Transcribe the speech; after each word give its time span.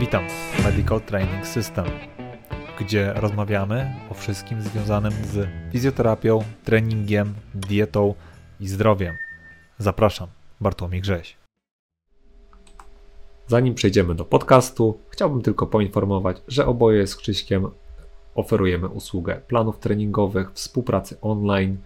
Witam 0.00 0.28
w 0.28 0.64
Medical 0.64 1.00
Training 1.00 1.46
System, 1.46 1.84
gdzie 2.80 3.12
rozmawiamy 3.12 3.94
o 4.10 4.14
wszystkim 4.14 4.62
związanym 4.62 5.12
z 5.12 5.48
fizjoterapią, 5.72 6.44
treningiem, 6.64 7.34
dietą 7.54 8.14
i 8.60 8.68
zdrowiem. 8.68 9.16
Zapraszam, 9.78 10.28
Bartłomiej 10.60 11.00
Grześ. 11.00 11.36
Zanim 13.46 13.74
przejdziemy 13.74 14.14
do 14.14 14.24
podcastu, 14.24 14.98
chciałbym 15.10 15.42
tylko 15.42 15.66
poinformować, 15.66 16.36
że 16.48 16.66
oboje 16.66 17.06
z 17.06 17.16
Krzyśkiem 17.16 17.68
oferujemy 18.34 18.88
usługę 18.88 19.40
planów 19.48 19.78
treningowych, 19.78 20.52
współpracy 20.52 21.20
online, 21.20 21.76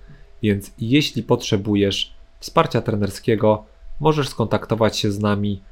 więc 0.42 0.72
jeśli 0.78 1.22
potrzebujesz 1.22 2.14
wsparcia 2.40 2.82
trenerskiego, 2.82 3.64
możesz 4.00 4.28
skontaktować 4.28 4.98
się 4.98 5.12
z 5.12 5.18
nami 5.18 5.62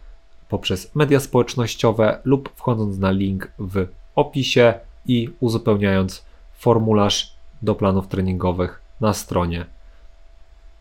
poprzez 0.51 0.95
media 0.95 1.21
społecznościowe 1.21 2.21
lub 2.25 2.53
wchodząc 2.57 2.99
na 2.99 3.11
link 3.11 3.53
w 3.59 3.87
opisie 4.15 4.75
i 5.07 5.29
uzupełniając 5.41 6.25
formularz 6.53 7.37
do 7.63 7.75
planów 7.75 8.09
treningowych 8.09 8.83
na 9.01 9.13
stronie. 9.13 9.67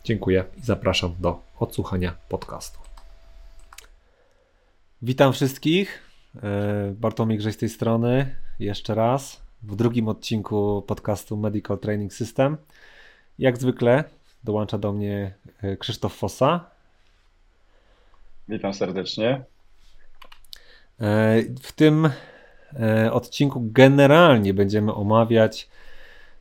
Dziękuję 0.03 0.43
i 0.57 0.61
zapraszam 0.61 1.15
do 1.19 1.41
odsłuchania 1.59 2.15
podcastu. 2.29 2.79
Witam 5.01 5.33
wszystkich. 5.33 6.03
E, 6.43 6.93
Bartłomiej 6.97 7.37
Grześ 7.37 7.55
z 7.55 7.57
tej 7.57 7.69
strony. 7.69 8.35
Jeszcze 8.59 8.95
raz 8.95 9.41
w 9.63 9.75
drugim 9.75 10.07
odcinku 10.07 10.83
podcastu 10.87 11.37
Medical 11.37 11.79
Training 11.79 12.13
System. 12.13 12.57
Jak 13.39 13.57
zwykle 13.57 14.03
dołącza 14.43 14.77
do 14.77 14.93
mnie 14.93 15.33
e, 15.61 15.77
Krzysztof 15.77 16.15
Fossa. 16.15 16.69
Witam 18.47 18.73
serdecznie. 18.73 19.43
E, 21.01 21.41
w 21.61 21.71
tym 21.71 22.09
odcinku 23.11 23.61
generalnie 23.71 24.53
będziemy 24.53 24.93
omawiać 24.93 25.69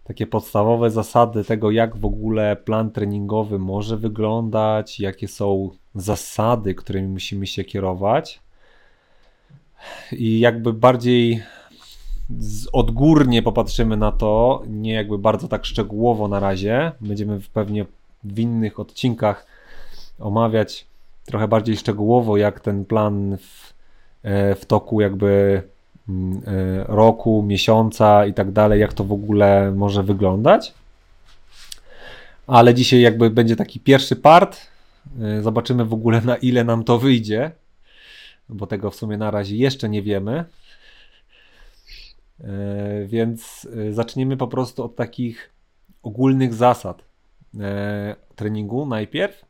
takie 0.04 0.26
podstawowe 0.26 0.90
zasady 0.90 1.44
tego, 1.44 1.70
jak 1.70 1.96
w 1.96 2.04
ogóle 2.04 2.56
plan 2.56 2.90
treningowy 2.90 3.58
może 3.58 3.96
wyglądać, 3.96 5.00
jakie 5.00 5.28
są 5.28 5.70
zasady, 5.94 6.74
którymi 6.74 7.08
musimy 7.08 7.46
się 7.46 7.64
kierować 7.64 8.40
i 10.12 10.40
jakby 10.40 10.72
bardziej 10.72 11.42
odgórnie 12.72 13.42
popatrzymy 13.42 13.96
na 13.96 14.12
to, 14.12 14.62
nie 14.66 14.92
jakby 14.92 15.18
bardzo 15.18 15.48
tak 15.48 15.64
szczegółowo 15.64 16.28
na 16.28 16.40
razie. 16.40 16.92
Będziemy 17.00 17.40
pewnie 17.52 17.86
w 18.24 18.38
innych 18.38 18.80
odcinkach 18.80 19.46
omawiać 20.18 20.86
trochę 21.24 21.48
bardziej 21.48 21.76
szczegółowo, 21.76 22.36
jak 22.36 22.60
ten 22.60 22.84
plan 22.84 23.36
w, 23.36 23.72
e, 23.72 23.77
w 24.60 24.62
toku 24.66 25.00
jakby 25.00 25.62
mm, 26.08 26.42
e, 26.46 26.84
roku, 26.84 27.44
miesiąca 27.46 28.26
i 28.26 28.34
tak 28.34 28.50
dalej, 28.52 28.80
jak 28.80 28.92
to 28.92 29.04
w 29.04 29.12
ogóle 29.12 29.72
może 29.72 30.02
wyglądać. 30.02 30.74
Ale 32.46 32.74
dzisiaj 32.74 33.00
jakby 33.00 33.30
będzie 33.30 33.56
taki 33.56 33.80
pierwszy 33.80 34.16
part. 34.16 34.60
E, 35.20 35.42
zobaczymy 35.42 35.84
w 35.84 35.92
ogóle 35.92 36.20
na 36.20 36.36
ile 36.36 36.64
nam 36.64 36.84
to 36.84 36.98
wyjdzie 36.98 37.50
bo 38.48 38.66
tego 38.66 38.90
w 38.90 38.94
sumie 38.94 39.16
na 39.16 39.30
razie 39.30 39.56
jeszcze 39.56 39.88
nie 39.88 40.02
wiemy. 40.02 40.44
E, 42.40 43.04
więc 43.06 43.68
e, 43.88 43.92
zaczniemy 43.92 44.36
po 44.36 44.48
prostu 44.48 44.84
od 44.84 44.96
takich 44.96 45.50
ogólnych 46.02 46.54
zasad 46.54 47.02
e, 47.60 48.16
treningu 48.36 48.86
najpierw, 48.86 49.44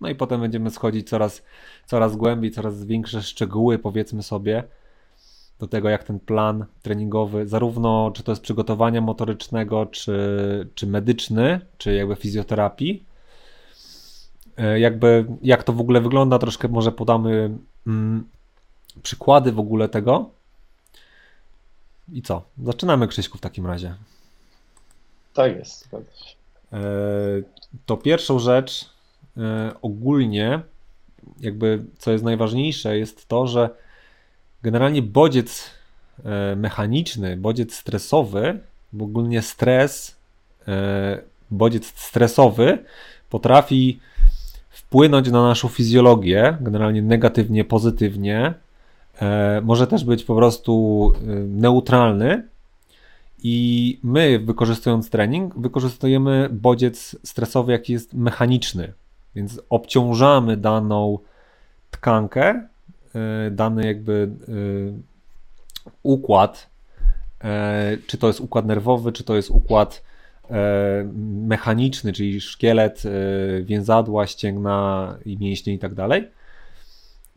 no 0.00 0.08
i 0.08 0.14
potem 0.14 0.40
będziemy 0.40 0.70
schodzić 0.70 1.08
coraz, 1.08 1.42
coraz 1.86 2.16
głębiej, 2.16 2.50
coraz 2.50 2.84
większe 2.84 3.22
szczegóły, 3.22 3.78
powiedzmy 3.78 4.22
sobie, 4.22 4.64
do 5.58 5.68
tego, 5.68 5.88
jak 5.88 6.04
ten 6.04 6.20
plan 6.20 6.64
treningowy, 6.82 7.46
zarówno 7.46 8.10
czy 8.14 8.22
to 8.22 8.32
jest 8.32 8.42
przygotowania 8.42 9.00
motorycznego, 9.00 9.86
czy, 9.86 10.68
czy 10.74 10.86
medyczny, 10.86 11.60
czy 11.78 11.94
jakby 11.94 12.16
fizjoterapii, 12.16 13.04
jakby 14.76 15.26
jak 15.42 15.62
to 15.62 15.72
w 15.72 15.80
ogóle 15.80 16.00
wygląda, 16.00 16.38
troszkę 16.38 16.68
może 16.68 16.92
podamy 16.92 17.50
mm, 17.86 18.24
przykłady 19.02 19.52
w 19.52 19.58
ogóle 19.58 19.88
tego. 19.88 20.30
I 22.12 22.22
co? 22.22 22.42
Zaczynamy, 22.62 23.08
Krzyśku, 23.08 23.38
w 23.38 23.40
takim 23.40 23.66
razie. 23.66 23.94
Tak 25.34 25.56
jest. 25.56 25.88
E, 26.72 26.78
to 27.86 27.96
pierwszą 27.96 28.38
rzecz 28.38 28.84
e, 28.84 28.93
ogólnie, 29.82 30.60
jakby 31.40 31.84
co 31.98 32.12
jest 32.12 32.24
najważniejsze, 32.24 32.98
jest 32.98 33.28
to, 33.28 33.46
że 33.46 33.70
generalnie 34.62 35.02
bodziec 35.02 35.70
e, 36.24 36.56
mechaniczny, 36.56 37.36
bodziec 37.36 37.74
stresowy, 37.74 38.58
ogólnie 39.00 39.42
stres, 39.42 40.16
bodziec 41.50 41.86
stresowy 41.86 42.78
potrafi 43.30 44.00
wpłynąć 44.70 45.30
na 45.30 45.42
naszą 45.42 45.68
fizjologię, 45.68 46.56
generalnie 46.60 47.02
negatywnie, 47.02 47.64
pozytywnie, 47.64 48.54
E, 49.22 49.60
może 49.64 49.86
też 49.86 50.04
być 50.04 50.24
po 50.24 50.36
prostu 50.36 51.12
e, 51.16 51.26
neutralny. 51.36 52.48
I 53.46 53.98
my, 54.02 54.38
wykorzystując 54.38 55.10
trening, 55.10 55.58
wykorzystujemy 55.58 56.48
bodziec 56.52 57.16
stresowy, 57.24 57.72
jaki 57.72 57.92
jest 57.92 58.14
mechaniczny. 58.14 58.92
Więc 59.34 59.60
obciążamy 59.70 60.56
daną 60.56 61.18
tkankę, 61.90 62.68
e, 63.14 63.50
dany 63.50 63.86
jakby 63.86 64.30
układ, 66.02 66.70
czy 68.06 68.18
to 68.18 68.26
jest 68.26 68.40
układ 68.40 68.66
nerwowy, 68.66 69.12
czy 69.12 69.24
to 69.24 69.36
jest 69.36 69.50
układ 69.50 70.02
mechaniczny, 71.46 72.12
czyli 72.12 72.40
szkielet, 72.40 73.02
więzadła, 73.62 74.26
ścięgna 74.26 75.18
i 75.24 75.38
mięśnie 75.38 75.74
i 75.74 75.78
tak 75.78 75.94
dalej. 75.94 76.28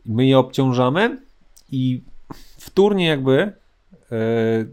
My 0.06 0.26
je 0.26 0.38
obciążamy 0.38 1.18
i 1.72 2.02
wtórnie 2.58 3.06
jakby 3.06 3.32
e, 3.42 3.52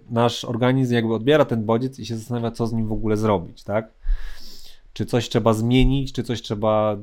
nasz 0.10 0.46
organizm 0.46 0.94
jakby 0.94 1.14
odbiera 1.14 1.46
ten 1.46 1.66
bodziec 1.66 2.00
i 2.00 2.06
się 2.06 2.18
zastanawia, 2.18 2.52
co 2.52 2.68
z 2.68 2.74
nim 2.74 2.88
w 2.88 2.92
ogóle 2.92 3.18
zrobić, 3.18 3.64
tak? 3.64 3.90
Czy 4.96 5.06
coś 5.06 5.30
trzeba 5.30 5.54
zmienić, 5.54 6.14
czy 6.14 6.24
coś 6.24 6.42
trzeba 6.42 6.98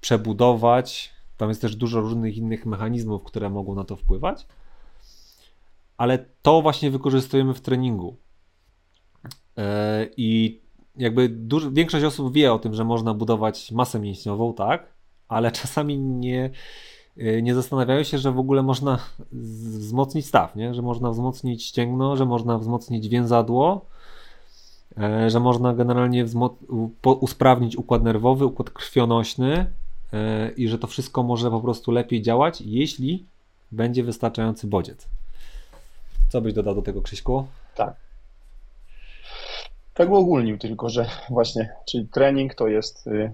przebudować. 0.00 1.10
Tam 1.36 1.48
jest 1.48 1.60
też 1.60 1.76
dużo 1.76 2.00
różnych 2.00 2.36
innych 2.36 2.66
mechanizmów, 2.66 3.22
które 3.24 3.50
mogą 3.50 3.74
na 3.74 3.84
to 3.84 3.96
wpływać. 3.96 4.46
Ale 5.96 6.24
to 6.42 6.62
właśnie 6.62 6.90
wykorzystujemy 6.90 7.54
w 7.54 7.60
treningu. 7.60 8.16
E, 9.58 10.06
I 10.16 10.60
jakby 10.96 11.38
większość 11.72 12.04
osób 12.04 12.32
wie 12.32 12.52
o 12.52 12.58
tym, 12.58 12.74
że 12.74 12.84
można 12.84 13.14
budować 13.14 13.72
masę 13.72 14.00
mięśniową, 14.00 14.54
tak? 14.54 14.86
Ale 15.28 15.52
czasami 15.62 15.98
nie, 15.98 16.50
Y, 17.18 17.42
nie 17.42 17.54
zastanawiają 17.54 18.02
się, 18.02 18.18
że 18.18 18.32
w 18.32 18.38
ogóle 18.38 18.62
można 18.62 18.98
wzmocnić 19.32 20.26
staw, 20.26 20.56
nie? 20.56 20.74
że 20.74 20.82
można 20.82 21.10
wzmocnić 21.10 21.64
ścięgno, 21.64 22.16
że 22.16 22.26
można 22.26 22.58
wzmocnić 22.58 23.08
więzadło, 23.08 23.86
e, 23.86 23.99
że 25.26 25.40
można 25.40 25.74
generalnie 25.74 26.24
usprawnić 27.02 27.76
układ 27.76 28.02
nerwowy, 28.02 28.46
układ 28.46 28.70
krwionośny 28.70 29.66
e, 30.12 30.50
i 30.56 30.68
że 30.68 30.78
to 30.78 30.86
wszystko 30.86 31.22
może 31.22 31.50
po 31.50 31.60
prostu 31.60 31.90
lepiej 31.90 32.22
działać, 32.22 32.60
jeśli 32.60 33.24
będzie 33.72 34.04
wystarczający 34.04 34.66
bodziec. 34.66 35.08
Co 36.28 36.40
byś 36.40 36.52
dodał 36.52 36.74
do 36.74 36.82
tego, 36.82 37.02
Krzyśku? 37.02 37.46
Tak. 37.74 37.94
Tak 39.94 40.10
uogólnił 40.10 40.58
tylko, 40.58 40.88
że 40.88 41.06
właśnie, 41.30 41.70
czyli 41.86 42.08
trening 42.08 42.54
to 42.54 42.68
jest 42.68 43.06
y, 43.06 43.32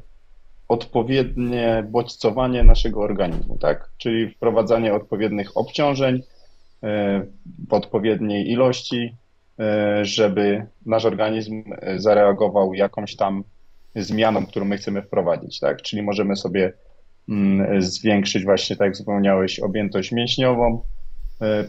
odpowiednie 0.68 1.86
bodźcowanie 1.90 2.64
naszego 2.64 3.00
organizmu, 3.00 3.58
tak? 3.58 3.90
Czyli 3.98 4.30
wprowadzanie 4.30 4.94
odpowiednich 4.94 5.56
obciążeń 5.56 6.22
e, 6.82 7.22
w 7.68 7.72
odpowiedniej 7.72 8.50
ilości, 8.50 9.02
e, 9.04 9.25
żeby 10.02 10.66
nasz 10.86 11.04
organizm 11.04 11.62
e, 11.80 11.98
zareagował 11.98 12.74
jakąś 12.74 13.16
tam 13.16 13.44
zmianą, 13.94 14.46
którą 14.46 14.64
my 14.64 14.76
chcemy 14.76 15.02
wprowadzić, 15.02 15.60
tak? 15.60 15.82
Czyli 15.82 16.02
możemy 16.02 16.36
sobie 16.36 16.72
mm, 17.28 17.82
zwiększyć 17.82 18.44
właśnie, 18.44 18.76
tak 18.76 18.86
jak 18.86 18.94
wspomniałeś, 18.94 19.60
objętość 19.60 20.12
mięśniową 20.12 20.82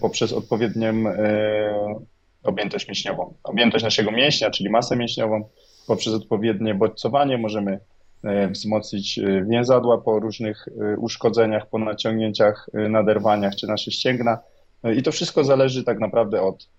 poprzez 0.01 0.33
odpowiednią 0.33 1.03
objętość 2.43 2.87
mięśniową, 2.87 3.33
objętość 3.43 3.83
naszego 3.83 4.11
mięśnia, 4.11 4.49
czyli 4.49 4.69
masę 4.69 4.95
mięśniową, 4.95 5.49
poprzez 5.87 6.13
odpowiednie 6.13 6.75
bodźcowanie 6.75 7.37
możemy 7.37 7.79
E, 8.23 8.47
wzmocnić 8.47 9.19
e, 9.19 9.45
więzadła 9.45 9.97
po 9.97 10.19
różnych 10.19 10.67
e, 10.67 10.97
uszkodzeniach, 10.97 11.69
po 11.69 11.79
naciągnięciach, 11.79 12.69
naderwaniach 12.73 13.55
czy 13.55 13.67
nasze 13.67 13.91
ścięgna. 13.91 14.39
I 14.97 15.03
to 15.03 15.11
wszystko 15.11 15.43
zależy 15.43 15.83
tak 15.83 15.99
naprawdę 15.99 16.41
od 16.41 16.69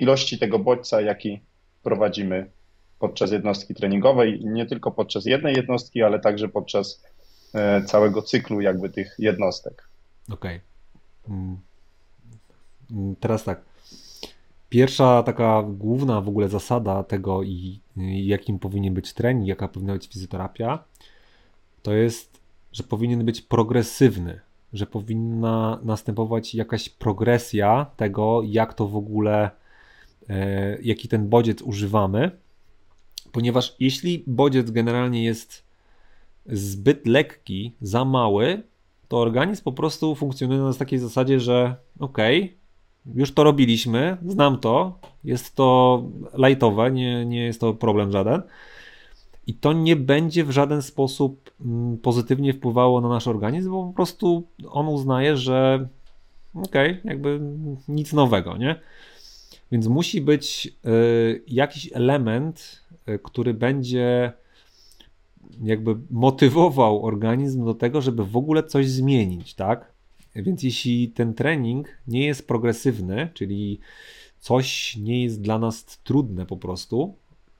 ilości 0.00 0.38
tego 0.38 0.58
bodźca, 0.58 1.00
jaki 1.00 1.40
prowadzimy 1.82 2.50
podczas 2.98 3.32
jednostki 3.32 3.74
treningowej. 3.74 4.40
Nie 4.44 4.66
tylko 4.66 4.90
podczas 4.90 5.26
jednej 5.26 5.54
jednostki, 5.54 6.02
ale 6.02 6.20
także 6.20 6.48
podczas 6.48 7.02
całego 7.86 8.22
cyklu 8.22 8.60
jakby 8.60 8.90
tych 8.90 9.16
jednostek. 9.18 9.88
Okej. 10.32 10.60
Okay. 11.24 11.36
Mm. 11.36 11.58
mm, 12.90 13.16
teraz 13.16 13.44
tak. 13.44 13.60
Pierwsza 14.68 15.22
taka 15.22 15.62
główna 15.62 16.20
w 16.20 16.28
ogóle 16.28 16.48
zasada 16.48 17.02
tego 17.02 17.42
i 17.42 17.80
jakim 18.26 18.58
powinien 18.58 18.94
być 18.94 19.12
trening, 19.12 19.48
jaka 19.48 19.68
powinna 19.68 19.92
być 19.92 20.08
fizjoterapia, 20.08 20.84
to 21.82 21.94
jest, 21.94 22.40
że 22.72 22.82
powinien 22.82 23.24
być 23.24 23.40
progresywny, 23.40 24.40
że 24.72 24.86
powinna 24.86 25.78
następować 25.82 26.54
jakaś 26.54 26.88
progresja 26.88 27.86
tego, 27.96 28.42
jak 28.44 28.74
to 28.74 28.88
w 28.88 28.96
ogóle, 28.96 29.44
e, 29.44 29.50
jaki 30.82 31.08
ten 31.08 31.28
bodziec 31.28 31.62
używamy, 31.62 32.30
ponieważ 33.32 33.76
jeśli 33.80 34.24
bodziec 34.26 34.70
generalnie 34.70 35.24
jest 35.24 35.64
zbyt 36.46 37.06
lekki, 37.06 37.72
za 37.80 38.04
mały, 38.04 38.62
to 39.08 39.18
organizm 39.18 39.64
po 39.64 39.72
prostu 39.72 40.14
funkcjonuje 40.14 40.60
na 40.60 40.74
takiej 40.74 40.98
zasadzie, 40.98 41.40
że 41.40 41.76
okej, 42.00 42.42
okay, 42.42 42.60
już 43.14 43.34
to 43.34 43.44
robiliśmy, 43.44 44.16
znam 44.26 44.58
to, 44.58 44.98
jest 45.24 45.54
to 45.54 46.02
lightowe, 46.34 46.90
nie, 46.90 47.26
nie 47.26 47.44
jest 47.44 47.60
to 47.60 47.74
problem 47.74 48.12
żaden. 48.12 48.42
I 49.46 49.54
to 49.54 49.72
nie 49.72 49.96
będzie 49.96 50.44
w 50.44 50.50
żaden 50.50 50.82
sposób 50.82 51.50
mm, 51.60 51.98
pozytywnie 51.98 52.54
wpływało 52.54 53.00
na 53.00 53.08
nasz 53.08 53.28
organizm, 53.28 53.70
bo 53.70 53.86
po 53.86 53.92
prostu 53.92 54.46
on 54.68 54.88
uznaje, 54.88 55.36
że 55.36 55.88
okej, 56.54 56.90
okay, 56.90 57.00
jakby 57.04 57.40
nic 57.88 58.12
nowego, 58.12 58.56
nie? 58.56 58.80
Więc 59.72 59.86
musi 59.86 60.20
być 60.20 60.66
y, 60.86 61.42
jakiś 61.46 61.90
element, 61.92 62.84
y, 63.08 63.18
który 63.18 63.54
będzie 63.54 64.32
jakby 65.62 65.96
motywował 66.10 67.06
organizm 67.06 67.64
do 67.64 67.74
tego, 67.74 68.00
żeby 68.00 68.24
w 68.24 68.36
ogóle 68.36 68.62
coś 68.62 68.88
zmienić, 68.88 69.54
tak? 69.54 69.92
Więc 70.36 70.62
jeśli 70.62 71.08
ten 71.08 71.34
trening 71.34 71.88
nie 72.06 72.26
jest 72.26 72.48
progresywny, 72.48 73.28
czyli 73.34 73.80
coś 74.38 74.96
nie 74.96 75.22
jest 75.22 75.40
dla 75.40 75.58
nas 75.58 75.84
trudne 76.04 76.46
po 76.46 76.56
prostu, 76.56 77.14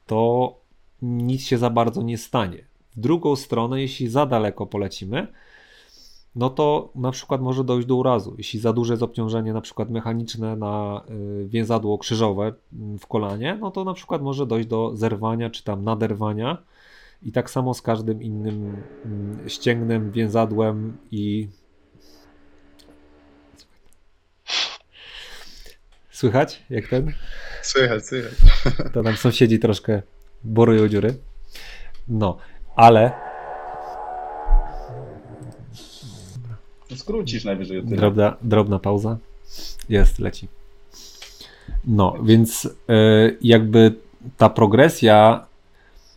to 0.07 0.55
nic 1.03 1.43
się 1.43 1.59
za 1.59 1.71
bardzo 1.71 2.03
nie 2.03 2.19
stanie. 2.19 2.65
W 2.97 3.01
drugą 3.01 3.37
stronę, 3.37 3.81
jeśli 3.81 4.09
za 4.09 4.27
daleko 4.27 4.67
polecimy, 4.67 5.27
no 6.37 6.51
to 6.51 6.91
na 6.95 7.11
przykład 7.11 7.41
może 7.41 7.65
dojść 7.65 7.87
do 7.87 7.97
urazu. 7.97 8.35
Jeśli 8.39 8.61
za 8.61 8.73
duże 8.73 8.93
jest 8.93 9.03
obciążenie 9.03 9.53
na 9.53 9.61
przykład 9.61 9.91
mechaniczne 9.91 10.57
na 10.57 11.05
y, 11.11 11.49
więzadło 11.49 11.99
krzyżowe 11.99 12.53
mm, 12.73 12.99
w 12.99 13.07
kolanie, 13.07 13.59
no 13.61 13.71
to 13.71 13.85
na 13.85 13.95
przykład 13.95 14.23
może 14.23 14.47
dojść 14.47 14.69
do 14.69 14.97
zerwania 14.97 15.51
czy 15.51 15.65
tam 15.65 15.85
naderwania 15.85 16.63
i 17.23 17.33
tak 17.33 17.51
samo 17.51 17.75
z 17.75 17.83
każdym 17.83 18.23
innym 18.23 18.77
mm, 19.05 19.49
ścięgnem, 19.49 20.11
więzadłem 20.11 20.97
i 21.11 21.49
Słychać 26.21 26.63
jak 26.71 26.89
ten? 26.89 27.13
Słychać, 27.63 28.07
słychać. 28.07 28.33
To 28.93 29.03
nam 29.03 29.17
sąsiedzi 29.17 29.59
troszkę 29.59 30.03
borują 30.45 30.89
dziury. 30.89 31.15
No, 32.09 32.39
ale. 32.77 33.30
Skrócisz 36.97 37.45
najwyżej 37.45 37.83
tyle. 37.83 37.97
Drobna, 37.97 38.37
drobna 38.43 38.79
pauza. 38.79 39.19
Jest, 39.89 40.19
leci. 40.19 40.49
No, 41.85 42.15
więc 42.23 42.65
yy, 42.65 43.39
jakby 43.43 43.95
ta 44.37 44.51
progresja 44.51 45.47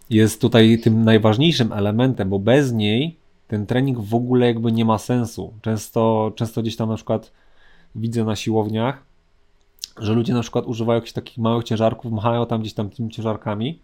jest 0.09 0.41
tutaj 0.41 0.79
tym 0.79 1.03
najważniejszym 1.03 1.71
elementem, 1.71 2.29
bo 2.29 2.39
bez 2.39 2.71
niej 2.71 3.17
ten 3.47 3.65
trening 3.65 3.99
w 3.99 4.15
ogóle 4.15 4.45
jakby 4.45 4.71
nie 4.71 4.85
ma 4.85 4.97
sensu. 4.97 5.53
Często, 5.61 6.31
często 6.35 6.61
gdzieś 6.61 6.75
tam 6.75 6.89
na 6.89 6.95
przykład 6.95 7.31
widzę 7.95 8.23
na 8.23 8.35
siłowniach, 8.35 9.03
że 9.99 10.13
ludzie 10.13 10.33
na 10.33 10.41
przykład 10.41 10.65
używają 10.65 10.95
jakichś 10.95 11.13
takich 11.13 11.37
małych 11.37 11.63
ciężarków, 11.63 12.11
machają 12.11 12.45
tam 12.45 12.61
gdzieś 12.61 12.73
tam 12.73 12.89
tymi 12.89 13.09
ciężarkami, 13.09 13.79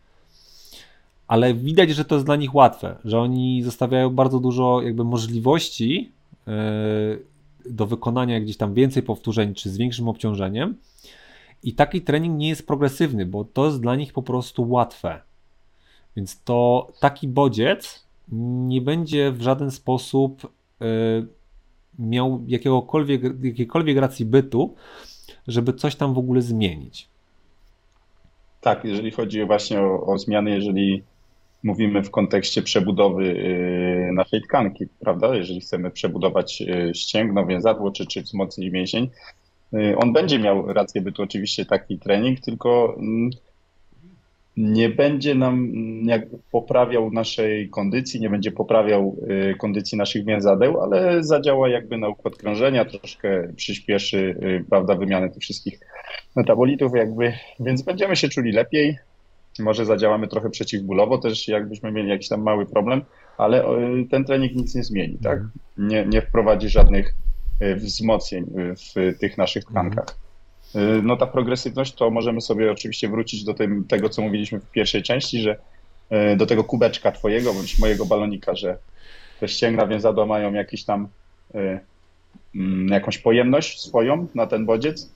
ale 1.27 1.53
widać, 1.53 1.89
że 1.89 2.05
to 2.05 2.15
jest 2.15 2.25
dla 2.25 2.35
nich 2.35 2.55
łatwe, 2.55 2.95
że 3.05 3.19
oni 3.19 3.63
zostawiają 3.63 4.09
bardzo 4.09 4.39
dużo 4.39 4.81
jakby 4.81 5.03
możliwości 5.03 6.11
do 7.65 7.85
wykonania 7.85 8.39
gdzieś 8.39 8.57
tam 8.57 8.73
więcej 8.73 9.03
powtórzeń, 9.03 9.53
czy 9.53 9.69
z 9.69 9.77
większym 9.77 10.07
obciążeniem. 10.07 10.75
I 11.63 11.73
taki 11.73 12.01
trening 12.01 12.37
nie 12.37 12.49
jest 12.49 12.67
progresywny, 12.67 13.25
bo 13.25 13.43
to 13.43 13.65
jest 13.65 13.81
dla 13.81 13.95
nich 13.95 14.13
po 14.13 14.23
prostu 14.23 14.69
łatwe. 14.69 15.21
Więc 16.15 16.43
to 16.43 16.91
taki 16.99 17.27
bodziec 17.27 18.05
nie 18.67 18.81
będzie 18.81 19.31
w 19.31 19.41
żaden 19.41 19.71
sposób 19.71 20.53
yy, 20.79 21.27
miał 21.99 22.43
jakiegokolwiek, 22.47 23.21
jakiejkolwiek 23.43 23.97
racji 23.97 24.25
bytu, 24.25 24.75
żeby 25.47 25.73
coś 25.73 25.95
tam 25.95 26.13
w 26.13 26.17
ogóle 26.17 26.41
zmienić. 26.41 27.07
Tak, 28.61 28.85
jeżeli 28.85 29.11
chodzi 29.11 29.45
właśnie 29.45 29.81
o, 29.81 30.05
o 30.05 30.17
zmiany, 30.17 30.51
jeżeli 30.51 31.03
mówimy 31.63 32.03
w 32.03 32.11
kontekście 32.11 32.61
przebudowy 32.61 33.25
yy, 33.25 33.98
naszej 34.13 34.41
tkanki, 34.41 34.87
prawda? 34.99 35.35
Jeżeli 35.35 35.61
chcemy 35.61 35.91
przebudować 35.91 36.61
yy, 36.61 36.95
ścięgno, 36.95 37.45
więzadło 37.45 37.91
czy, 37.91 38.05
czy 38.05 38.21
wzmocnić 38.21 38.71
mięsień, 38.71 39.09
yy, 39.71 39.97
on 39.97 40.13
będzie 40.13 40.39
miał 40.39 40.73
rację 40.73 41.01
bytu 41.01 41.23
oczywiście 41.23 41.65
taki 41.65 41.99
trening, 41.99 42.39
tylko 42.39 42.95
mm, 42.97 43.29
nie 44.57 44.89
będzie 44.89 45.35
nam 45.35 45.53
mm, 45.53 46.29
poprawiał 46.51 47.11
naszej 47.11 47.69
kondycji, 47.69 48.21
nie 48.21 48.29
będzie 48.29 48.51
poprawiał 48.51 49.15
y, 49.51 49.55
kondycji 49.55 49.97
naszych 49.97 50.25
więzadeł, 50.25 50.81
ale 50.81 51.23
zadziała 51.23 51.69
jakby 51.69 51.97
na 51.97 52.09
układ 52.09 52.35
krążenia, 52.35 52.85
troszkę 52.85 53.53
przyspieszy 53.55 54.35
prawda, 54.69 54.95
wymianę 54.95 55.29
tych 55.29 55.41
wszystkich 55.41 55.79
metabolitów, 56.35 56.91
jakby, 56.95 57.33
więc 57.59 57.81
będziemy 57.81 58.15
się 58.15 58.29
czuli 58.29 58.51
lepiej. 58.51 58.97
Może 59.59 59.85
zadziałamy 59.85 60.27
trochę 60.27 60.49
przeciwbólowo, 60.49 61.17
też 61.17 61.47
jakbyśmy 61.47 61.91
mieli 61.91 62.09
jakiś 62.09 62.27
tam 62.29 62.41
mały 62.41 62.65
problem, 62.65 63.01
ale 63.39 63.65
y, 63.65 64.07
ten 64.11 64.25
trening 64.25 64.55
nic 64.55 64.75
nie 64.75 64.83
zmieni, 64.83 65.17
tak? 65.23 65.39
Mhm. 65.39 65.59
Nie, 65.77 66.05
nie 66.05 66.21
wprowadzi 66.21 66.69
żadnych 66.69 67.15
wzmocnień 67.75 68.45
w 68.55 69.17
tych 69.19 69.37
naszych 69.37 69.65
tkankach. 69.65 70.05
Y, 70.75 70.79
no 71.03 71.17
ta 71.17 71.27
progresywność, 71.27 71.93
to 71.93 72.11
możemy 72.11 72.41
sobie 72.41 72.71
oczywiście 72.71 73.09
wrócić 73.09 73.43
do 73.43 73.53
tym, 73.53 73.85
tego, 73.85 74.09
co 74.09 74.21
mówiliśmy 74.21 74.59
w 74.59 74.71
pierwszej 74.71 75.03
części, 75.03 75.41
że 75.41 75.57
do 76.37 76.45
tego 76.45 76.63
kubeczka 76.63 77.11
twojego 77.11 77.53
bądź 77.53 77.79
mojego 77.79 78.05
balonika, 78.05 78.55
że 78.55 78.77
te 79.39 79.47
ścięgna 79.47 79.87
więzadła 79.87 80.25
mają 80.25 80.53
jakiś 80.53 80.85
tam 80.85 81.07
mm, 82.55 82.87
jakąś 82.87 83.17
pojemność 83.17 83.81
swoją 83.81 84.27
na 84.35 84.47
ten 84.47 84.65
bodziec 84.65 85.11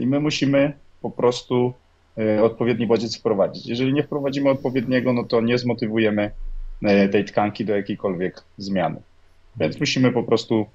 i 0.00 0.06
my 0.06 0.20
musimy 0.20 0.72
po 1.02 1.10
prostu 1.10 1.72
odpowiedni 2.42 2.86
bodziec 2.86 3.18
wprowadzić. 3.18 3.66
Jeżeli 3.66 3.92
nie 3.92 4.02
wprowadzimy 4.02 4.50
odpowiedniego, 4.50 5.12
no 5.12 5.24
to 5.24 5.40
nie 5.40 5.58
zmotywujemy 5.58 6.30
tej 7.12 7.24
tkanki 7.24 7.64
do 7.64 7.76
jakiejkolwiek 7.76 8.42
zmiany. 8.58 9.00
Więc 9.56 9.80
musimy 9.80 10.12
po 10.12 10.22
prostu 10.22 10.66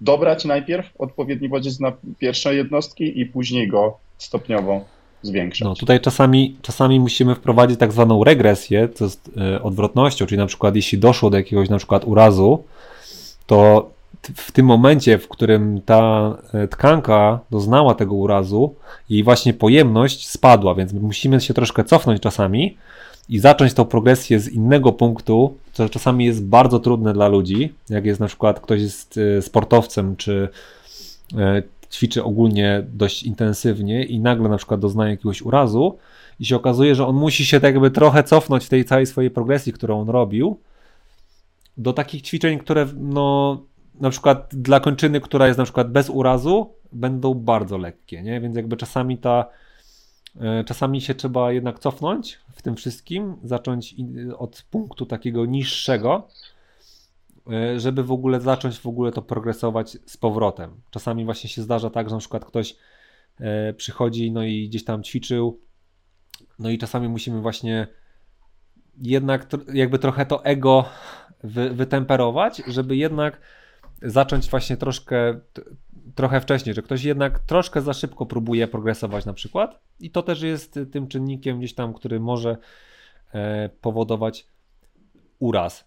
dobrać 0.00 0.44
najpierw 0.44 0.86
odpowiedni 0.98 1.48
bodziec 1.48 1.80
na 1.80 1.92
pierwsze 2.18 2.54
jednostki 2.54 3.20
i 3.20 3.26
później 3.26 3.68
go 3.68 3.98
stopniowo 4.18 4.84
zwiększać. 5.22 5.68
No 5.68 5.74
tutaj 5.74 6.00
czasami, 6.00 6.56
czasami 6.62 7.00
musimy 7.00 7.34
wprowadzić 7.34 7.80
tak 7.80 7.92
zwaną 7.92 8.24
regresję, 8.24 8.88
co 8.94 9.04
jest 9.04 9.30
e, 9.36 9.62
odwrotnością, 9.62 10.26
czyli 10.26 10.38
na 10.38 10.46
przykład 10.46 10.76
jeśli 10.76 10.98
doszło 10.98 11.30
do 11.30 11.36
jakiegoś 11.36 11.68
na 11.68 11.78
przykład 11.78 12.04
urazu, 12.04 12.64
to 13.46 13.90
w 14.34 14.52
tym 14.52 14.66
momencie, 14.66 15.18
w 15.18 15.28
którym 15.28 15.80
ta 15.86 16.34
e, 16.54 16.68
tkanka 16.68 17.40
doznała 17.50 17.94
tego 17.94 18.14
urazu, 18.14 18.74
jej 19.10 19.22
właśnie 19.22 19.54
pojemność 19.54 20.28
spadła, 20.28 20.74
więc 20.74 20.92
musimy 20.92 21.40
się 21.40 21.54
troszkę 21.54 21.84
cofnąć 21.84 22.20
czasami 22.20 22.76
i 23.28 23.38
zacząć 23.38 23.74
tą 23.74 23.84
progresję 23.84 24.40
z 24.40 24.48
innego 24.48 24.92
punktu, 24.92 25.56
co 25.72 25.88
czasami 25.88 26.24
jest 26.24 26.44
bardzo 26.44 26.78
trudne 26.78 27.12
dla 27.12 27.28
ludzi, 27.28 27.72
jak 27.90 28.04
jest 28.04 28.20
na 28.20 28.26
przykład 28.26 28.60
ktoś 28.60 28.80
jest 28.80 29.18
e, 29.18 29.42
sportowcem, 29.42 30.16
czy 30.16 30.48
e, 31.38 31.62
ćwiczy 31.90 32.24
ogólnie 32.24 32.86
dość 32.92 33.22
intensywnie 33.22 34.04
i 34.04 34.20
nagle 34.20 34.48
na 34.48 34.56
przykład 34.56 34.80
doznaje 34.80 35.10
jakiegoś 35.10 35.42
urazu 35.42 35.98
i 36.40 36.46
się 36.46 36.56
okazuje, 36.56 36.94
że 36.94 37.06
on 37.06 37.16
musi 37.16 37.46
się 37.46 37.60
tak 37.60 37.74
jakby 37.74 37.90
trochę 37.90 38.24
cofnąć 38.24 38.64
w 38.64 38.68
tej 38.68 38.84
całej 38.84 39.06
swojej 39.06 39.30
progresji, 39.30 39.72
którą 39.72 40.00
on 40.00 40.08
robił, 40.08 40.60
do 41.76 41.92
takich 41.92 42.22
ćwiczeń, 42.22 42.58
które 42.58 42.86
no 42.96 43.58
na 44.00 44.10
przykład 44.10 44.48
dla 44.52 44.80
kończyny, 44.80 45.20
która 45.20 45.46
jest 45.46 45.58
na 45.58 45.64
przykład 45.64 45.92
bez 45.92 46.10
urazu, 46.10 46.70
będą 46.92 47.34
bardzo 47.34 47.78
lekkie, 47.78 48.22
nie? 48.22 48.40
Więc 48.40 48.56
jakby 48.56 48.76
czasami 48.76 49.18
ta 49.18 49.46
czasami 50.66 51.00
się 51.00 51.14
trzeba 51.14 51.52
jednak 51.52 51.78
cofnąć 51.78 52.38
w 52.52 52.62
tym 52.62 52.76
wszystkim, 52.76 53.36
zacząć 53.42 53.94
od 54.38 54.66
punktu 54.70 55.06
takiego 55.06 55.46
niższego, 55.46 56.28
e, 57.52 57.80
żeby 57.80 58.04
w 58.04 58.12
ogóle 58.12 58.40
zacząć 58.40 58.78
w 58.78 58.86
ogóle 58.86 59.12
to 59.12 59.22
progresować 59.22 59.98
z 60.06 60.16
powrotem. 60.16 60.80
Czasami 60.90 61.24
właśnie 61.24 61.50
się 61.50 61.62
zdarza 61.62 61.90
tak, 61.90 62.08
że 62.08 62.14
na 62.14 62.20
przykład 62.20 62.44
ktoś 62.44 62.76
e, 63.40 63.72
przychodzi 63.72 64.30
no 64.30 64.42
i 64.42 64.68
gdzieś 64.68 64.84
tam 64.84 65.02
ćwiczył, 65.02 65.60
no 66.58 66.70
i 66.70 66.78
czasami 66.78 67.08
musimy 67.08 67.40
właśnie 67.40 67.86
jednak 69.02 69.46
jakby 69.72 69.98
trochę 69.98 70.26
to 70.26 70.44
ego 70.44 70.84
wy, 71.44 71.70
wytemperować, 71.70 72.62
żeby 72.66 72.96
jednak 72.96 73.40
zacząć 74.02 74.50
właśnie 74.50 74.76
troszkę 74.76 75.40
trochę 76.16 76.40
wcześniej, 76.40 76.74
że 76.74 76.82
ktoś 76.82 77.04
jednak 77.04 77.38
troszkę 77.38 77.82
za 77.82 77.92
szybko 77.92 78.26
próbuje 78.26 78.68
progresować 78.68 79.24
na 79.24 79.32
przykład 79.32 79.80
i 80.00 80.10
to 80.10 80.22
też 80.22 80.42
jest 80.42 80.78
tym 80.92 81.08
czynnikiem 81.08 81.58
gdzieś 81.58 81.74
tam, 81.74 81.94
który 81.94 82.20
może 82.20 82.56
e, 83.34 83.68
powodować 83.80 84.46
uraz. 85.38 85.84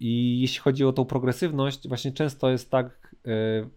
I 0.00 0.40
jeśli 0.40 0.60
chodzi 0.60 0.84
o 0.84 0.92
tą 0.92 1.04
progresywność, 1.04 1.88
właśnie 1.88 2.12
często 2.12 2.50
jest 2.50 2.70
tak 2.70 3.16
e, 3.26 3.30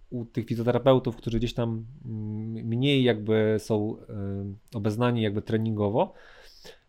u 0.09 0.25
tych 0.25 0.45
fizjoterapeutów, 0.45 1.15
którzy 1.15 1.37
gdzieś 1.37 1.53
tam 1.53 1.85
mm, 2.05 2.67
mniej 2.67 3.03
jakby 3.03 3.55
są 3.59 3.97
e, 3.97 4.77
obeznani 4.77 5.21
jakby 5.21 5.41
treningowo, 5.41 6.13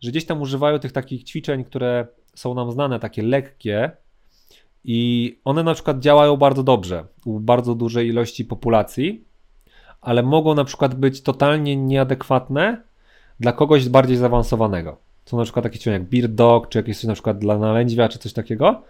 że 0.01 0.11
gdzieś 0.11 0.25
tam 0.27 0.43
używają 0.43 0.79
tych 0.79 0.93
takich 0.93 1.25
ćwiczeń, 1.25 1.65
które 1.65 2.07
są 2.35 2.55
nam 2.55 2.73
znane, 2.73 3.01
takie 3.01 3.23
lekkie, 3.23 3.91
i 4.85 5.39
one 5.45 5.63
na 5.63 5.75
przykład 5.75 5.99
działają 6.01 6.37
bardzo 6.37 6.63
dobrze 6.63 7.05
u 7.25 7.41
bardzo 7.41 7.75
dużej 7.75 8.09
ilości 8.09 8.45
populacji, 8.45 9.25
ale 10.01 10.23
mogą 10.23 10.55
na 10.55 10.65
przykład 10.65 10.95
być 10.95 11.23
totalnie 11.23 11.77
nieadekwatne 11.77 12.83
dla 13.41 13.53
kogoś 13.53 13.89
bardziej 13.89 14.17
zaawansowanego. 14.17 14.97
Są 15.25 15.37
na 15.37 15.43
przykład 15.43 15.63
takie 15.63 15.79
ćwiczenia 15.79 15.99
jak 15.99 16.09
Beard 16.09 16.33
Dog, 16.33 16.69
czy 16.69 16.79
jakieś 16.79 16.97
coś 16.97 17.05
na 17.05 17.13
przykład 17.13 17.39
dla 17.39 17.59
nalędźwia, 17.59 18.09
czy 18.09 18.19
coś 18.19 18.33
takiego. 18.33 18.83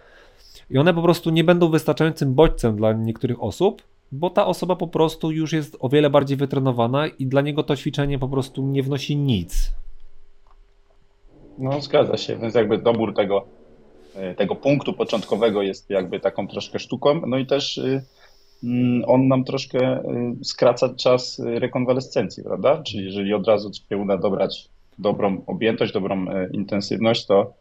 I 0.69 0.77
one 0.77 0.93
po 0.93 1.01
prostu 1.01 1.29
nie 1.29 1.43
będą 1.43 1.69
wystarczającym 1.69 2.33
bodźcem 2.33 2.75
dla 2.75 2.93
niektórych 2.93 3.43
osób, 3.43 3.81
bo 4.11 4.29
ta 4.29 4.45
osoba 4.45 4.75
po 4.75 4.87
prostu 4.87 5.31
już 5.31 5.53
jest 5.53 5.77
o 5.79 5.89
wiele 5.89 6.09
bardziej 6.09 6.37
wytrenowana 6.37 7.07
i 7.07 7.25
dla 7.25 7.41
niego 7.41 7.63
to 7.63 7.75
ćwiczenie 7.75 8.19
po 8.19 8.27
prostu 8.27 8.63
nie 8.63 8.83
wnosi 8.83 9.15
nic. 9.15 9.71
No, 11.57 11.81
zgadza 11.81 12.17
się, 12.17 12.37
więc 12.37 12.55
jakby 12.55 12.77
dobór 12.77 13.13
tego 13.13 13.45
tego 14.37 14.55
punktu 14.55 14.93
początkowego 14.93 15.61
jest 15.61 15.89
jakby 15.89 16.19
taką 16.19 16.47
troszkę 16.47 16.79
sztuką, 16.79 17.21
no 17.27 17.37
i 17.37 17.45
też 17.45 17.77
y, 17.77 18.03
mm, 18.63 19.03
on 19.07 19.27
nam 19.27 19.43
troszkę 19.43 19.99
y, 19.99 20.45
skraca 20.45 20.95
czas 20.95 21.41
rekonwalescencji, 21.45 22.43
prawda? 22.43 22.83
Czyli 22.83 23.05
jeżeli 23.05 23.33
od 23.33 23.47
razu 23.47 23.71
się 23.89 23.97
uda 23.97 24.17
dobrać 24.17 24.69
dobrą 24.99 25.41
objętość, 25.47 25.93
dobrą 25.93 26.29
e, 26.29 26.49
intensywność, 26.51 27.25
to 27.25 27.53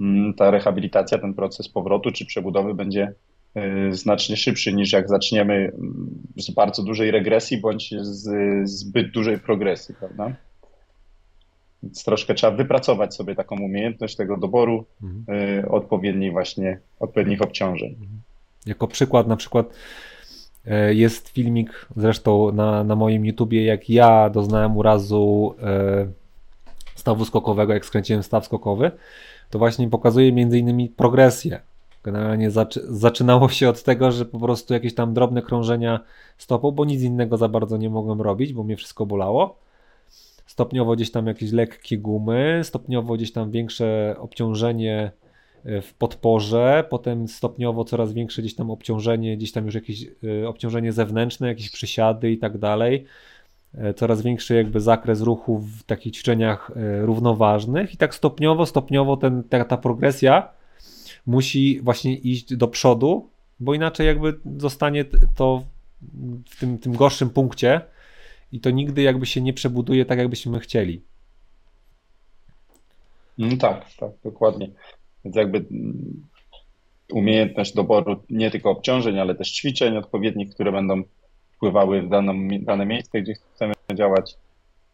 mm, 0.00 0.34
ta 0.34 0.50
rehabilitacja, 0.50 1.18
ten 1.18 1.34
proces 1.34 1.68
powrotu 1.68 2.10
czy 2.10 2.26
przebudowy 2.26 2.74
będzie 2.74 3.12
e, 3.54 3.92
znacznie 3.92 4.36
szybszy 4.36 4.72
niż 4.72 4.92
jak 4.92 5.08
zaczniemy 5.08 5.54
mm, 5.54 6.10
z 6.36 6.50
bardzo 6.50 6.82
dużej 6.82 7.10
regresji 7.10 7.60
bądź 7.60 7.94
z 8.00 8.28
zbyt 8.70 9.10
dużej 9.10 9.38
progresji, 9.38 9.94
prawda? 9.98 10.32
Więc 11.82 12.04
troszkę 12.04 12.34
trzeba 12.34 12.56
wypracować 12.56 13.14
sobie 13.14 13.34
taką 13.34 13.60
umiejętność 13.60 14.16
tego 14.16 14.36
doboru 14.36 14.84
mhm. 15.02 15.38
y, 15.64 15.68
odpowiedniej 15.68 16.30
właśnie, 16.30 16.78
odpowiednich 17.00 17.42
obciążeń. 17.42 17.90
Mhm. 17.90 18.20
Jako 18.66 18.88
przykład 18.88 19.26
na 19.26 19.36
przykład 19.36 19.66
e, 20.66 20.94
jest 20.94 21.28
filmik 21.28 21.86
zresztą 21.96 22.52
na, 22.52 22.84
na 22.84 22.96
moim 22.96 23.26
YouTubie, 23.26 23.64
jak 23.64 23.90
ja 23.90 24.30
doznałem 24.30 24.76
urazu 24.76 25.54
e, 25.62 26.06
stawu 26.94 27.24
skokowego, 27.24 27.72
jak 27.72 27.86
skręciłem 27.86 28.22
staw 28.22 28.44
skokowy, 28.44 28.90
to 29.50 29.58
właśnie 29.58 29.88
pokazuje 29.88 30.32
między 30.32 30.58
innymi 30.58 30.88
progresję. 30.88 31.60
Generalnie 32.02 32.50
zaczy, 32.50 32.80
zaczynało 32.88 33.48
się 33.48 33.68
od 33.68 33.82
tego, 33.82 34.12
że 34.12 34.24
po 34.24 34.38
prostu 34.38 34.74
jakieś 34.74 34.94
tam 34.94 35.14
drobne 35.14 35.42
krążenia 35.42 36.00
stopą, 36.38 36.70
bo 36.70 36.84
nic 36.84 37.02
innego 37.02 37.36
za 37.36 37.48
bardzo 37.48 37.76
nie 37.76 37.90
mogłem 37.90 38.20
robić, 38.20 38.52
bo 38.52 38.62
mnie 38.62 38.76
wszystko 38.76 39.06
bolało 39.06 39.65
stopniowo 40.56 40.96
gdzieś 40.96 41.10
tam 41.10 41.26
jakieś 41.26 41.52
lekkie 41.52 41.98
gumy, 41.98 42.60
stopniowo 42.62 43.14
gdzieś 43.14 43.32
tam 43.32 43.50
większe 43.50 44.16
obciążenie 44.18 45.10
e, 45.64 45.82
w 45.82 45.94
podporze, 45.94 46.84
potem 46.90 47.28
stopniowo 47.28 47.84
coraz 47.84 48.12
większe 48.12 48.42
gdzieś 48.42 48.54
tam 48.54 48.70
obciążenie, 48.70 49.36
gdzieś 49.36 49.52
tam 49.52 49.66
już 49.66 49.74
jakieś 49.74 50.06
e, 50.42 50.48
obciążenie 50.48 50.92
zewnętrzne, 50.92 51.48
jakieś 51.48 51.70
przysiady 51.70 52.30
i 52.30 52.38
tak 52.38 52.58
dalej. 52.58 53.04
E, 53.74 53.94
coraz 53.94 54.22
większy 54.22 54.54
jakby 54.54 54.80
zakres 54.80 55.20
ruchu 55.20 55.58
w 55.58 55.82
takich 55.82 56.12
ćwiczeniach 56.14 56.70
równoważnych 57.00 57.94
i 57.94 57.96
tak 57.96 58.14
stopniowo, 58.14 58.66
stopniowo 58.66 59.16
ten, 59.16 59.42
ta, 59.42 59.64
ta 59.64 59.76
progresja 59.76 60.48
musi 61.26 61.80
właśnie 61.80 62.16
iść 62.16 62.56
do 62.56 62.68
przodu, 62.68 63.28
bo 63.60 63.74
inaczej 63.74 64.06
jakby 64.06 64.34
zostanie 64.58 65.04
to 65.34 65.62
w 66.50 66.60
tym, 66.60 66.78
tym 66.78 66.96
gorszym 66.96 67.30
punkcie, 67.30 67.80
i 68.52 68.60
to 68.60 68.70
nigdy 68.70 69.02
jakby 69.02 69.26
się 69.26 69.40
nie 69.40 69.52
przebuduje 69.52 70.04
tak, 70.04 70.18
jakbyśmy 70.18 70.60
chcieli. 70.60 71.02
No 73.38 73.56
tak, 73.56 73.94
tak, 73.98 74.10
dokładnie. 74.24 74.70
Więc 75.24 75.36
jakby 75.36 75.58
mm, 75.58 76.22
umiejętność 77.12 77.74
doboru 77.74 78.22
nie 78.30 78.50
tylko 78.50 78.70
obciążeń, 78.70 79.18
ale 79.18 79.34
też 79.34 79.52
ćwiczeń 79.52 79.96
odpowiednich, 79.96 80.54
które 80.54 80.72
będą 80.72 81.02
wpływały 81.56 82.02
w 82.02 82.08
daną, 82.08 82.48
dane 82.60 82.86
miejsce, 82.86 83.22
gdzie 83.22 83.34
chcemy 83.34 83.74
działać, 83.94 84.36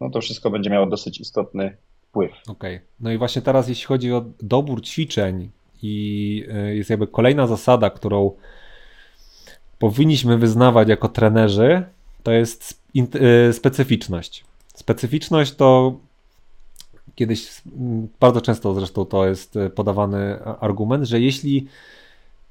no 0.00 0.10
to 0.10 0.20
wszystko 0.20 0.50
będzie 0.50 0.70
miało 0.70 0.86
dosyć 0.86 1.20
istotny 1.20 1.76
wpływ. 2.08 2.32
Okej. 2.48 2.76
Okay. 2.76 2.86
No 3.00 3.12
i 3.12 3.18
właśnie 3.18 3.42
teraz, 3.42 3.68
jeśli 3.68 3.86
chodzi 3.86 4.12
o 4.12 4.24
dobór 4.42 4.82
ćwiczeń 4.82 5.50
i 5.82 6.46
e, 6.52 6.74
jest 6.74 6.90
jakby 6.90 7.06
kolejna 7.06 7.46
zasada, 7.46 7.90
którą 7.90 8.30
powinniśmy 9.78 10.38
wyznawać 10.38 10.88
jako 10.88 11.08
trenerzy, 11.08 11.82
to 12.22 12.32
jest 12.32 12.81
specyficzność. 13.52 14.44
Specyficzność 14.74 15.54
to 15.54 15.96
kiedyś, 17.14 17.62
bardzo 18.20 18.40
często 18.40 18.74
zresztą 18.74 19.04
to 19.04 19.26
jest 19.26 19.56
y, 19.56 19.70
podawany 19.70 20.44
argument, 20.44 21.04
że 21.04 21.20
jeśli 21.20 21.66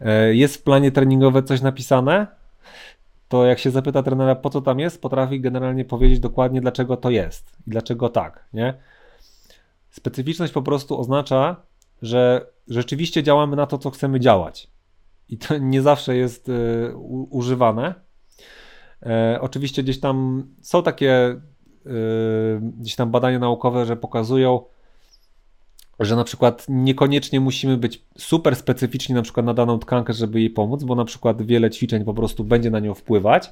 y, 0.01 0.35
jest 0.35 0.55
w 0.55 0.63
planie 0.63 0.91
treningowym 0.91 1.43
coś 1.43 1.61
napisane, 1.61 2.27
to 3.29 3.45
jak 3.45 3.59
się 3.59 3.71
zapyta 3.71 4.03
trenera, 4.03 4.35
po 4.35 4.49
co 4.49 4.61
tam 4.61 4.79
jest, 4.79 5.01
potrafi 5.01 5.41
generalnie 5.41 5.85
powiedzieć 5.85 6.19
dokładnie, 6.19 6.61
dlaczego 6.61 6.97
to 6.97 7.09
jest 7.09 7.51
i 7.67 7.69
dlaczego 7.69 8.09
tak, 8.09 8.45
nie? 8.53 8.73
Specyficzność 9.89 10.53
po 10.53 10.61
prostu 10.61 10.99
oznacza, 10.99 11.55
że 12.01 12.45
rzeczywiście 12.67 13.23
działamy 13.23 13.55
na 13.55 13.65
to, 13.65 13.77
co 13.77 13.89
chcemy 13.89 14.19
działać. 14.19 14.67
I 15.29 15.37
to 15.37 15.57
nie 15.57 15.81
zawsze 15.81 16.15
jest 16.15 16.51
używane, 17.29 17.93
E, 19.05 19.37
oczywiście 19.41 19.83
gdzieś 19.83 19.99
tam 19.99 20.43
są 20.61 20.83
takie 20.83 21.11
e, 21.11 21.39
gdzieś 22.79 22.95
tam 22.95 23.11
badania 23.11 23.39
naukowe, 23.39 23.85
że 23.85 23.97
pokazują, 23.97 24.61
że 25.99 26.15
na 26.15 26.23
przykład 26.23 26.65
niekoniecznie 26.69 27.39
musimy 27.39 27.77
być 27.77 28.03
super 28.17 28.55
specyficzni 28.55 29.15
na 29.15 29.21
przykład 29.21 29.45
na 29.45 29.53
daną 29.53 29.79
tkankę, 29.79 30.13
żeby 30.13 30.39
jej 30.39 30.49
pomóc, 30.49 30.83
bo 30.83 30.95
na 30.95 31.05
przykład 31.05 31.41
wiele 31.41 31.69
ćwiczeń 31.69 32.03
po 32.03 32.13
prostu 32.13 32.43
będzie 32.43 32.71
na 32.71 32.79
nią 32.79 32.93
wpływać, 32.93 33.51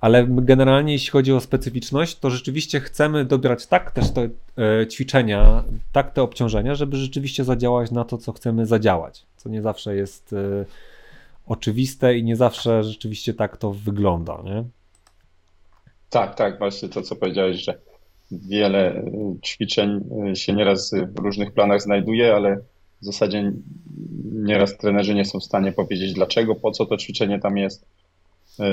ale 0.00 0.26
generalnie 0.28 0.92
jeśli 0.92 1.10
chodzi 1.10 1.32
o 1.32 1.40
specyficzność, 1.40 2.18
to 2.18 2.30
rzeczywiście 2.30 2.80
chcemy 2.80 3.24
dobrać 3.24 3.66
tak 3.66 3.90
też 3.90 4.10
te 4.10 4.28
e, 4.58 4.86
ćwiczenia, 4.86 5.64
tak 5.92 6.12
te 6.12 6.22
obciążenia, 6.22 6.74
żeby 6.74 6.96
rzeczywiście 6.96 7.44
zadziałać 7.44 7.90
na 7.90 8.04
to, 8.04 8.18
co 8.18 8.32
chcemy 8.32 8.66
zadziałać, 8.66 9.26
co 9.36 9.48
nie 9.48 9.62
zawsze 9.62 9.96
jest 9.96 10.34
oczywiste 11.50 12.18
i 12.18 12.24
nie 12.24 12.36
zawsze 12.36 12.84
rzeczywiście 12.84 13.34
tak 13.34 13.56
to 13.56 13.72
wygląda, 13.72 14.42
nie? 14.44 14.64
Tak, 16.10 16.34
tak, 16.34 16.58
właśnie 16.58 16.88
to, 16.88 17.02
co 17.02 17.16
powiedziałeś, 17.16 17.56
że 17.56 17.78
wiele 18.32 18.96
y, 18.96 19.02
ćwiczeń 19.44 20.00
y, 20.32 20.36
się 20.36 20.52
nieraz 20.52 20.94
w 21.16 21.18
różnych 21.18 21.52
planach 21.52 21.82
znajduje, 21.82 22.34
ale 22.34 22.56
w 23.02 23.04
zasadzie 23.04 23.52
nieraz 24.32 24.76
trenerzy 24.76 25.14
nie 25.14 25.24
są 25.24 25.40
w 25.40 25.44
stanie 25.44 25.72
powiedzieć 25.72 26.12
dlaczego, 26.12 26.54
po 26.54 26.70
co 26.70 26.86
to 26.86 26.96
ćwiczenie 26.96 27.38
tam 27.40 27.56
jest. 27.56 27.82
Y, 27.82 28.64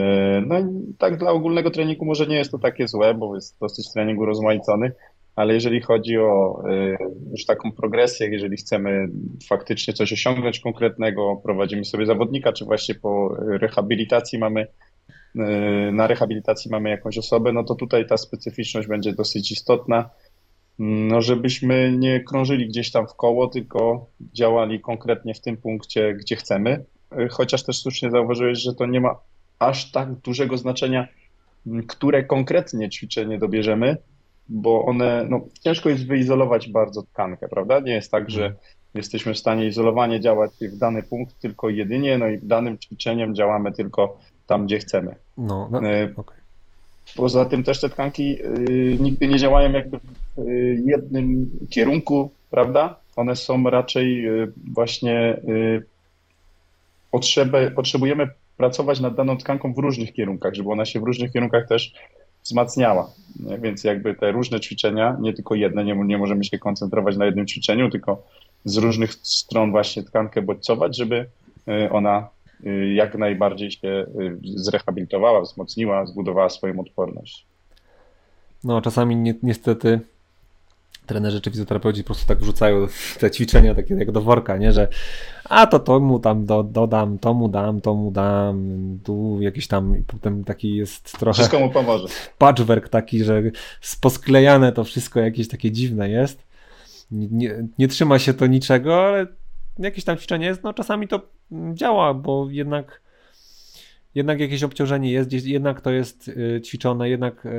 no 0.47 0.59
i 0.59 0.93
tak 0.97 1.17
dla 1.17 1.31
ogólnego 1.31 1.71
treningu 1.71 2.05
może 2.05 2.27
nie 2.27 2.35
jest 2.35 2.51
to 2.51 2.59
takie 2.59 2.87
złe, 2.87 3.13
bo 3.13 3.35
jest 3.35 3.59
dosyć 3.59 3.91
trening 3.93 4.19
urozmaicony, 4.19 4.91
ale 5.37 5.53
jeżeli 5.53 5.81
chodzi 5.81 6.17
o 6.17 6.63
y, 6.69 6.97
już 7.31 7.45
taką 7.45 7.71
progresję, 7.71 8.29
jeżeli 8.29 8.57
chcemy 8.57 9.09
faktycznie 9.49 9.93
coś 9.93 10.13
osiągnąć 10.13 10.59
konkretnego, 10.59 11.41
prowadzimy 11.43 11.85
sobie 11.85 12.05
zawodnika, 12.05 12.53
czy 12.53 12.65
właśnie 12.65 12.95
po 12.95 13.35
rehabilitacji 13.39 14.39
mamy, 14.39 14.61
y, 14.61 15.39
na 15.91 16.07
rehabilitacji 16.07 16.71
mamy 16.71 16.89
jakąś 16.89 17.17
osobę, 17.17 17.53
no 17.53 17.63
to 17.63 17.75
tutaj 17.75 18.07
ta 18.07 18.17
specyficzność 18.17 18.87
będzie 18.87 19.13
dosyć 19.13 19.51
istotna, 19.51 20.09
no 20.79 21.21
żebyśmy 21.21 21.91
nie 21.97 22.23
krążyli 22.23 22.67
gdzieś 22.67 22.91
tam 22.91 23.07
w 23.07 23.15
koło, 23.15 23.47
tylko 23.47 24.05
działali 24.33 24.79
konkretnie 24.79 25.33
w 25.33 25.41
tym 25.41 25.57
punkcie, 25.57 26.13
gdzie 26.13 26.35
chcemy. 26.35 26.85
Chociaż 27.29 27.63
też 27.63 27.77
słusznie 27.81 28.11
zauważyłeś, 28.11 28.59
że 28.59 28.73
to 28.73 28.85
nie 28.85 29.01
ma 29.01 29.15
aż 29.59 29.91
tak 29.91 30.13
dużego 30.13 30.57
znaczenia, 30.57 31.07
które 31.87 32.23
konkretnie 32.23 32.89
ćwiczenie 32.89 33.37
dobierzemy, 33.39 33.97
bo 34.49 34.85
one, 34.85 35.25
no 35.29 35.41
ciężko 35.61 35.89
jest 35.89 36.07
wyizolować 36.07 36.69
bardzo 36.69 37.03
tkankę, 37.03 37.47
prawda? 37.47 37.79
Nie 37.79 37.93
jest 37.93 38.11
tak, 38.11 38.29
że 38.29 38.45
mhm. 38.45 38.61
jesteśmy 38.93 39.33
w 39.33 39.37
stanie 39.37 39.67
izolowanie 39.67 40.19
działać 40.19 40.51
w 40.61 40.77
dany 40.77 41.03
punkt 41.03 41.39
tylko 41.39 41.69
jedynie, 41.69 42.17
no 42.17 42.27
i 42.27 42.39
danym 42.43 42.77
ćwiczeniem 42.77 43.35
działamy 43.35 43.71
tylko 43.71 44.17
tam, 44.47 44.65
gdzie 44.65 44.79
chcemy. 44.79 45.15
No, 45.37 45.69
no 45.71 45.89
e, 45.89 46.13
okay. 46.15 46.37
Poza 47.15 47.45
tym 47.45 47.63
też 47.63 47.81
te 47.81 47.89
tkanki 47.89 48.43
y, 48.43 48.97
nigdy 48.99 49.27
nie 49.27 49.37
działają 49.37 49.71
jakby 49.71 49.99
w 49.99 50.39
y, 50.39 50.83
jednym 50.85 51.49
kierunku, 51.69 52.31
prawda? 52.51 52.99
One 53.15 53.35
są 53.35 53.63
raczej 53.63 54.27
y, 54.27 54.51
właśnie 54.73 55.41
potrzeby, 57.11 57.71
potrzebujemy 57.75 58.29
pracować 58.57 58.99
nad 58.99 59.15
daną 59.15 59.37
tkanką 59.37 59.73
w 59.73 59.77
różnych 59.77 60.13
kierunkach, 60.13 60.53
żeby 60.53 60.69
ona 60.69 60.85
się 60.85 60.99
w 60.99 61.03
różnych 61.03 61.31
kierunkach 61.31 61.67
też 61.67 61.93
wzmacniała. 62.47 63.11
Więc 63.59 63.83
jakby 63.83 64.15
te 64.15 64.31
różne 64.31 64.59
ćwiczenia, 64.59 65.17
nie 65.21 65.33
tylko 65.33 65.55
jedne, 65.55 65.83
nie, 65.83 65.95
nie 65.95 66.17
możemy 66.17 66.43
się 66.43 66.59
koncentrować 66.59 67.17
na 67.17 67.25
jednym 67.25 67.47
ćwiczeniu, 67.47 67.89
tylko 67.89 68.23
z 68.65 68.77
różnych 68.77 69.13
stron 69.13 69.71
właśnie 69.71 70.03
tkankę 70.03 70.41
bodźcować, 70.41 70.97
żeby 70.97 71.25
y, 71.67 71.91
ona 71.91 72.27
y, 72.65 72.93
jak 72.93 73.17
najbardziej 73.17 73.71
się 73.71 73.87
y, 73.87 74.37
zrehabilitowała, 74.43 75.41
wzmocniła, 75.41 76.05
zbudowała 76.05 76.49
swoją 76.49 76.79
odporność. 76.79 77.45
No, 78.63 78.81
czasami 78.81 79.15
ni 79.15 79.33
niestety 79.43 79.99
trenerzy 81.07 81.41
czy 81.41 81.51
fizjoterapeuci 81.51 82.03
po 82.03 82.05
prostu 82.05 82.27
tak 82.27 82.39
wrzucają 82.39 82.87
te 83.19 83.31
ćwiczenia 83.31 83.75
takie 83.75 83.95
jak 83.95 84.11
do 84.11 84.21
worka, 84.21 84.57
nie, 84.57 84.71
że 84.71 84.87
a 85.43 85.67
to 85.67 85.79
to 85.79 85.99
mu 85.99 86.19
tam 86.19 86.45
do, 86.45 86.63
dodam, 86.63 87.19
to 87.19 87.33
mu 87.33 87.49
dam, 87.49 87.81
to 87.81 87.93
mu 87.93 88.11
dam, 88.11 88.67
tu 89.03 89.37
jakiś 89.41 89.67
tam 89.67 89.99
i 89.99 90.03
potem 90.03 90.43
taki 90.43 90.75
jest 90.75 91.19
trochę 91.19 91.33
wszystko 91.33 91.59
mu 91.59 91.69
pomoże. 91.69 92.07
Patchwork 92.37 92.89
taki, 92.89 93.23
że 93.23 93.43
posklejane 94.01 94.71
to 94.71 94.83
wszystko 94.83 95.19
jakieś 95.19 95.47
takie 95.47 95.71
dziwne 95.71 96.09
jest. 96.09 96.47
Nie, 97.11 97.27
nie, 97.31 97.67
nie 97.79 97.87
trzyma 97.87 98.19
się 98.19 98.33
to 98.33 98.47
niczego, 98.47 99.05
ale 99.05 99.27
jakieś 99.79 100.03
tam 100.03 100.17
ćwiczenie 100.17 100.45
jest, 100.45 100.63
no 100.63 100.73
czasami 100.73 101.07
to 101.07 101.21
działa, 101.73 102.13
bo 102.13 102.47
jednak 102.49 103.01
jednak 104.15 104.39
jakieś 104.39 104.63
obciążenie 104.63 105.11
jest, 105.11 105.33
jednak 105.33 105.81
to 105.81 105.91
jest 105.91 106.27
y, 106.27 106.61
ćwiczone, 106.61 107.09
jednak 107.09 107.45
y, 107.45 107.49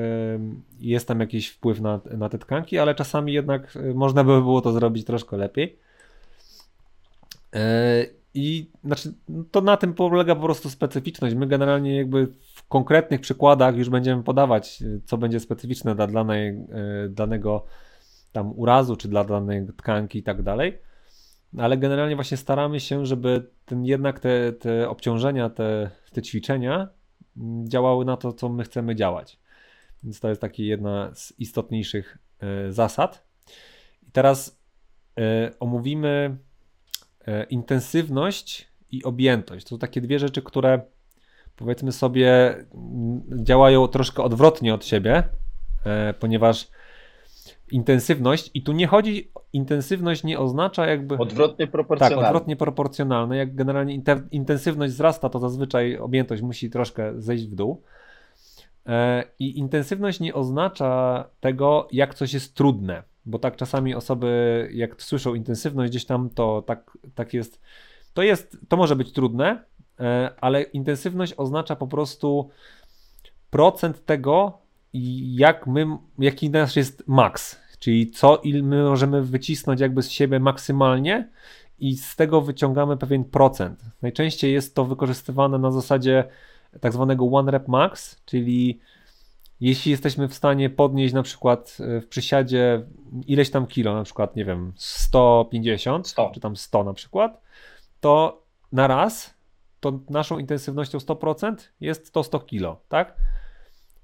jest 0.80 1.08
tam 1.08 1.20
jakiś 1.20 1.48
wpływ 1.48 1.80
na, 1.80 2.00
na 2.16 2.28
te 2.28 2.38
tkanki, 2.38 2.78
ale 2.78 2.94
czasami 2.94 3.32
jednak 3.32 3.76
y, 3.76 3.94
można 3.94 4.24
by 4.24 4.30
było 4.30 4.60
to 4.60 4.72
zrobić 4.72 5.06
troszkę 5.06 5.36
lepiej. 5.36 5.78
I 8.34 8.70
znaczy, 8.84 9.14
to 9.50 9.60
na 9.60 9.76
tym 9.76 9.94
polega 9.94 10.34
po 10.34 10.42
prostu 10.42 10.70
specyficzność. 10.70 11.34
My 11.34 11.46
generalnie 11.46 11.96
jakby 11.96 12.26
w 12.54 12.68
konkretnych 12.68 13.20
przykładach 13.20 13.76
już 13.76 13.88
będziemy 13.90 14.22
podawać, 14.22 14.82
co 15.04 15.18
będzie 15.18 15.40
specyficzne 15.40 15.94
dla 15.94 16.06
danej, 16.06 16.66
danego 17.10 17.64
tam 18.32 18.52
urazu, 18.58 18.96
czy 18.96 19.08
dla 19.08 19.24
danej 19.24 19.66
tkanki 19.76 20.18
i 20.18 20.22
tak 20.22 20.42
dalej 20.42 20.78
ale 21.56 21.78
generalnie 21.78 22.14
właśnie 22.14 22.36
staramy 22.36 22.80
się, 22.80 23.06
żeby 23.06 23.50
ten, 23.64 23.84
jednak 23.84 24.20
te, 24.20 24.52
te 24.52 24.88
obciążenia, 24.88 25.50
te, 25.50 25.90
te 26.12 26.22
ćwiczenia 26.22 26.88
działały 27.64 28.04
na 28.04 28.16
to, 28.16 28.32
co 28.32 28.48
my 28.48 28.64
chcemy 28.64 28.94
działać. 28.94 29.38
Więc 30.02 30.20
to 30.20 30.28
jest 30.28 30.40
taki 30.40 30.66
jedna 30.66 31.14
z 31.14 31.38
istotniejszych 31.38 32.18
y, 32.68 32.72
zasad. 32.72 33.26
I 34.08 34.10
teraz 34.10 34.60
y, 35.18 35.22
omówimy 35.60 36.36
y, 37.28 37.44
intensywność 37.50 38.68
i 38.90 39.04
objętość. 39.04 39.64
To 39.64 39.70
są 39.70 39.78
takie 39.78 40.00
dwie 40.00 40.18
rzeczy, 40.18 40.42
które 40.42 40.80
powiedzmy 41.56 41.92
sobie 41.92 42.54
działają 43.42 43.88
troszkę 43.88 44.22
odwrotnie 44.22 44.74
od 44.74 44.84
siebie, 44.84 45.22
ponieważ 46.18 46.68
intensywność 47.72 48.50
i 48.54 48.62
tu 48.62 48.72
nie 48.72 48.86
chodzi, 48.86 49.30
intensywność 49.52 50.24
nie 50.24 50.38
oznacza 50.38 50.86
jakby... 50.86 51.18
Odwrotnie 51.18 51.66
proporcjonalne. 51.66 52.16
Tak, 52.16 52.26
odwrotnie 52.26 52.56
proporcjonalne. 52.56 53.36
Jak 53.36 53.54
generalnie 53.54 54.00
intensywność 54.30 54.92
wzrasta, 54.92 55.28
to 55.28 55.38
zazwyczaj 55.38 55.96
objętość 55.96 56.42
musi 56.42 56.70
troszkę 56.70 57.12
zejść 57.20 57.46
w 57.46 57.54
dół. 57.54 57.82
E, 58.86 59.24
I 59.38 59.58
intensywność 59.58 60.20
nie 60.20 60.34
oznacza 60.34 61.24
tego, 61.40 61.88
jak 61.92 62.14
coś 62.14 62.34
jest 62.34 62.54
trudne, 62.54 63.02
bo 63.26 63.38
tak 63.38 63.56
czasami 63.56 63.94
osoby, 63.94 64.68
jak 64.72 65.02
słyszą 65.02 65.34
intensywność 65.34 65.90
gdzieś 65.90 66.06
tam, 66.06 66.30
to 66.30 66.62
tak, 66.62 66.98
tak 67.14 67.34
jest, 67.34 67.60
to 68.14 68.22
jest, 68.22 68.58
to 68.68 68.76
może 68.76 68.96
być 68.96 69.12
trudne, 69.12 69.64
e, 70.00 70.30
ale 70.40 70.62
intensywność 70.62 71.34
oznacza 71.36 71.76
po 71.76 71.86
prostu 71.86 72.50
procent 73.50 74.04
tego, 74.04 74.58
jak 74.92 75.66
my, 75.66 75.86
jaki 76.18 76.50
nasz 76.50 76.76
jest 76.76 77.04
maks, 77.06 77.60
czyli 77.78 78.10
co 78.10 78.36
il 78.36 78.64
my 78.64 78.82
możemy 78.82 79.22
wycisnąć 79.22 79.80
jakby 79.80 80.02
z 80.02 80.10
siebie 80.10 80.40
maksymalnie 80.40 81.28
i 81.78 81.96
z 81.96 82.16
tego 82.16 82.40
wyciągamy 82.40 82.96
pewien 82.96 83.24
procent. 83.24 83.84
Najczęściej 84.02 84.52
jest 84.52 84.74
to 84.74 84.84
wykorzystywane 84.84 85.58
na 85.58 85.70
zasadzie 85.70 86.24
tak 86.80 86.92
zwanego 86.92 87.26
one 87.26 87.50
rep 87.50 87.68
max, 87.68 88.22
czyli 88.24 88.80
jeśli 89.60 89.90
jesteśmy 89.90 90.28
w 90.28 90.34
stanie 90.34 90.70
podnieść 90.70 91.14
na 91.14 91.22
przykład 91.22 91.78
e, 91.80 92.00
w 92.00 92.08
przysiadzie 92.08 92.82
ileś 93.26 93.50
tam 93.50 93.66
kilo, 93.66 93.94
na 93.94 94.04
przykład 94.04 94.36
nie 94.36 94.44
wiem 94.44 94.72
150 94.76 96.08
100. 96.08 96.30
czy 96.34 96.40
tam 96.40 96.56
100 96.56 96.84
na 96.84 96.94
przykład, 96.94 97.42
to 98.00 98.42
na 98.72 98.86
raz 98.86 99.34
to 99.80 100.00
naszą 100.10 100.38
intensywnością 100.38 100.98
100% 100.98 101.54
jest 101.80 102.12
to 102.12 102.22
100 102.22 102.40
kilo, 102.40 102.80
tak? 102.88 103.16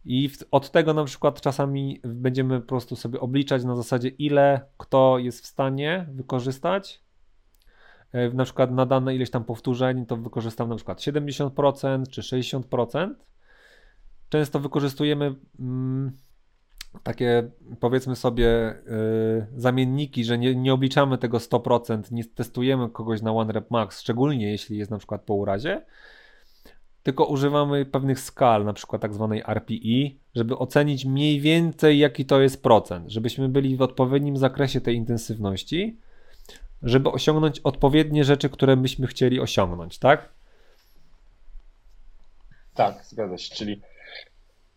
I 0.05 0.31
od 0.51 0.71
tego 0.71 0.95
na 0.95 1.05
przykład 1.05 1.41
czasami 1.41 2.01
będziemy 2.05 2.61
po 2.61 2.67
prostu 2.67 2.97
sobie 2.97 3.21
obliczać 3.21 3.65
na 3.65 3.77
zasadzie, 3.77 4.09
ile 4.09 4.61
kto 4.79 5.19
jest 5.19 5.43
w 5.43 5.47
stanie 5.47 6.07
wykorzystać. 6.13 7.03
E, 8.13 8.31
na 8.31 8.45
przykład 8.45 8.71
na 8.71 8.87
dane 8.87 9.15
ileś 9.15 9.31
tam 9.31 9.45
powtórzeń, 9.45 10.07
to 10.07 10.17
wykorzystam 10.17 10.69
na 10.69 10.77
przykład 10.77 10.99
70% 10.99 12.09
czy 12.11 12.21
60%. 12.21 13.15
Często 14.29 14.61
wykorzystujemy 14.61 15.35
mm, 15.61 16.13
takie 17.03 17.51
powiedzmy 17.81 18.17
sobie 18.17 18.45
yy, 18.45 19.47
zamienniki, 19.57 20.25
że 20.25 20.39
nie, 20.39 20.55
nie 20.55 20.75
obliczamy 20.75 21.19
tego 21.19 21.39
100%, 21.39 22.13
nie 22.13 22.25
testujemy 22.25 22.91
kogoś 22.91 23.23
na 23.23 23.33
one 23.33 23.53
rep 23.53 23.71
max, 23.71 24.01
szczególnie 24.01 24.51
jeśli 24.51 24.79
jest 24.79 24.91
na 24.91 24.99
przykład 24.99 25.23
po 25.23 25.35
urazie, 25.35 25.85
tylko 27.05 27.25
używamy 27.25 27.87
pewnych 27.87 28.21
skal, 28.21 28.65
na 28.65 28.73
przykład 28.73 29.03
tak 29.03 29.15
zwanej 29.15 29.43
RPI, 29.49 30.19
żeby 30.35 30.59
ocenić 30.59 31.05
mniej 31.05 31.41
więcej 31.41 31.99
jaki 31.99 32.25
to 32.25 32.41
jest 32.41 32.63
procent, 32.63 33.11
żebyśmy 33.11 33.49
byli 33.49 33.77
w 33.77 33.83
odpowiednim 33.83 34.37
zakresie 34.37 34.81
tej 34.81 34.97
intensywności, 34.97 35.97
żeby 36.83 37.11
osiągnąć 37.11 37.61
odpowiednie 37.61 38.25
rzeczy, 38.25 38.49
które 38.49 38.77
byśmy 38.77 39.07
chcieli 39.07 39.41
osiągnąć, 39.41 39.99
tak? 39.99 40.29
Tak, 42.75 43.05
zgadza 43.05 43.39
się, 43.39 43.55
czyli 43.55 43.81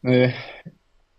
y, 0.05 0.33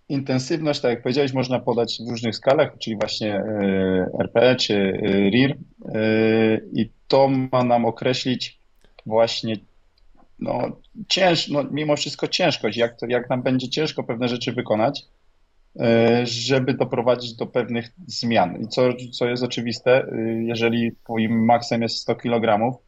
intensywność, 0.09 0.81
tak 0.81 0.91
jak 0.91 1.03
powiedziałeś, 1.03 1.33
można 1.33 1.59
podać 1.59 1.99
w 2.07 2.11
różnych 2.11 2.37
skalach, 2.37 2.79
czyli 2.79 2.97
właśnie 2.97 3.37
y, 3.37 4.07
RPE 4.23 4.57
czy 4.57 4.75
y, 4.75 5.31
RIR 5.31 5.51
y, 5.51 6.69
i 6.73 6.91
to 7.09 7.29
ma 7.29 7.65
nam 7.65 7.85
określić 7.85 8.61
właśnie 9.07 9.57
no, 10.39 10.81
cięż, 11.09 11.49
no, 11.49 11.65
mimo 11.71 11.97
wszystko 11.97 12.29
ciężkość, 12.29 12.79
jak, 12.79 12.99
to, 13.01 13.07
jak 13.09 13.31
nam 13.31 13.43
będzie 13.43 13.69
ciężko 13.69 14.05
pewne 14.05 14.29
rzeczy 14.29 14.53
wykonać, 14.53 15.05
e, 15.81 16.27
żeby 16.27 16.75
doprowadzić 16.75 17.37
do 17.37 17.47
pewnych 17.47 17.91
zmian. 18.07 18.63
I 18.63 18.69
co, 18.69 18.83
co 19.13 19.27
jest 19.29 19.43
oczywiste, 19.43 20.05
e, 20.05 20.17
jeżeli 20.43 20.93
twoim 21.05 21.45
maksem 21.45 21.83
jest 21.83 21.97
100 21.97 22.17
kg, 22.17 22.79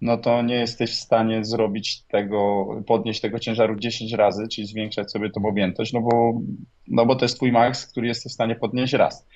no 0.00 0.16
to 0.16 0.42
nie 0.42 0.54
jesteś 0.54 0.90
w 0.90 1.00
stanie 1.00 1.44
zrobić 1.44 2.02
tego, 2.02 2.66
podnieść 2.86 3.20
tego 3.20 3.38
ciężaru 3.38 3.76
10 3.76 4.12
razy, 4.12 4.48
czyli 4.48 4.66
zwiększać 4.66 5.12
sobie 5.12 5.30
tą 5.30 5.46
objętość, 5.46 5.92
no 5.92 6.00
bo, 6.00 6.40
no 6.88 7.06
bo 7.06 7.16
to 7.16 7.24
jest 7.24 7.36
twój 7.36 7.52
maks, 7.52 7.86
który 7.86 8.06
jesteś 8.06 8.32
w 8.32 8.34
stanie 8.34 8.56
podnieść 8.56 8.92
raz. 8.92 9.26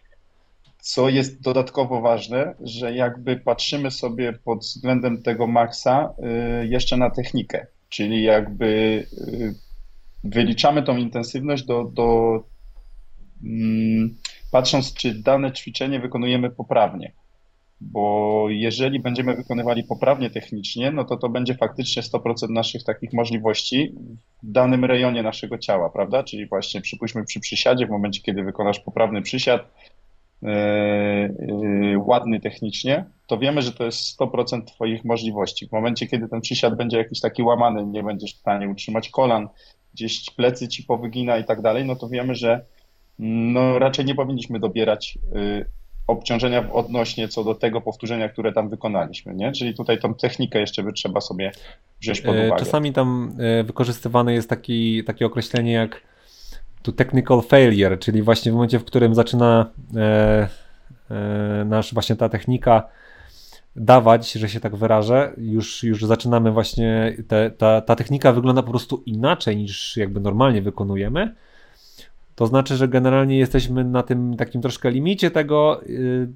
Co 0.85 1.09
jest 1.09 1.43
dodatkowo 1.43 2.01
ważne, 2.01 2.55
że 2.61 2.95
jakby 2.95 3.37
patrzymy 3.37 3.91
sobie 3.91 4.33
pod 4.33 4.59
względem 4.59 5.23
tego 5.23 5.47
maksa 5.47 6.15
y, 6.63 6.67
jeszcze 6.67 6.97
na 6.97 7.11
technikę, 7.11 7.67
czyli 7.89 8.23
jakby 8.23 8.67
y, 9.29 9.55
wyliczamy 10.25 10.83
tą 10.83 10.97
intensywność 10.97 11.65
do, 11.65 11.85
do 11.85 12.41
mm, 13.45 14.17
patrząc, 14.53 14.95
czy 14.95 15.15
dane 15.15 15.53
ćwiczenie 15.53 16.01
wykonujemy 16.01 16.51
poprawnie. 16.51 17.13
Bo 17.81 18.47
jeżeli 18.49 19.01
będziemy 19.01 19.37
wykonywali 19.37 19.85
poprawnie 19.85 20.31
technicznie, 20.31 20.91
no 20.91 21.05
to 21.05 21.17
to 21.17 21.29
będzie 21.29 21.55
faktycznie 21.55 22.03
100% 22.03 22.51
naszych 22.51 22.85
takich 22.85 23.13
możliwości 23.13 23.95
w 24.43 24.53
danym 24.53 24.85
rejonie 24.85 25.23
naszego 25.23 25.59
ciała, 25.59 25.91
prawda? 25.91 26.23
Czyli 26.23 26.47
właśnie 26.47 26.81
przypuśćmy 26.81 27.25
przy 27.25 27.41
przysiadzie, 27.41 27.87
w 27.87 27.91
momencie 27.91 28.23
kiedy 28.23 28.43
wykonasz 28.43 28.81
poprawny 28.81 29.23
przysiad, 29.23 29.71
ładny 31.99 32.41
technicznie, 32.41 33.05
to 33.27 33.39
wiemy, 33.39 33.63
że 33.63 33.73
to 33.73 33.85
jest 33.85 34.21
100% 34.21 34.65
Twoich 34.65 35.05
możliwości. 35.05 35.69
W 35.69 35.73
momencie, 35.73 36.07
kiedy 36.07 36.29
ten 36.29 36.41
przysiad 36.41 36.77
będzie 36.77 36.99
jakiś 36.99 37.21
taki 37.21 37.43
łamany, 37.43 37.87
nie 37.87 38.03
będziesz 38.03 38.35
w 38.35 38.39
stanie 38.39 38.69
utrzymać 38.69 39.09
kolan, 39.09 39.49
gdzieś 39.95 40.31
plecy 40.31 40.69
ci 40.69 40.83
powygina 40.83 41.39
i 41.39 41.45
tak 41.45 41.63
dalej, 41.63 41.85
no 41.85 41.97
to 41.97 42.09
wiemy, 42.09 42.35
że 42.35 42.65
no 43.19 43.79
raczej 43.79 44.05
nie 44.05 44.15
powinniśmy 44.15 44.61
dobierać 44.61 45.19
y, 45.37 45.67
obciążenia 46.07 46.73
odnośnie 46.73 47.29
co 47.29 47.45
do 47.45 47.55
tego 47.55 47.81
powtórzenia, 47.81 48.29
które 48.29 48.53
tam 48.53 48.69
wykonaliśmy, 48.69 49.35
nie? 49.35 49.53
Czyli 49.53 49.75
tutaj 49.75 49.99
tą 49.99 50.15
technikę 50.15 50.61
jeszcze 50.61 50.83
by 50.83 50.93
trzeba 50.93 51.21
sobie 51.21 51.53
wziąć 52.01 52.21
pod 52.21 52.37
uwagę. 52.37 52.57
Czasami 52.59 52.93
tam 52.93 53.37
wykorzystywane 53.65 54.35
jest 54.35 54.49
taki, 54.49 55.05
takie 55.05 55.27
określenie 55.27 55.73
jak 55.73 56.14
to 56.85 56.93
technical 56.93 57.43
failure, 57.43 57.99
czyli 57.99 58.23
właśnie 58.23 58.53
w 58.53 58.55
momencie, 58.55 58.79
w 58.79 58.85
którym 58.85 59.15
zaczyna 59.15 59.71
e, 59.97 60.49
e, 61.11 61.65
nasz 61.65 61.95
właśnie 61.95 62.17
ta 62.17 62.29
technika 62.29 62.89
dawać, 63.77 64.33
że 64.33 64.49
się 64.49 64.61
tak 64.61 64.77
wyrażę. 64.77 65.33
Już, 65.37 65.83
już 65.83 66.05
zaczynamy 66.05 66.51
właśnie, 66.53 67.17
te, 67.29 67.51
ta, 67.51 67.81
ta 67.81 67.97
technika 67.97 68.33
wygląda 68.33 68.63
po 68.63 68.71
prostu 68.71 69.03
inaczej 69.07 69.57
niż 69.57 69.97
jakby 69.97 70.21
normalnie 70.21 70.63
wykonujemy. 70.63 71.35
To 72.35 72.47
znaczy, 72.47 72.77
że 72.77 72.89
generalnie 72.89 73.39
jesteśmy 73.39 73.85
na 73.85 74.03
tym 74.03 74.37
takim 74.37 74.63
troszkę 74.63 74.91
limicie 74.91 75.31
tego. 75.31 75.81
Yy, 75.87 76.29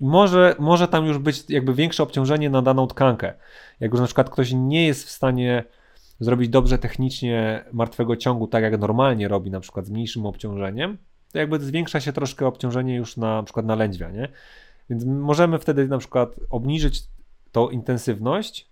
może, 0.00 0.56
może 0.58 0.88
tam 0.88 1.06
już 1.06 1.18
być 1.18 1.44
jakby 1.48 1.74
większe 1.74 2.02
obciążenie 2.02 2.50
na 2.50 2.62
daną 2.62 2.86
tkankę. 2.86 3.32
Jak 3.80 3.90
już 3.90 4.00
na 4.00 4.06
przykład 4.06 4.30
ktoś 4.30 4.52
nie 4.52 4.86
jest 4.86 5.06
w 5.06 5.10
stanie 5.10 5.64
zrobić 6.20 6.48
dobrze 6.48 6.78
technicznie 6.78 7.64
martwego 7.72 8.16
ciągu, 8.16 8.46
tak 8.46 8.62
jak 8.62 8.80
normalnie 8.80 9.28
robi, 9.28 9.50
na 9.50 9.60
przykład 9.60 9.86
z 9.86 9.90
mniejszym 9.90 10.26
obciążeniem, 10.26 10.98
to 11.32 11.38
jakby 11.38 11.60
zwiększa 11.60 12.00
się 12.00 12.12
troszkę 12.12 12.46
obciążenie 12.46 12.96
już 12.96 13.16
na, 13.16 13.36
na 13.36 13.42
przykład 13.42 13.66
na 13.66 13.74
lędźwia, 13.74 14.10
nie? 14.10 14.28
Więc 14.90 15.04
możemy 15.04 15.58
wtedy 15.58 15.88
na 15.88 15.98
przykład 15.98 16.36
obniżyć 16.50 17.02
tą 17.52 17.68
intensywność, 17.68 18.70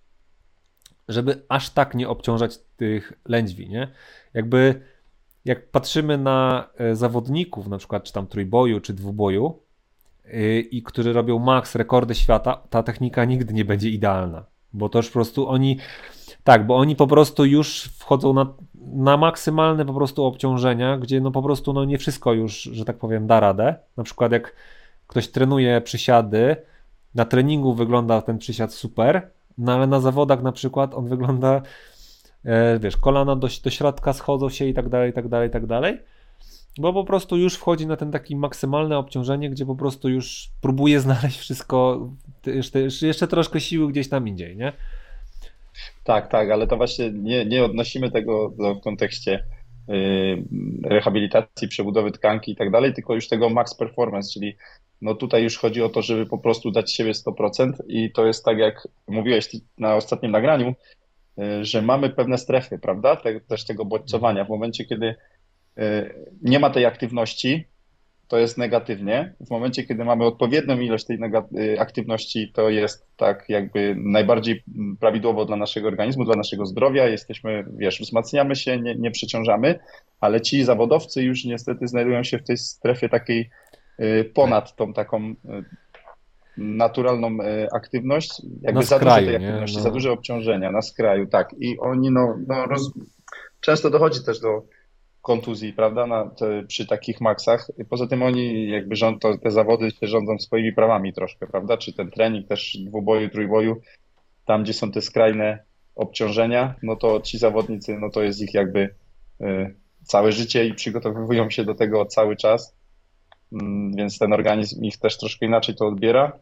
żeby 1.09 1.43
aż 1.49 1.71
tak 1.71 1.95
nie 1.95 2.09
obciążać 2.09 2.59
tych 2.77 3.13
lędźwi, 3.29 3.69
nie? 3.69 3.89
Jakby 4.35 4.81
jak 5.45 5.71
patrzymy 5.71 6.19
na 6.19 6.69
e, 6.77 6.97
zawodników, 6.97 7.69
na 7.69 7.79
przykład 7.79 8.05
czy 8.05 8.13
tam 8.13 8.27
trójboju, 8.27 8.81
czy 8.81 8.95
dwuboju, 8.95 9.63
yy, 10.25 10.61
i 10.61 10.83
którzy 10.83 11.13
robią 11.13 11.39
max, 11.39 11.75
rekordy 11.75 12.15
świata, 12.15 12.63
ta 12.71 12.83
technika 12.83 13.25
nigdy 13.25 13.55
nie 13.55 13.65
będzie 13.65 13.91
idealna, 13.91 14.45
bo 14.73 14.89
to 14.89 14.99
już 14.99 15.07
po 15.07 15.13
prostu 15.13 15.49
oni, 15.49 15.79
tak, 16.45 16.67
bo 16.67 16.77
oni 16.77 16.97
po 16.97 17.07
prostu 17.07 17.45
już 17.45 17.83
wchodzą 17.83 18.33
na, 18.33 18.47
na 18.75 19.17
maksymalne 19.17 19.87
po 19.87 19.95
prostu 19.95 20.25
obciążenia, 20.25 20.99
gdzie 20.99 21.21
no 21.21 21.31
po 21.31 21.43
prostu 21.43 21.73
no 21.73 21.85
nie 21.85 21.99
wszystko 21.99 22.33
już, 22.33 22.63
że 22.63 22.85
tak 22.85 22.99
powiem, 22.99 23.27
da 23.27 23.41
radę. 23.41 23.75
Na 23.97 24.05
przykład 24.05 24.33
jak 24.33 24.55
ktoś 25.07 25.29
trenuje 25.29 25.81
przysiady, 25.81 26.57
na 27.15 27.25
treningu 27.25 27.75
wygląda 27.75 28.23
ten 28.23 28.39
przysiad 28.39 28.73
super, 28.75 29.31
no 29.59 29.73
ale 29.73 29.87
na 29.87 30.01
zawodach 30.01 30.43
na 30.43 30.53
przykład 30.53 30.95
on 30.95 31.09
wygląda, 31.09 31.63
e, 32.45 32.79
wiesz, 32.79 32.97
kolana 32.97 33.37
do, 33.37 33.49
do 33.65 33.71
środka 33.71 34.13
schodzą 34.13 34.49
się 34.49 34.67
i 34.67 34.75
tak 34.75 34.89
dalej, 34.89 35.11
i 35.11 35.13
tak 35.13 35.29
dalej, 35.29 35.49
i 35.49 35.53
tak 35.53 35.67
dalej. 35.67 35.99
Bo 36.79 36.93
po 36.93 37.05
prostu 37.05 37.37
już 37.37 37.55
wchodzi 37.55 37.87
na 37.87 37.97
ten 37.97 38.11
taki 38.11 38.37
maksymalne 38.37 38.99
obciążenie, 38.99 39.51
gdzie 39.51 39.67
po 39.67 39.77
prostu 39.77 40.09
już 40.09 40.51
próbuje 40.61 41.01
znaleźć 41.07 41.39
wszystko, 41.39 42.09
jeszcze, 42.47 42.81
jeszcze 43.07 43.29
troszkę 43.29 43.61
siły 43.61 43.89
gdzieś 43.89 44.09
tam 44.09 44.29
indziej, 44.29 44.57
nie? 44.57 44.73
Tak, 46.05 46.31
tak, 46.31 46.51
ale 46.51 46.67
to 46.67 46.77
właśnie 46.77 47.11
nie, 47.11 47.47
nie 47.47 47.65
odnosimy 47.65 48.11
tego 48.11 48.51
w 48.51 48.81
kontekście 48.81 49.45
y, 49.89 50.45
rehabilitacji, 50.85 51.69
przebudowy 51.69 52.11
tkanki 52.11 52.53
i 52.53 52.57
tak 52.57 52.71
dalej, 52.71 52.95
tylko 52.95 53.15
już 53.15 53.29
tego 53.29 53.51
max 53.51 53.75
performance, 53.75 54.33
czyli 54.33 54.57
no 55.01 55.15
tutaj 55.15 55.43
już 55.43 55.59
chodzi 55.59 55.83
o 55.83 55.89
to, 55.89 56.03
żeby 56.03 56.27
po 56.27 56.39
prostu 56.39 56.71
dać 56.71 56.93
siebie 56.93 57.13
100% 57.13 57.73
i 57.89 58.13
to 58.13 58.27
jest 58.27 58.45
tak, 58.45 58.59
jak 58.59 58.89
mówiłeś 59.09 59.49
na 59.79 59.95
ostatnim 59.95 60.33
nagraniu, 60.33 60.75
y, 61.39 61.65
że 61.65 61.83
mamy 61.83 62.11
pewne 62.11 62.39
strefy, 62.39 62.79
prawda? 62.79 63.17
Te, 63.17 63.41
też 63.41 63.65
tego 63.65 63.85
bodźcowania. 63.85 64.45
W 64.45 64.49
momencie, 64.49 64.85
kiedy 64.85 65.15
y, 65.79 66.15
nie 66.43 66.59
ma 66.59 66.71
tej 66.71 66.87
aktywności, 66.87 67.65
to 68.29 68.39
jest 68.39 68.59
negatywnie. 68.59 69.35
W 69.47 69.51
momencie, 69.51 69.85
kiedy 69.85 70.05
mamy 70.05 70.25
odpowiednią 70.25 70.81
ilość 70.81 71.07
tej 71.07 71.19
y, 71.59 71.81
aktywności, 71.81 72.53
to 72.55 72.71
jest 72.71 73.07
tak 73.17 73.45
jakby 73.49 73.95
najbardziej 73.99 74.65
prawidłowo 75.01 75.45
dla 75.45 75.57
naszego 75.57 75.89
organizmu, 75.89 76.25
dla 76.25 76.37
naszego 76.37 76.67
zdrowia. 76.67 77.09
Jesteśmy, 77.09 77.65
wiesz, 77.77 78.01
wzmacniamy 78.01 78.57
się, 78.57 78.81
nie, 78.81 78.95
nie 78.95 79.11
przeciążamy, 79.11 79.79
ale 80.21 80.41
ci 80.41 80.65
zawodowcy 80.65 81.23
już 81.23 81.45
niestety 81.45 81.89
znajdują 81.89 82.25
się 82.25 82.39
w 82.39 82.45
tej 82.45 82.57
strefie 82.57 83.09
takiej 83.09 83.51
Y, 84.01 84.31
ponad 84.35 84.77
tą 84.77 84.93
taką 84.93 85.31
y, 85.31 85.35
naturalną 86.57 87.37
aktywność, 87.73 88.43
jakby 88.63 88.81
na 88.81 88.87
za 88.87 88.97
skraju, 88.97 89.27
dużo 89.27 89.39
tej 89.39 89.47
aktywności, 89.47 89.77
no. 89.77 89.83
za 89.83 89.91
duże 89.91 90.13
obciążenia 90.13 90.73
na 90.73 90.83
skraju, 90.83 91.27
tak. 91.27 91.55
I 91.59 91.79
oni 91.79 92.11
no, 92.11 92.39
no 92.49 92.67
roz... 92.67 92.93
często 93.61 93.91
dochodzi 93.91 94.25
też 94.25 94.41
do 94.41 94.63
kontuzji, 95.23 95.73
prawda, 95.73 96.07
na, 96.07 96.31
te, 96.31 96.63
przy 96.63 96.87
takich 96.87 97.21
maksach. 97.21 97.69
Poza 97.89 98.07
tym 98.07 98.23
oni 98.23 98.71
jakby 98.71 98.97
rząd, 98.97 99.23
to, 99.23 99.39
te 99.39 99.51
zawody 99.51 99.91
się 99.91 100.07
rządzą 100.07 100.39
swoimi 100.39 100.73
prawami 100.73 101.13
troszkę, 101.13 101.47
prawda, 101.47 101.77
czy 101.77 101.93
ten 101.93 102.11
trening 102.11 102.49
też 102.49 102.77
dwuboju, 102.77 103.31
trójboju, 103.31 103.77
tam 104.45 104.63
gdzie 104.63 104.73
są 104.73 104.93
te 104.93 105.03
skrajne 105.03 105.59
obciążenia, 105.95 106.75
no 106.83 106.97
to 106.97 107.21
ci 107.21 107.39
zawodnicy, 107.39 107.99
no 107.99 108.11
to 108.11 108.23
jest 108.23 108.41
ich 108.41 108.55
jakby 108.55 108.95
y, 109.41 109.75
całe 110.03 110.33
życie 110.33 110.67
i 110.67 110.75
przygotowują 110.75 111.51
się 111.51 111.65
do 111.65 111.75
tego 111.75 112.05
cały 112.05 112.37
czas 112.37 112.75
Mm, 113.53 113.97
więc 113.97 114.19
ten 114.19 114.33
organizm 114.33 114.85
ich 114.85 114.97
też 114.97 115.19
troszkę 115.19 115.47
inaczej 115.47 115.75
to 115.75 115.87
odbiera. 115.87 116.33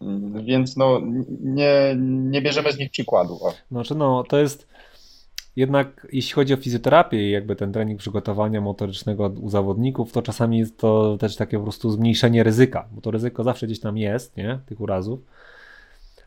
Mm, 0.00 0.44
więc 0.44 0.76
no, 0.76 1.00
nie, 1.40 1.96
nie 1.98 2.42
bierzemy 2.42 2.72
z 2.72 2.78
nich 2.78 2.90
przykładu. 2.90 3.38
Znaczy, 3.70 3.94
no, 3.94 4.24
to 4.28 4.38
jest 4.38 4.68
jednak, 5.56 6.06
jeśli 6.12 6.32
chodzi 6.32 6.54
o 6.54 6.56
fizjoterapię 6.56 7.28
i 7.28 7.30
jakby 7.30 7.56
ten 7.56 7.72
trening 7.72 7.98
przygotowania 7.98 8.60
motorycznego 8.60 9.32
u 9.40 9.48
zawodników, 9.48 10.12
to 10.12 10.22
czasami 10.22 10.58
jest 10.58 10.78
to 10.78 11.16
też 11.20 11.36
takie 11.36 11.56
po 11.56 11.62
prostu 11.62 11.90
zmniejszenie 11.90 12.42
ryzyka, 12.42 12.88
bo 12.92 13.00
to 13.00 13.10
ryzyko 13.10 13.44
zawsze 13.44 13.66
gdzieś 13.66 13.80
tam 13.80 13.98
jest, 13.98 14.36
nie, 14.36 14.58
tych 14.66 14.80
urazów. 14.80 15.20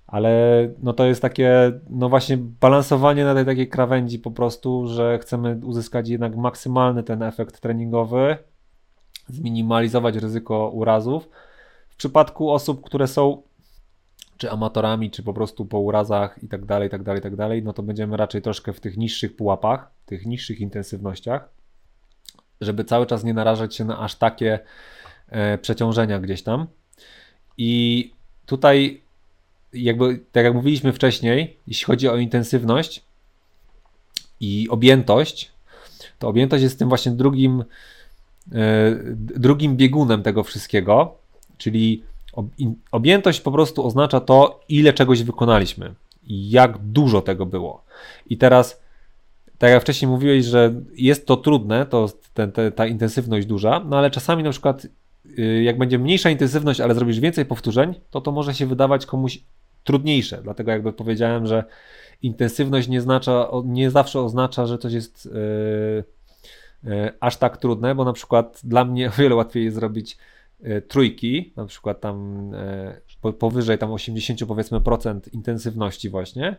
Ale 0.07 0.69
no 0.83 0.93
to 0.93 1.05
jest 1.05 1.21
takie, 1.21 1.71
no 1.89 2.09
właśnie 2.09 2.37
balansowanie 2.37 3.23
na 3.23 3.35
tej 3.35 3.45
takiej 3.45 3.69
krawędzi 3.69 4.19
po 4.19 4.31
prostu, 4.31 4.87
że 4.87 5.19
chcemy 5.19 5.59
uzyskać 5.63 6.09
jednak 6.09 6.35
maksymalny 6.35 7.03
ten 7.03 7.23
efekt 7.23 7.59
treningowy, 7.59 8.37
zminimalizować 9.27 10.15
ryzyko 10.15 10.69
urazów. 10.69 11.29
W 11.89 11.95
przypadku 11.95 12.51
osób, 12.51 12.85
które 12.85 13.07
są 13.07 13.41
czy 14.39 14.51
amatorami, 14.51 15.11
czy 15.11 15.23
po 15.23 15.33
prostu 15.33 15.65
po 15.65 15.79
urazach 15.79 16.43
i 16.43 16.47
tak 16.47 16.65
dalej, 16.65 16.89
tak 16.89 17.03
dalej, 17.03 17.21
tak 17.21 17.35
dalej, 17.35 17.63
no 17.63 17.73
to 17.73 17.83
będziemy 17.83 18.17
raczej 18.17 18.41
troszkę 18.41 18.73
w 18.73 18.79
tych 18.79 18.97
niższych 18.97 19.35
pułapach, 19.35 19.91
tych 20.05 20.25
niższych 20.25 20.59
intensywnościach, 20.59 21.49
żeby 22.61 22.83
cały 22.83 23.05
czas 23.05 23.23
nie 23.23 23.33
narażać 23.33 23.75
się 23.75 23.85
na 23.85 23.99
aż 23.99 24.15
takie 24.15 24.59
e, 25.29 25.57
przeciążenia 25.57 26.19
gdzieś 26.19 26.43
tam. 26.43 26.67
I 27.57 28.13
tutaj 28.45 29.01
jakby, 29.73 30.19
tak 30.31 30.43
jak 30.43 30.53
mówiliśmy 30.53 30.93
wcześniej, 30.93 31.57
jeśli 31.67 31.85
chodzi 31.85 32.07
o 32.07 32.17
intensywność 32.17 33.03
i 34.39 34.67
objętość, 34.69 35.51
to 36.19 36.27
objętość 36.27 36.63
jest 36.63 36.79
tym 36.79 36.89
właśnie 36.89 37.11
drugim 37.11 37.63
E, 38.51 38.95
drugim 39.15 39.77
biegunem 39.77 40.23
tego 40.23 40.43
wszystkiego, 40.43 41.17
czyli 41.57 42.03
objętość 42.91 43.41
po 43.41 43.51
prostu 43.51 43.85
oznacza 43.85 44.19
to, 44.19 44.59
ile 44.69 44.93
czegoś 44.93 45.23
wykonaliśmy 45.23 45.93
jak 46.27 46.77
dużo 46.77 47.21
tego 47.21 47.45
było. 47.45 47.83
I 48.29 48.37
teraz, 48.37 48.81
tak 49.57 49.71
jak 49.71 49.81
wcześniej 49.81 50.11
mówiłeś, 50.11 50.45
że 50.45 50.73
jest 50.93 51.27
to 51.27 51.37
trudne, 51.37 51.85
to 51.85 52.09
ten, 52.33 52.51
te, 52.51 52.71
ta 52.71 52.87
intensywność 52.87 53.47
duża, 53.47 53.79
no 53.85 53.97
ale 53.97 54.11
czasami 54.11 54.43
na 54.43 54.51
przykład 54.51 54.87
y, 55.39 55.63
jak 55.63 55.77
będzie 55.77 55.99
mniejsza 55.99 56.29
intensywność, 56.29 56.81
ale 56.81 56.95
zrobisz 56.95 57.19
więcej 57.19 57.45
powtórzeń, 57.45 57.93
to 58.09 58.21
to 58.21 58.31
może 58.31 58.53
się 58.53 58.65
wydawać 58.65 59.05
komuś 59.05 59.39
trudniejsze. 59.83 60.41
Dlatego 60.43 60.71
jakby 60.71 60.93
powiedziałem, 60.93 61.47
że 61.47 61.63
intensywność 62.21 62.87
nie, 62.87 63.01
znacza, 63.01 63.47
nie 63.65 63.91
zawsze 63.91 64.21
oznacza, 64.21 64.65
że 64.65 64.77
coś 64.77 64.93
jest 64.93 65.25
yy, 65.25 66.03
E, 66.87 67.13
aż 67.19 67.37
tak 67.37 67.57
trudne, 67.57 67.95
bo 67.95 68.05
na 68.05 68.13
przykład 68.13 68.61
dla 68.63 68.85
mnie 68.85 69.09
o 69.09 69.11
wiele 69.11 69.35
łatwiej 69.35 69.63
jest 69.63 69.75
zrobić 69.75 70.17
trójki, 70.87 71.53
na 71.55 71.65
przykład 71.65 72.01
tam 72.01 72.49
e, 72.53 73.33
powyżej 73.39 73.77
tam 73.77 73.91
80 73.91 74.45
powiedzmy 74.45 74.81
procent 74.81 75.33
intensywności 75.33 76.09
właśnie, 76.09 76.55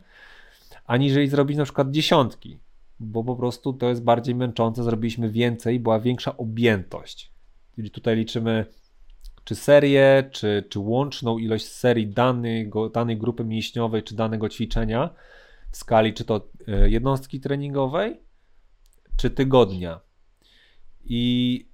aniżeli 0.87 1.29
zrobić 1.29 1.57
na 1.57 1.65
przykład 1.65 1.91
dziesiątki, 1.91 2.59
bo 3.01 3.25
po 3.25 3.37
prostu 3.37 3.73
to 3.73 3.89
jest 3.89 4.03
bardziej 4.03 4.35
męczące, 4.35 4.85
zrobiliśmy 4.85 5.31
więcej, 5.31 5.81
była 5.81 6.01
większa 6.01 6.37
objętość. 6.37 7.31
Czyli 7.75 7.91
tutaj 7.91 8.17
liczymy 8.17 8.67
czy 9.45 9.55
serię, 9.55 10.29
czy, 10.33 10.65
czy 10.69 10.79
łączną 10.79 11.39
ilość 11.39 11.67
serii 11.67 12.07
danego, 12.07 12.89
danej 12.89 13.17
grupy 13.17 13.45
mięśniowej, 13.45 14.03
czy 14.03 14.15
danego 14.17 14.49
ćwiczenia 14.49 15.11
w 15.71 15.77
skali 15.77 16.15
czy 16.15 16.25
to 16.25 16.49
jednostki 16.67 17.41
treningowej, 17.41 18.21
czy 19.17 19.31
tygodnia. 19.31 20.01
I 21.05 21.70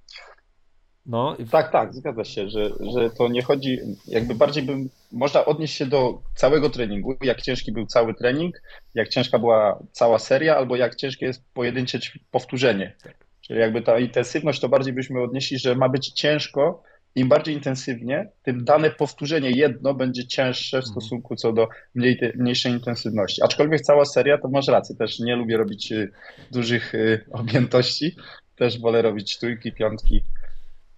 no. 1.07 1.37
Tak, 1.51 1.71
tak, 1.71 1.93
zgadza 1.93 2.23
się, 2.23 2.49
że, 2.49 2.69
że 2.93 3.09
to 3.09 3.27
nie 3.27 3.41
chodzi, 3.41 3.79
jakby 4.07 4.35
bardziej 4.35 4.63
bym, 4.63 4.89
można 5.11 5.45
odnieść 5.45 5.75
się 5.75 5.85
do 5.85 6.21
całego 6.35 6.69
treningu, 6.69 7.15
jak 7.21 7.41
ciężki 7.41 7.71
był 7.71 7.85
cały 7.85 8.13
trening, 8.13 8.61
jak 8.93 9.09
ciężka 9.09 9.39
była 9.39 9.79
cała 9.91 10.19
seria, 10.19 10.57
albo 10.57 10.75
jak 10.75 10.95
ciężkie 10.95 11.25
jest 11.25 11.43
pojedyncze 11.53 11.99
powtórzenie. 12.31 12.95
Tak. 13.03 13.15
Czyli 13.41 13.59
jakby 13.59 13.81
ta 13.81 13.99
intensywność 13.99 14.59
to 14.59 14.69
bardziej 14.69 14.93
byśmy 14.93 15.21
odnieśli, 15.21 15.59
że 15.59 15.75
ma 15.75 15.89
być 15.89 16.07
ciężko, 16.07 16.83
im 17.15 17.27
bardziej 17.27 17.55
intensywnie, 17.55 18.29
tym 18.43 18.65
dane 18.65 18.89
powtórzenie 18.89 19.51
jedno 19.51 19.93
będzie 19.93 20.27
cięższe 20.27 20.77
w 20.77 20.85
mhm. 20.85 20.91
stosunku 20.91 21.35
co 21.35 21.53
do 21.53 21.67
mniej, 21.95 22.19
mniejszej 22.35 22.71
intensywności. 22.71 23.43
Aczkolwiek 23.43 23.81
cała 23.81 24.05
seria, 24.05 24.37
to 24.37 24.49
masz 24.49 24.67
rację, 24.67 24.95
też 24.95 25.19
nie 25.19 25.35
lubię 25.35 25.57
robić 25.57 25.91
y, 25.91 26.11
dużych 26.51 26.95
y, 26.95 27.25
objętości, 27.31 28.15
też 28.55 28.79
wolę 28.79 29.01
robić 29.01 29.37
trójki, 29.37 29.71
piątki. 29.71 30.21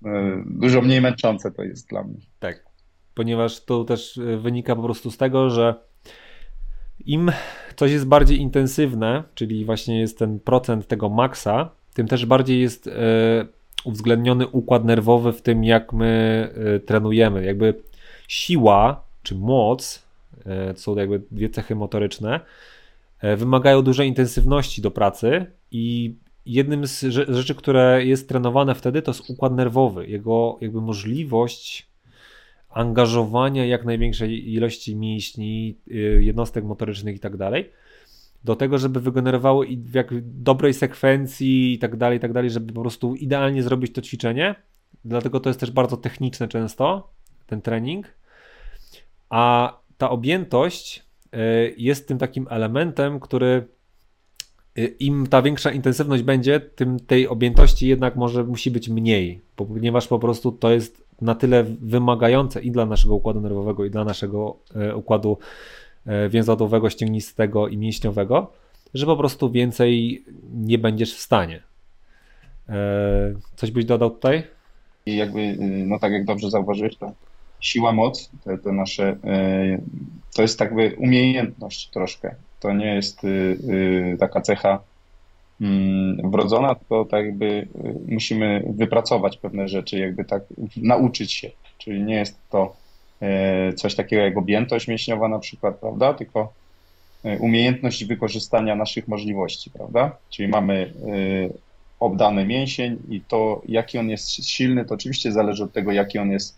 E, 0.05 0.43
dużo 0.45 0.81
mniej 0.81 1.01
męczące 1.01 1.51
to 1.51 1.63
jest 1.63 1.89
dla 1.89 2.03
mnie. 2.03 2.17
Tak. 2.39 2.63
ponieważ 3.15 3.65
to 3.65 3.83
też 3.83 4.19
wynika 4.41 4.75
po 4.75 4.83
prostu 4.83 5.11
z 5.11 5.17
tego, 5.17 5.49
że 5.49 5.75
im 7.05 7.31
coś 7.75 7.91
jest 7.91 8.07
bardziej 8.07 8.39
intensywne, 8.39 9.23
czyli 9.35 9.65
właśnie 9.65 9.99
jest 9.99 10.19
ten 10.19 10.39
procent 10.39 10.87
tego 10.87 11.09
maksa, 11.09 11.69
tym 11.93 12.07
też 12.07 12.25
bardziej 12.25 12.61
jest 12.61 12.87
e, 12.87 12.91
uwzględniony 13.83 14.47
układ 14.47 14.85
nerwowy 14.85 15.33
w 15.33 15.41
tym, 15.41 15.63
jak 15.63 15.93
my 15.93 16.49
e, 16.75 16.79
trenujemy. 16.79 17.45
Jakby 17.45 17.73
siła 18.27 19.03
czy 19.23 19.35
moc, 19.35 20.05
e, 20.45 20.73
to 20.73 20.79
są 20.79 20.95
jakby 20.95 21.21
dwie 21.31 21.49
cechy 21.49 21.75
motoryczne, 21.75 22.39
wymagają 23.37 23.81
dużej 23.81 24.07
intensywności 24.07 24.81
do 24.81 24.91
pracy 24.91 25.45
i 25.71 26.15
jednym 26.53 26.87
z 26.87 27.01
rzeczy, 27.29 27.55
które 27.55 28.05
jest 28.05 28.29
trenowane 28.29 28.75
wtedy, 28.75 29.01
to 29.01 29.11
jest 29.11 29.29
układ 29.29 29.53
nerwowy, 29.53 30.07
jego 30.07 30.57
jakby 30.61 30.81
możliwość 30.81 31.89
angażowania 32.69 33.65
jak 33.65 33.85
największej 33.85 34.53
ilości 34.53 34.95
mięśni, 34.95 35.77
jednostek 36.19 36.63
motorycznych 36.63 37.15
i 37.15 37.19
tak 37.19 37.37
dalej 37.37 37.69
do 38.43 38.55
tego, 38.55 38.77
żeby 38.77 38.99
wygenerowało 38.99 39.63
i 39.63 39.77
w 39.77 39.93
jak 39.93 40.07
dobrej 40.21 40.73
sekwencji 40.73 41.73
i 41.73 41.79
tak 41.79 41.97
dalej, 41.97 42.17
i 42.17 42.21
tak 42.21 42.33
dalej, 42.33 42.49
żeby 42.49 42.73
po 42.73 42.81
prostu 42.81 43.15
idealnie 43.15 43.63
zrobić 43.63 43.93
to 43.93 44.01
ćwiczenie. 44.01 44.55
Dlatego 45.05 45.39
to 45.39 45.49
jest 45.49 45.59
też 45.59 45.71
bardzo 45.71 45.97
techniczne 45.97 46.47
często, 46.47 47.09
ten 47.47 47.61
trening. 47.61 48.07
A 49.29 49.73
ta 49.97 50.09
objętość 50.09 51.03
e, 51.33 51.39
jest 51.77 52.07
tym 52.07 52.17
takim 52.17 52.47
elementem, 52.49 53.19
który 53.19 53.67
im 54.99 55.27
ta 55.27 55.41
większa 55.41 55.71
intensywność 55.71 56.23
będzie, 56.23 56.59
tym 56.59 56.99
tej 56.99 57.27
objętości 57.27 57.87
jednak 57.87 58.15
może 58.15 58.43
musi 58.43 58.71
być 58.71 58.89
mniej, 58.89 59.41
ponieważ 59.55 60.07
po 60.07 60.19
prostu 60.19 60.51
to 60.51 60.71
jest 60.71 61.03
na 61.21 61.35
tyle 61.35 61.63
wymagające 61.63 62.61
i 62.61 62.71
dla 62.71 62.85
naszego 62.85 63.15
układu 63.15 63.41
nerwowego, 63.41 63.85
i 63.85 63.89
dla 63.89 64.03
naszego 64.03 64.57
e, 64.75 64.95
układu 64.95 65.37
E, 66.05 66.29
więzadłowego, 66.29 66.89
ścięgnistego 66.89 67.67
i 67.67 67.77
mięśniowego, 67.77 68.51
że 68.93 69.05
po 69.05 69.17
prostu 69.17 69.51
więcej 69.51 70.23
nie 70.53 70.77
będziesz 70.77 71.15
w 71.15 71.19
stanie. 71.19 71.63
E, 72.69 72.75
coś 73.55 73.71
byś 73.71 73.85
dodał 73.85 74.11
tutaj? 74.11 74.43
I 75.05 75.17
jakby, 75.17 75.39
y, 75.39 75.57
no 75.87 75.99
tak 75.99 76.11
jak 76.11 76.25
dobrze 76.25 76.49
zauważyłeś, 76.49 76.95
to 76.95 77.11
siła, 77.59 77.91
moc, 77.91 78.29
te, 78.43 78.57
te 78.57 78.71
nasze, 78.71 79.17
to 80.35 80.41
jest 80.41 80.59
jakby 80.59 80.95
umiejętność 80.97 81.89
troszkę. 81.89 82.35
To 82.59 82.73
nie 82.73 82.95
jest 82.95 83.23
y, 83.23 83.27
y, 83.27 84.17
taka 84.19 84.41
cecha 84.41 84.79
mm, 85.61 86.31
wrodzona, 86.31 86.75
to 86.89 87.05
tak 87.05 87.25
jakby 87.25 87.67
musimy 88.07 88.63
wypracować 88.69 89.37
pewne 89.37 89.67
rzeczy, 89.67 89.99
jakby 89.99 90.25
tak 90.25 90.43
nauczyć 90.77 91.33
się. 91.33 91.51
Czyli 91.77 92.03
nie 92.03 92.15
jest 92.15 92.39
to 92.49 92.75
coś 93.75 93.95
takiego 93.95 94.21
jak 94.21 94.37
objętość 94.37 94.87
mięśniowa 94.87 95.27
na 95.27 95.39
przykład, 95.39 95.75
prawda? 95.75 96.13
Tylko 96.13 96.53
umiejętność 97.39 98.05
wykorzystania 98.05 98.75
naszych 98.75 99.07
możliwości, 99.07 99.69
prawda? 99.69 100.17
Czyli 100.29 100.47
mamy 100.47 100.93
obdany 101.99 102.45
mięsień 102.45 102.97
i 103.09 103.21
to, 103.21 103.61
jaki 103.67 103.97
on 103.97 104.09
jest 104.09 104.29
silny, 104.29 104.85
to 104.85 104.95
oczywiście 104.95 105.31
zależy 105.31 105.63
od 105.63 105.73
tego, 105.73 105.91
jaki 105.91 106.19
on 106.19 106.31
jest 106.31 106.57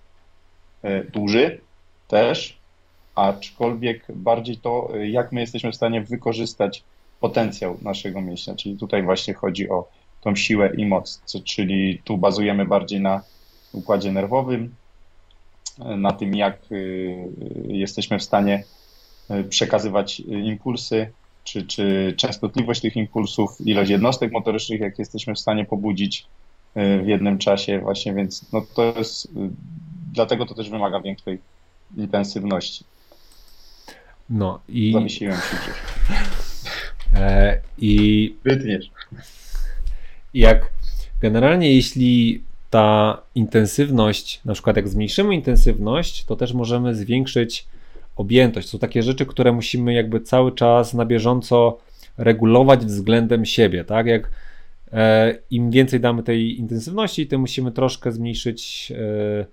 duży 1.13 1.59
też, 2.07 2.60
aczkolwiek 3.15 4.05
bardziej 4.09 4.57
to, 4.57 4.89
jak 5.03 5.31
my 5.31 5.41
jesteśmy 5.41 5.71
w 5.71 5.75
stanie 5.75 6.01
wykorzystać 6.01 6.83
potencjał 7.19 7.77
naszego 7.81 8.21
mięśnia, 8.21 8.55
czyli 8.55 8.77
tutaj 8.77 9.03
właśnie 9.03 9.33
chodzi 9.33 9.69
o 9.69 9.87
tą 10.21 10.35
siłę 10.35 10.71
i 10.77 10.85
moc, 10.85 11.21
czyli 11.45 12.01
tu 12.03 12.17
bazujemy 12.17 12.65
bardziej 12.65 13.01
na 13.01 13.21
układzie 13.73 14.11
nerwowym, 14.11 14.75
na 15.77 16.13
tym, 16.13 16.35
jak 16.35 16.57
y, 16.71 17.27
jesteśmy 17.67 18.19
w 18.19 18.23
stanie 18.23 18.63
y, 19.31 19.43
przekazywać 19.43 20.19
impulsy, 20.19 21.11
czy, 21.43 21.67
czy 21.67 22.13
częstotliwość 22.17 22.81
tych 22.81 22.95
impulsów, 22.95 23.61
ilość 23.65 23.89
jednostek 23.89 24.31
motorycznych, 24.31 24.81
jak 24.81 24.99
jesteśmy 24.99 25.35
w 25.35 25.39
stanie 25.39 25.65
pobudzić 25.65 26.25
y, 26.77 27.01
w 27.03 27.07
jednym 27.07 27.37
czasie, 27.37 27.79
właśnie, 27.79 28.13
więc 28.13 28.51
no 28.53 28.61
to 28.75 28.93
jest, 28.97 29.27
dlatego 30.13 30.45
to 30.45 30.55
też 30.55 30.69
wymaga 30.69 31.01
większej 31.01 31.39
intensywności. 31.97 32.85
No 34.31 34.59
i. 34.69 34.93
Zamyśliłem 34.93 35.35
się 35.35 35.57
gdzieś. 35.63 36.17
E, 37.15 37.61
I. 37.77 38.35
Wytniesz. 38.43 38.91
Jak 40.33 40.71
generalnie, 41.21 41.75
jeśli 41.75 42.43
ta 42.69 43.21
intensywność, 43.35 44.41
na 44.45 44.53
przykład 44.53 44.75
jak 44.75 44.87
zmniejszymy 44.87 45.35
intensywność, 45.35 46.25
to 46.25 46.35
też 46.35 46.53
możemy 46.53 46.95
zwiększyć 46.95 47.67
objętość. 48.15 48.69
Są 48.69 48.79
takie 48.79 49.03
rzeczy, 49.03 49.25
które 49.25 49.51
musimy 49.51 49.93
jakby 49.93 50.21
cały 50.21 50.51
czas 50.51 50.93
na 50.93 51.05
bieżąco 51.05 51.77
regulować 52.17 52.85
względem 52.85 53.45
siebie, 53.45 53.83
tak? 53.83 54.07
Jak 54.07 54.31
e, 54.93 55.35
im 55.49 55.71
więcej 55.71 55.99
damy 55.99 56.23
tej 56.23 56.59
intensywności, 56.59 57.27
tym 57.27 57.41
musimy 57.41 57.71
troszkę 57.71 58.11
zmniejszyć 58.11 58.91
e, 58.95 59.45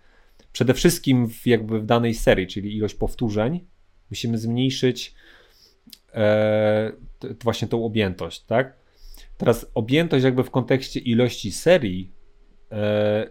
przede 0.53 0.75
wszystkim 0.75 1.29
w, 1.29 1.47
jakby 1.47 1.81
w 1.81 1.87
danej 1.87 2.15
serii, 2.15 2.47
czyli 2.47 2.77
ilość 2.77 2.95
powtórzeń, 2.95 3.61
musimy 4.11 4.39
zmniejszyć 4.39 5.15
e, 6.15 6.93
t, 7.19 7.29
właśnie 7.43 7.69
tą 7.69 7.85
objętość, 7.85 8.41
tak? 8.41 8.77
Teraz 9.37 9.67
objętość 9.75 10.25
jakby 10.25 10.45
w 10.45 10.51
kontekście 10.51 11.01
ilości 11.01 11.53
serii 11.53 12.19
E, 12.73 13.27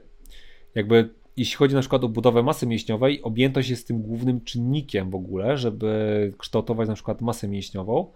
jakby 0.75 1.09
jeśli 1.37 1.55
chodzi 1.55 1.75
na 1.75 1.81
przykład 1.81 2.03
o 2.03 2.09
budowę 2.09 2.43
masy 2.43 2.67
mięśniowej, 2.67 3.21
objętość 3.21 3.69
jest 3.69 3.87
tym 3.87 4.01
głównym 4.01 4.41
czynnikiem 4.41 5.09
w 5.09 5.15
ogóle, 5.15 5.57
żeby 5.57 6.33
kształtować 6.37 6.87
na 6.87 6.95
przykład 6.95 7.21
masę 7.21 7.47
mięśniową, 7.47 8.11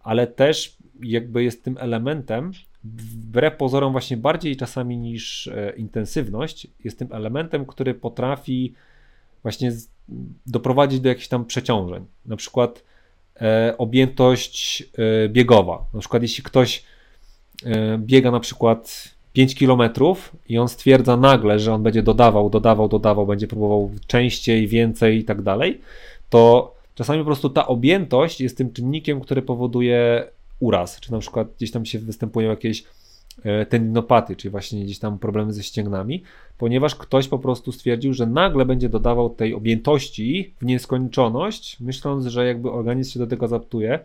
ale 0.00 0.26
też 0.26 0.76
jakby 1.02 1.44
jest 1.44 1.64
tym 1.64 1.76
elementem, 1.80 2.52
wbrew 2.84 3.56
pozorom 3.56 3.92
właśnie 3.92 4.16
bardziej 4.16 4.56
czasami 4.56 4.98
niż 4.98 5.46
e, 5.46 5.72
intensywność, 5.76 6.66
jest 6.84 6.98
tym 6.98 7.12
elementem, 7.12 7.66
który 7.66 7.94
potrafi 7.94 8.74
właśnie 9.42 9.72
doprowadzić 10.46 11.00
do 11.00 11.08
jakichś 11.08 11.28
tam 11.28 11.44
przeciążeń. 11.44 12.04
Na 12.26 12.36
przykład 12.36 12.84
e, 13.40 13.74
objętość 13.78 14.84
biegowa. 15.28 15.84
Na 15.94 16.00
przykład 16.00 16.22
jeśli 16.22 16.44
ktoś 16.44 16.84
biega 17.98 18.30
na 18.30 18.40
przykład 18.40 19.12
5 19.32 19.54
km 19.54 19.82
i 20.48 20.58
on 20.58 20.68
stwierdza 20.68 21.16
nagle, 21.16 21.58
że 21.58 21.74
on 21.74 21.82
będzie 21.82 22.02
dodawał, 22.02 22.50
dodawał, 22.50 22.88
dodawał, 22.88 23.26
będzie 23.26 23.46
próbował 23.46 23.90
częściej, 24.06 24.68
więcej 24.68 25.18
i 25.18 25.24
tak 25.24 25.42
dalej, 25.42 25.80
to 26.30 26.74
czasami 26.94 27.18
po 27.18 27.24
prostu 27.24 27.50
ta 27.50 27.66
objętość 27.66 28.40
jest 28.40 28.56
tym 28.56 28.72
czynnikiem, 28.72 29.20
który 29.20 29.42
powoduje 29.42 30.24
uraz, 30.60 31.00
czy 31.00 31.12
na 31.12 31.18
przykład 31.18 31.48
gdzieś 31.56 31.70
tam 31.70 31.86
się 31.86 31.98
występują 31.98 32.50
jakieś 32.50 32.84
e, 33.44 33.66
tendinopaty, 33.66 34.36
czyli 34.36 34.50
właśnie 34.50 34.84
gdzieś 34.84 34.98
tam 34.98 35.18
problemy 35.18 35.52
ze 35.52 35.62
ścięgnami, 35.62 36.22
ponieważ 36.62 36.94
ktoś 36.94 37.28
po 37.28 37.38
prostu 37.38 37.72
stwierdził, 37.72 38.14
że 38.14 38.26
nagle 38.26 38.64
będzie 38.64 38.88
dodawał 38.88 39.30
tej 39.30 39.54
objętości 39.54 40.54
w 40.60 40.64
nieskończoność, 40.64 41.80
myśląc, 41.80 42.26
że 42.26 42.46
jakby 42.46 42.70
organizm 42.70 43.12
się 43.12 43.18
do 43.18 43.26
tego 43.26 43.46
adaptuje. 43.46 43.98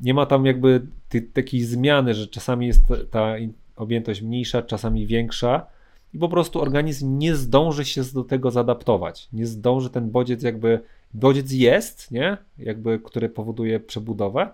Nie 0.00 0.14
ma 0.14 0.26
tam 0.26 0.46
jakby 0.46 0.86
takiej 1.32 1.62
zmiany, 1.62 2.14
że 2.14 2.26
czasami 2.26 2.66
jest 2.66 2.82
ta 3.10 3.34
objętość 3.76 4.22
mniejsza, 4.22 4.62
czasami 4.62 5.06
większa 5.06 5.66
i 6.12 6.18
po 6.18 6.28
prostu 6.28 6.60
organizm 6.60 7.18
nie 7.18 7.34
zdąży 7.34 7.84
się 7.84 8.02
do 8.14 8.24
tego 8.24 8.50
zaadaptować. 8.50 9.28
Nie 9.32 9.46
zdąży 9.46 9.90
ten 9.90 10.10
bodziec 10.10 10.42
jakby, 10.42 10.80
bodziec 11.14 11.52
jest, 11.52 12.10
nie? 12.10 12.36
Jakby, 12.58 12.98
który 12.98 13.28
powoduje 13.28 13.80
przebudowę, 13.80 14.48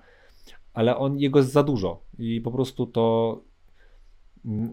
ale 0.74 0.96
on, 0.96 1.18
jego 1.18 1.38
jest 1.38 1.52
za 1.52 1.62
dużo 1.62 2.00
i 2.18 2.40
po 2.40 2.50
prostu 2.50 2.86
to 2.86 3.40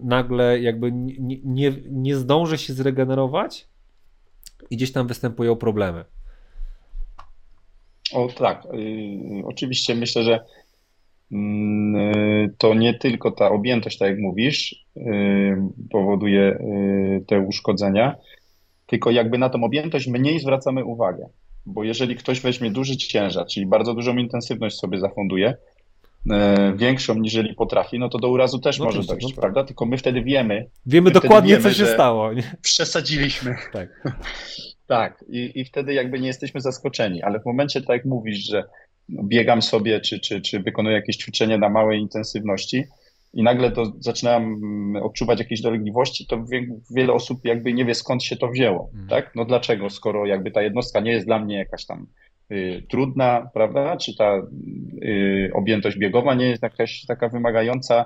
nagle 0.04 0.60
jakby 0.60 0.92
nie, 0.92 1.38
nie, 1.44 1.74
nie 1.90 2.16
zdąży 2.16 2.58
się 2.58 2.74
zregenerować 2.74 3.68
i 4.70 4.78
gdzieś 4.78 4.92
tam 4.92 5.08
występują 5.08 5.56
problemy. 5.56 6.06
O 8.14 8.28
tak, 8.28 8.68
yy, 8.74 9.46
oczywiście 9.46 9.96
myślę, 9.96 10.24
że 10.24 10.40
Mm, 11.32 11.96
y, 11.96 12.54
to 12.58 12.74
nie 12.74 12.94
tylko 12.94 13.32
ta 13.32 13.50
objętość, 13.50 13.98
tak 13.98 14.10
jak 14.10 14.20
mówisz, 14.20 14.86
y, 14.98 15.02
powoduje 15.92 16.42
y, 16.42 17.26
te 17.28 17.40
uszkodzenia, 17.40 18.16
tylko 18.86 19.12
jakby 19.12 19.38
na 19.38 19.50
tą 19.50 19.64
objętość 19.64 20.08
mniej 20.08 20.40
zwracamy 20.40 20.86
uwagę. 20.86 21.30
Bo 21.66 21.84
jeżeli 21.84 22.16
ktoś 22.16 22.42
weźmie 22.42 22.72
duży 22.72 22.98
ciężar, 22.98 23.46
czyli 23.48 23.66
bardzo 23.66 23.94
dużą 23.94 24.18
intensywność 24.18 24.78
sobie 24.78 25.00
zafunduje, 25.00 25.58
większą 26.76 27.20
niżeli 27.20 27.56
potrafi, 27.56 28.00
no 28.00 28.10
to 28.10 28.20
do 28.20 28.30
urazu 28.30 28.60
też 28.60 28.80
no 28.80 28.86
może 28.86 29.04
dojść, 29.04 29.24
no, 29.24 29.30
tak. 29.30 29.40
prawda? 29.40 29.64
Tylko 29.64 29.86
my 29.86 29.98
wtedy 29.98 30.22
wiemy. 30.22 30.70
Wiemy 30.86 31.12
dokładnie, 31.12 31.50
wiemy, 31.50 31.64
co 31.64 31.74
się 31.74 31.86
stało. 31.86 32.34
Nie? 32.34 32.44
Przesadziliśmy. 32.62 33.56
Tak. 33.74 33.90
tak. 34.88 35.26
I, 35.30 35.52
I 35.60 35.66
wtedy 35.66 35.94
jakby 35.94 36.20
nie 36.20 36.28
jesteśmy 36.28 36.62
zaskoczeni, 36.62 37.24
ale 37.24 37.40
w 37.40 37.46
momencie, 37.46 37.82
tak 37.82 37.90
jak 37.90 38.06
mówisz, 38.06 38.38
że 38.38 38.64
biegam 39.10 39.62
sobie, 39.62 40.02
czy, 40.02 40.20
czy, 40.20 40.42
czy 40.42 40.60
wykonuję 40.60 40.96
jakieś 40.96 41.18
ćwiczenie 41.18 41.58
na 41.58 41.70
małej 41.70 42.00
intensywności, 42.00 42.84
i 43.34 43.44
nagle 43.44 43.72
to 43.72 43.94
zaczynam 44.00 44.62
odczuwać 45.02 45.40
jakieś 45.40 45.62
dolegliwości, 45.62 46.28
to 46.28 46.46
wiele 46.92 47.14
osób 47.14 47.46
jakby 47.46 47.74
nie 47.74 47.86
wie 47.86 47.96
skąd 47.96 48.24
się 48.24 48.36
to 48.36 48.48
wzięło, 48.48 48.90
mm. 48.94 49.08
tak? 49.08 49.32
No 49.36 49.46
dlaczego, 49.46 49.90
skoro 49.90 50.26
jakby 50.26 50.52
ta 50.52 50.62
jednostka 50.62 51.00
nie 51.00 51.12
jest 51.12 51.26
dla 51.26 51.40
mnie 51.40 51.58
jakaś 51.58 51.86
tam 51.86 52.08
trudna, 52.90 53.50
prawda, 53.54 53.98
czy 53.98 54.16
ta 54.16 54.42
y, 55.04 55.52
objętość 55.54 55.98
biegowa 55.98 56.34
nie 56.34 56.46
jest 56.46 56.64
jakaś 56.64 57.06
taka 57.06 57.30
wymagająca, 57.30 58.06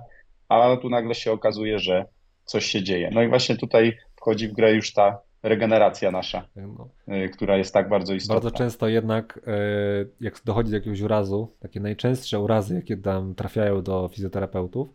a 0.50 0.78
tu 0.78 0.90
nagle 0.90 1.16
się 1.16 1.32
okazuje, 1.32 1.80
że 1.80 2.06
coś 2.46 2.66
się 2.66 2.84
dzieje. 2.84 3.10
No 3.14 3.24
i 3.24 3.28
właśnie 3.28 3.58
tutaj 3.58 3.98
wchodzi 4.16 4.48
w 4.48 4.54
grę 4.54 4.74
już 4.74 4.94
ta 4.94 5.20
regeneracja 5.44 6.12
nasza, 6.12 6.48
no. 6.56 6.90
Y, 7.16 7.30
która 7.30 7.58
jest 7.58 7.74
tak 7.74 7.90
bardzo 7.90 8.14
istotna. 8.14 8.36
Bardzo 8.36 8.52
często 8.52 8.88
jednak, 8.88 9.38
y, 9.38 10.10
jak 10.22 10.42
dochodzi 10.46 10.72
do 10.72 10.78
jakiegoś 10.78 11.02
urazu, 11.02 11.48
takie 11.60 11.80
najczęstsze 11.80 12.40
urazy, 12.40 12.76
jakie 12.76 12.98
tam 12.98 13.36
trafiają 13.36 13.84
do 13.84 14.10
fizjoterapeutów, 14.14 14.90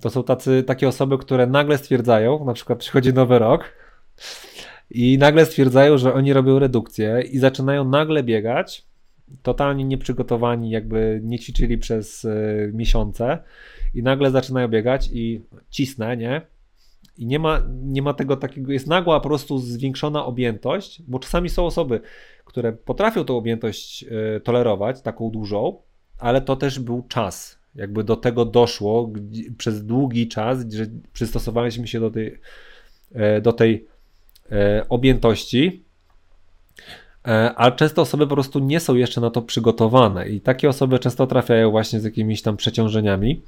to 0.00 0.10
są 0.10 0.24
tacy, 0.24 0.62
takie 0.62 0.88
osoby, 0.88 1.18
które 1.18 1.46
nagle 1.46 1.78
stwierdzają, 1.78 2.44
na 2.44 2.52
przykład 2.52 2.78
przychodzi 2.78 3.12
nowy 3.12 3.38
rok 3.38 3.72
i 4.90 5.18
nagle 5.18 5.46
stwierdzają, 5.46 5.98
że 5.98 6.14
oni 6.14 6.32
robią 6.32 6.58
redukcję 6.58 7.22
i 7.32 7.38
zaczynają 7.38 7.84
nagle 7.84 8.22
biegać, 8.22 8.88
totalnie 9.42 9.84
nieprzygotowani, 9.84 10.70
jakby 10.70 11.20
nie 11.22 11.38
ćwiczyli 11.38 11.78
przez 11.78 12.24
y, 12.24 12.70
miesiące 12.74 13.38
i 13.94 14.02
nagle 14.02 14.30
zaczynają 14.30 14.68
biegać 14.68 15.10
i 15.12 15.40
cisnę, 15.70 16.16
nie? 16.16 16.42
I 17.18 17.26
nie 17.26 17.38
ma, 17.38 17.62
nie 17.82 18.02
ma 18.02 18.14
tego 18.14 18.36
takiego, 18.36 18.72
jest 18.72 18.86
nagła 18.86 19.20
po 19.20 19.28
prostu 19.28 19.58
zwiększona 19.58 20.24
objętość, 20.24 21.02
bo 21.08 21.18
czasami 21.18 21.48
są 21.48 21.66
osoby, 21.66 22.00
które 22.44 22.72
potrafią 22.72 23.24
tą 23.24 23.36
objętość 23.36 24.04
y, 24.36 24.40
tolerować, 24.40 25.02
taką 25.02 25.30
dużą, 25.30 25.82
ale 26.18 26.40
to 26.40 26.56
też 26.56 26.80
był 26.80 27.02
czas. 27.08 27.58
Jakby 27.74 28.04
do 28.04 28.16
tego 28.16 28.44
doszło 28.44 29.12
przez 29.58 29.86
długi 29.86 30.28
czas, 30.28 30.72
że 30.72 30.86
przystosowaliśmy 31.12 31.86
się 31.86 32.00
do 32.00 32.10
tej, 32.10 32.38
y, 33.38 33.40
do 33.42 33.52
tej 33.52 33.87
objętości, 34.88 35.82
ale 37.56 37.72
często 37.72 38.02
osoby 38.02 38.26
po 38.26 38.34
prostu 38.34 38.58
nie 38.58 38.80
są 38.80 38.94
jeszcze 38.94 39.20
na 39.20 39.30
to 39.30 39.42
przygotowane 39.42 40.28
i 40.28 40.40
takie 40.40 40.68
osoby 40.68 40.98
często 40.98 41.26
trafiają 41.26 41.70
właśnie 41.70 42.00
z 42.00 42.04
jakimiś 42.04 42.42
tam 42.42 42.56
przeciążeniami 42.56 43.40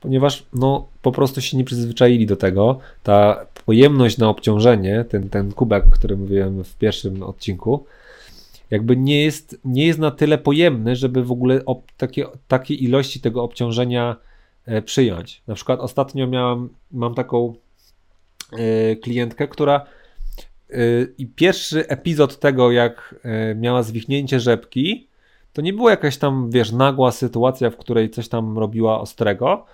ponieważ 0.00 0.44
no, 0.52 0.88
po 1.02 1.12
prostu 1.12 1.40
się 1.40 1.56
nie 1.56 1.64
przyzwyczaili 1.64 2.26
do 2.26 2.36
tego. 2.36 2.78
Ta 3.02 3.46
pojemność 3.66 4.18
na 4.18 4.28
obciążenie, 4.28 5.04
ten, 5.08 5.28
ten 5.28 5.52
kubek, 5.52 5.86
o 5.86 5.90
którym 5.90 6.20
mówiłem 6.20 6.64
w 6.64 6.74
pierwszym 6.74 7.22
odcinku, 7.22 7.86
jakby 8.70 8.96
nie 8.96 9.24
jest, 9.24 9.60
nie 9.64 9.86
jest 9.86 9.98
na 9.98 10.10
tyle 10.10 10.38
pojemny, 10.38 10.96
żeby 10.96 11.24
w 11.24 11.32
ogóle 11.32 11.64
ob, 11.64 11.82
takie, 11.96 12.26
takie 12.48 12.74
ilości 12.74 13.20
tego 13.20 13.42
obciążenia 13.42 14.16
e, 14.66 14.82
przyjąć. 14.82 15.42
Na 15.46 15.54
przykład 15.54 15.80
ostatnio 15.80 16.26
miałam, 16.26 16.68
mam 16.92 17.14
taką 17.14 17.54
e, 18.52 18.96
klientkę, 18.96 19.48
która 19.48 19.76
e, 19.76 19.86
i 21.18 21.26
pierwszy 21.26 21.88
epizod 21.88 22.38
tego, 22.38 22.70
jak 22.70 23.14
e, 23.22 23.54
miała 23.54 23.82
zwichnięcie 23.82 24.40
rzepki, 24.40 25.08
to 25.52 25.62
nie 25.62 25.72
była 25.72 25.90
jakaś 25.90 26.16
tam, 26.16 26.50
wiesz, 26.50 26.72
nagła 26.72 27.12
sytuacja, 27.12 27.70
w 27.70 27.76
której 27.76 28.10
coś 28.10 28.28
tam 28.28 28.58
robiła 28.58 29.00
ostrego, 29.00 29.64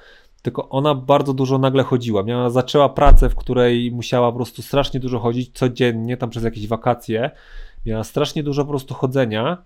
tylko 0.42 0.68
ona 0.68 0.94
bardzo 0.94 1.34
dużo 1.34 1.58
nagle 1.58 1.82
chodziła. 1.82 2.22
Miała, 2.22 2.50
zaczęła 2.50 2.88
pracę, 2.88 3.28
w 3.28 3.34
której 3.34 3.92
musiała 3.92 4.30
po 4.32 4.36
prostu 4.36 4.62
strasznie 4.62 5.00
dużo 5.00 5.18
chodzić 5.18 5.50
codziennie, 5.58 6.16
tam 6.16 6.30
przez 6.30 6.44
jakieś 6.44 6.66
wakacje. 6.66 7.30
Miała 7.86 8.04
strasznie 8.04 8.42
dużo 8.42 8.64
po 8.64 8.70
prostu 8.70 8.94
chodzenia 8.94 9.62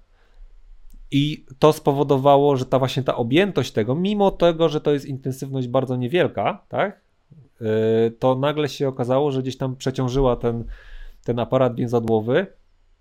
i 1.11 1.45
to 1.59 1.73
spowodowało, 1.73 2.57
że 2.57 2.65
ta 2.65 2.79
właśnie 2.79 3.03
ta 3.03 3.17
objętość 3.17 3.73
tego, 3.73 3.95
mimo 3.95 4.31
tego, 4.31 4.69
że 4.69 4.81
to 4.81 4.93
jest 4.93 5.07
intensywność 5.07 5.69
bardzo 5.69 5.97
niewielka, 5.97 6.63
tak, 6.69 7.01
yy, 7.61 7.67
to 8.19 8.35
nagle 8.35 8.69
się 8.69 8.89
okazało, 8.89 9.31
że 9.31 9.43
gdzieś 9.43 9.57
tam 9.57 9.77
przeciążyła 9.77 10.37
ten, 10.37 10.65
ten 11.25 11.39
aparat 11.39 11.77
więzadłowy, 11.77 12.47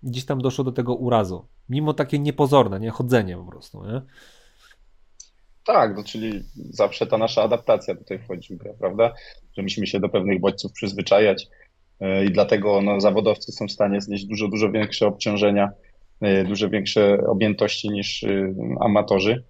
gdzieś 0.02 0.24
tam 0.24 0.40
doszło 0.40 0.64
do 0.64 0.72
tego 0.72 0.94
urazu 0.94 1.46
mimo 1.68 1.94
takie 1.94 2.18
niepozorne, 2.18 2.80
nie 2.80 2.90
chodzenie 2.90 3.36
po 3.36 3.44
prostu, 3.44 3.84
nie? 3.84 4.00
Tak, 5.64 5.96
no 5.96 6.04
czyli 6.04 6.42
zawsze 6.70 7.06
ta 7.06 7.18
nasza 7.18 7.42
adaptacja 7.42 7.94
tutaj 7.94 8.18
wchodzi 8.18 8.54
w 8.54 8.58
grę, 8.58 8.74
prawda? 8.78 9.14
Że 9.56 9.62
musimy 9.62 9.86
się 9.86 10.00
do 10.00 10.08
pewnych 10.08 10.40
bodźców 10.40 10.72
przyzwyczajać 10.72 11.48
e, 12.00 12.24
i 12.24 12.30
dlatego 12.30 12.80
no, 12.82 13.00
zawodowcy 13.00 13.52
są 13.52 13.66
w 13.66 13.72
stanie 13.72 14.00
znieść 14.00 14.24
dużo, 14.24 14.48
dużo 14.48 14.70
większe 14.70 15.06
obciążenia, 15.06 15.70
e, 16.20 16.44
dużo 16.44 16.68
większe 16.68 17.18
objętości 17.26 17.90
niż 17.90 18.24
e, 18.24 18.54
amatorzy. 18.80 19.44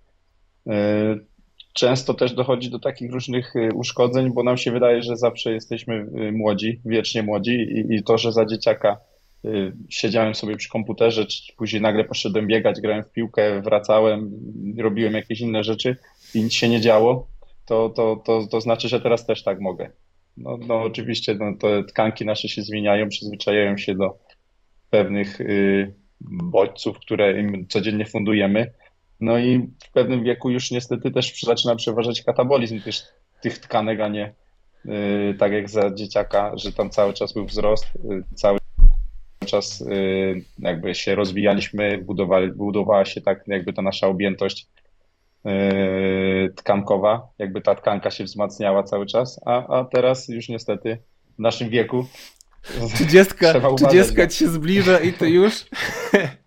Często 1.78 2.14
też 2.14 2.32
dochodzi 2.32 2.70
do 2.70 2.78
takich 2.78 3.12
różnych 3.12 3.54
uszkodzeń, 3.74 4.30
bo 4.30 4.42
nam 4.42 4.56
się 4.56 4.72
wydaje, 4.72 5.02
że 5.02 5.16
zawsze 5.16 5.52
jesteśmy 5.52 6.06
młodzi, 6.32 6.80
wiecznie 6.84 7.22
młodzi 7.22 7.52
i, 7.52 7.94
i 7.94 8.02
to, 8.02 8.18
że 8.18 8.32
za 8.32 8.46
dzieciaka 8.46 8.96
Y, 9.44 9.72
siedziałem 9.88 10.34
sobie 10.34 10.56
przy 10.56 10.68
komputerze, 10.68 11.26
czy 11.26 11.52
później 11.56 11.82
nagle 11.82 12.04
poszedłem 12.04 12.46
biegać, 12.46 12.80
grałem 12.80 13.04
w 13.04 13.12
piłkę, 13.12 13.62
wracałem, 13.62 14.30
robiłem 14.78 15.14
jakieś 15.14 15.40
inne 15.40 15.64
rzeczy 15.64 15.96
i 16.34 16.42
nic 16.42 16.52
się 16.52 16.68
nie 16.68 16.80
działo, 16.80 17.26
to, 17.66 17.88
to, 17.88 18.22
to, 18.24 18.46
to 18.46 18.60
znaczy, 18.60 18.88
że 18.88 19.00
teraz 19.00 19.26
też 19.26 19.42
tak 19.42 19.60
mogę. 19.60 19.90
No, 20.36 20.58
no 20.68 20.82
oczywiście 20.82 21.34
no, 21.34 21.56
te 21.60 21.84
tkanki 21.84 22.24
nasze 22.24 22.48
się 22.48 22.62
zmieniają, 22.62 23.08
przyzwyczajają 23.08 23.76
się 23.76 23.94
do 23.94 24.18
pewnych 24.90 25.40
y, 25.40 25.94
bodźców, 26.20 26.98
które 26.98 27.40
im 27.40 27.66
codziennie 27.68 28.06
fundujemy. 28.06 28.72
No 29.20 29.38
i 29.38 29.70
w 29.84 29.92
pewnym 29.92 30.24
wieku 30.24 30.50
już 30.50 30.70
niestety 30.70 31.10
też 31.10 31.42
zaczyna 31.42 31.76
przeważać 31.76 32.22
katabolizm 32.22 32.80
też 32.80 33.02
tych 33.40 33.58
tkanek, 33.58 34.00
a 34.00 34.08
nie 34.08 34.34
y, 34.86 35.34
tak 35.38 35.52
jak 35.52 35.70
za 35.70 35.94
dzieciaka, 35.94 36.52
że 36.56 36.72
tam 36.72 36.90
cały 36.90 37.12
czas 37.12 37.32
był 37.32 37.46
wzrost, 37.46 37.86
y, 37.96 38.24
cały 38.34 38.58
czas 39.46 39.80
y, 39.80 40.44
jakby 40.58 40.94
się 40.94 41.14
rozwijaliśmy, 41.14 41.98
budowali, 41.98 42.52
budowała 42.52 43.04
się 43.04 43.20
tak 43.20 43.44
jakby 43.46 43.72
ta 43.72 43.82
nasza 43.82 44.06
objętość 44.06 44.66
y, 45.46 46.52
tkankowa, 46.56 47.28
jakby 47.38 47.60
ta 47.60 47.74
tkanka 47.74 48.10
się 48.10 48.24
wzmacniała 48.24 48.82
cały 48.82 49.06
czas, 49.06 49.40
a, 49.46 49.78
a 49.78 49.84
teraz 49.84 50.28
już 50.28 50.48
niestety 50.48 50.98
w 51.38 51.38
naszym 51.38 51.68
wieku 51.68 52.06
Trzydziestka, 52.94 53.54
trzydziestka 53.76 54.26
ci 54.26 54.38
się 54.38 54.48
zbliża 54.48 54.98
i 54.98 55.12
to 55.12 55.24
już... 55.24 55.64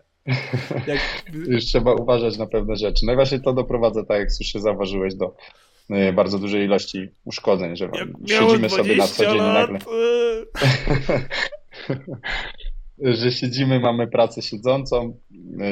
jak... 0.86 0.98
Już 1.48 1.64
trzeba 1.64 1.94
uważać 1.94 2.38
na 2.38 2.46
pewne 2.46 2.76
rzeczy. 2.76 3.06
No 3.06 3.12
i 3.12 3.16
właśnie 3.16 3.40
to 3.40 3.52
doprowadza, 3.52 4.04
tak 4.04 4.18
jak 4.18 4.32
słyszę, 4.32 4.60
zauważyłeś, 4.60 5.14
do 5.14 5.36
y, 5.90 6.12
bardzo 6.12 6.38
dużej 6.38 6.64
ilości 6.64 7.08
uszkodzeń, 7.24 7.76
że 7.76 7.90
siedzimy 8.26 8.70
sobie 8.70 8.96
na 8.96 9.06
co 9.06 9.24
dzień 9.26 9.38
nagle. 9.38 9.78
że 13.16 13.32
siedzimy, 13.32 13.80
mamy 13.80 14.06
pracę 14.06 14.42
siedzącą, 14.42 15.16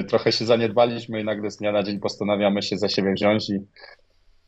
y, 0.01 0.05
trochę 0.05 0.33
się 0.33 0.45
zaniedbaliśmy 0.45 1.21
i 1.21 1.25
nagle 1.25 1.51
z 1.51 1.57
dnia 1.57 1.73
na 1.73 1.83
dzień 1.83 2.01
postanawiamy 2.01 2.63
się 2.63 2.79
za 2.79 2.89
siebie 2.89 3.13
wziąć 3.13 3.51
i 3.51 3.59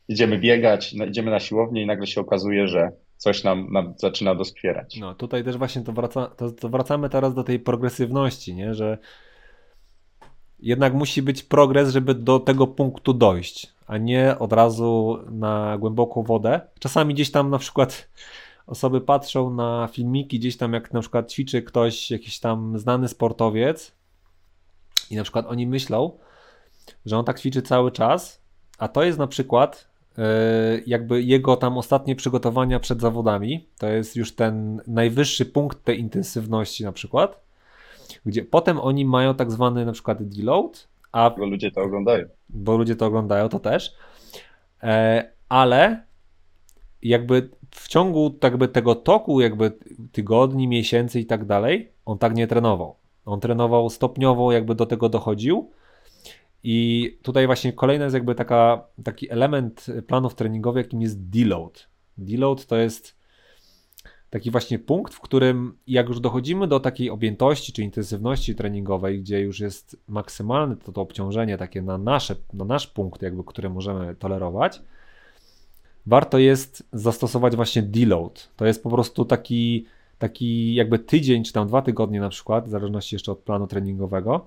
idziemy 0.07 0.39
biegać, 0.39 0.93
idziemy 0.93 1.31
na 1.31 1.39
siłownię 1.39 1.83
i 1.83 1.85
nagle 1.85 2.07
się 2.07 2.21
okazuje, 2.21 2.67
że 2.67 2.91
coś 3.17 3.43
nam, 3.43 3.67
nam 3.71 3.93
zaczyna 3.97 4.35
doskwierać. 4.35 4.97
No 4.99 5.15
tutaj 5.15 5.43
też 5.43 5.57
właśnie 5.57 5.81
to, 5.81 5.93
wraca, 5.93 6.27
to, 6.27 6.51
to 6.51 6.69
wracamy 6.69 7.09
teraz 7.09 7.33
do 7.33 7.43
tej 7.43 7.59
progresywności, 7.59 8.55
nie? 8.55 8.73
że 8.73 8.97
jednak 10.63 10.93
musi 10.93 11.21
być 11.21 11.43
progres, 11.43 11.89
żeby 11.89 12.15
do 12.15 12.39
tego 12.39 12.67
punktu 12.67 13.13
dojść, 13.13 13.73
a 13.87 13.97
nie 13.97 14.39
od 14.39 14.53
razu 14.53 15.19
na 15.31 15.77
głęboką 15.77 16.23
wodę. 16.23 16.61
Czasami 16.79 17.13
gdzieś 17.13 17.31
tam 17.31 17.49
na 17.49 17.57
przykład 17.57 18.07
osoby 18.67 19.01
patrzą 19.01 19.49
na 19.49 19.89
filmiki 19.91 20.39
gdzieś 20.39 20.57
tam, 20.57 20.73
jak 20.73 20.93
na 20.93 21.01
przykład 21.01 21.31
ćwiczy 21.31 21.61
ktoś, 21.61 22.11
jakiś 22.11 22.39
tam 22.39 22.79
znany 22.79 23.07
sportowiec 23.07 23.91
i 25.11 25.15
na 25.15 25.23
przykład 25.23 25.45
oni 25.49 25.67
myślą, 25.67 26.11
że 27.05 27.17
on 27.17 27.25
tak 27.25 27.39
ćwiczy 27.39 27.61
cały 27.61 27.91
czas, 27.91 28.41
a 28.77 28.87
to 28.87 29.03
jest 29.03 29.19
na 29.19 29.27
przykład 29.27 29.87
yy, 30.17 30.23
jakby 30.87 31.23
jego 31.23 31.55
tam 31.55 31.77
ostatnie 31.77 32.15
przygotowania 32.15 32.79
przed 32.79 33.01
zawodami, 33.01 33.67
to 33.77 33.87
jest 33.87 34.15
już 34.15 34.35
ten 34.35 34.81
najwyższy 34.87 35.45
punkt 35.45 35.83
tej 35.83 35.99
intensywności 35.99 36.83
na 36.83 36.91
przykład, 36.91 37.42
gdzie 38.25 38.43
potem 38.43 38.79
oni 38.79 39.05
mają 39.05 39.35
tak 39.35 39.51
zwany 39.51 39.85
na 39.85 39.91
przykład 39.91 40.23
deload, 40.23 40.87
a... 41.11 41.29
Bo 41.29 41.45
ludzie 41.45 41.71
to 41.71 41.81
oglądają. 41.81 42.25
Bo 42.49 42.77
ludzie 42.77 42.95
to 42.95 43.05
oglądają, 43.05 43.49
to 43.49 43.59
też, 43.59 43.95
e, 44.83 45.31
ale 45.49 46.03
jakby 47.01 47.49
w 47.71 47.87
ciągu 47.87 48.39
jakby 48.43 48.67
tego 48.67 48.95
toku 48.95 49.41
jakby 49.41 49.71
tygodni, 50.11 50.67
miesięcy 50.67 51.19
i 51.19 51.25
tak 51.25 51.45
dalej, 51.45 51.91
on 52.05 52.17
tak 52.17 52.35
nie 52.35 52.47
trenował. 52.47 52.95
On 53.25 53.39
trenował 53.39 53.89
stopniowo, 53.89 54.51
jakby 54.51 54.75
do 54.75 54.85
tego 54.85 55.09
dochodził. 55.09 55.71
I 56.63 57.17
tutaj 57.21 57.45
właśnie 57.45 57.73
kolejny 57.73 58.03
jest 58.03 58.13
jakby 58.13 58.35
taka, 58.35 58.83
taki 59.03 59.31
element 59.31 59.85
planów 60.07 60.35
treningowych, 60.35 60.85
jakim 60.85 61.01
jest 61.01 61.29
deload. 61.29 61.87
Deload 62.17 62.65
to 62.65 62.75
jest 62.75 63.22
taki 64.33 64.51
właśnie 64.51 64.79
punkt, 64.79 65.13
w 65.13 65.19
którym 65.19 65.77
jak 65.87 66.07
już 66.07 66.19
dochodzimy 66.19 66.67
do 66.67 66.79
takiej 66.79 67.09
objętości 67.09 67.73
czy 67.73 67.83
intensywności 67.83 68.55
treningowej, 68.55 69.21
gdzie 69.21 69.39
już 69.39 69.59
jest 69.59 69.97
maksymalne 70.07 70.77
to, 70.77 70.91
to 70.91 71.01
obciążenie 71.01 71.57
takie 71.57 71.81
na, 71.81 71.97
nasze, 71.97 72.35
na 72.53 72.65
nasz 72.65 72.87
punkt, 72.87 73.21
jakby, 73.21 73.43
które 73.43 73.69
możemy 73.69 74.15
tolerować, 74.15 74.81
warto 76.05 76.37
jest 76.37 76.87
zastosować 76.93 77.55
właśnie 77.55 77.81
deload. 77.81 78.49
To 78.55 78.65
jest 78.65 78.83
po 78.83 78.89
prostu 78.89 79.25
taki, 79.25 79.85
taki 80.19 80.73
jakby 80.73 80.99
tydzień, 80.99 81.43
czy 81.43 81.53
tam 81.53 81.67
dwa 81.67 81.81
tygodnie 81.81 82.19
na 82.19 82.29
przykład, 82.29 82.65
w 82.65 82.69
zależności 82.69 83.15
jeszcze 83.15 83.31
od 83.31 83.39
planu 83.39 83.67
treningowego, 83.67 84.45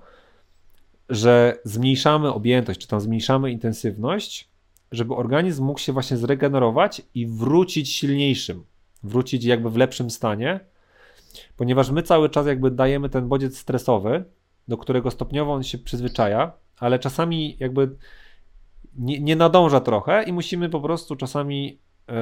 że 1.09 1.59
zmniejszamy 1.63 2.33
objętość, 2.33 2.79
czy 2.79 2.87
tam 2.87 3.01
zmniejszamy 3.01 3.51
intensywność, 3.51 4.49
żeby 4.91 5.15
organizm 5.15 5.63
mógł 5.63 5.79
się 5.79 5.93
właśnie 5.93 6.17
zregenerować 6.17 7.01
i 7.15 7.27
wrócić 7.27 7.89
silniejszym, 7.89 8.63
wrócić 9.03 9.45
jakby 9.45 9.69
w 9.69 9.77
lepszym 9.77 10.09
stanie, 10.09 10.59
ponieważ 11.57 11.91
my 11.91 12.03
cały 12.03 12.29
czas 12.29 12.47
jakby 12.47 12.71
dajemy 12.71 13.09
ten 13.09 13.27
bodziec 13.27 13.57
stresowy, 13.57 14.23
do 14.67 14.77
którego 14.77 15.11
stopniowo 15.11 15.53
on 15.53 15.63
się 15.63 15.77
przyzwyczaja, 15.77 16.51
ale 16.79 16.99
czasami 16.99 17.57
jakby 17.59 17.95
nie, 18.95 19.19
nie 19.19 19.35
nadąża 19.35 19.79
trochę 19.79 20.23
i 20.23 20.33
musimy 20.33 20.69
po 20.69 20.81
prostu 20.81 21.15
czasami 21.15 21.79
e, 22.09 22.13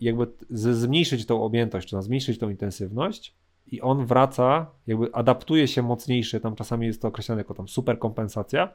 jakby 0.00 0.26
zmniejszyć 0.50 1.26
tą 1.26 1.42
objętość, 1.42 1.88
czy 1.88 2.02
zmniejszyć 2.02 2.38
tą 2.38 2.50
intensywność 2.50 3.34
i 3.66 3.80
on 3.80 4.06
wraca, 4.06 4.70
jakby 4.86 5.14
adaptuje 5.14 5.68
się 5.68 5.82
mocniejszy, 5.82 6.40
tam 6.40 6.54
czasami 6.54 6.86
jest 6.86 7.02
to 7.02 7.08
określane 7.08 7.40
jako 7.40 7.54
tam 7.54 7.68
superkompensacja, 7.68 8.72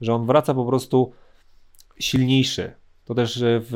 że 0.00 0.14
on 0.14 0.26
wraca 0.26 0.54
po 0.54 0.64
prostu 0.64 1.12
silniejszy. 1.98 2.72
To 3.04 3.14
też 3.14 3.42
w 3.44 3.74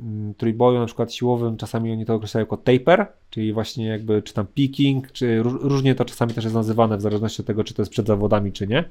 mm, 0.00 0.34
trójboju 0.34 0.78
na 0.78 0.86
przykład 0.86 1.12
siłowym 1.14 1.56
czasami 1.56 1.92
oni 1.92 2.06
to 2.06 2.14
określają 2.14 2.42
jako 2.42 2.56
taper, 2.56 3.06
czyli 3.30 3.52
właśnie 3.52 3.86
jakby 3.86 4.22
czy 4.22 4.34
tam 4.34 4.46
peaking, 4.46 5.12
czy 5.12 5.42
różnie 5.42 5.94
to 5.94 6.04
czasami 6.04 6.34
też 6.34 6.44
jest 6.44 6.56
nazywane 6.56 6.96
w 6.96 7.00
zależności 7.00 7.42
od 7.42 7.46
tego, 7.46 7.64
czy 7.64 7.74
to 7.74 7.82
jest 7.82 7.92
przed 7.92 8.06
zawodami, 8.06 8.52
czy 8.52 8.66
nie. 8.66 8.84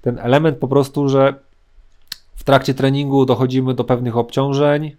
Ten 0.00 0.18
element 0.18 0.58
po 0.58 0.68
prostu, 0.68 1.08
że 1.08 1.34
w 2.34 2.44
trakcie 2.44 2.74
treningu 2.74 3.26
dochodzimy 3.26 3.74
do 3.74 3.84
pewnych 3.84 4.16
obciążeń 4.16 4.96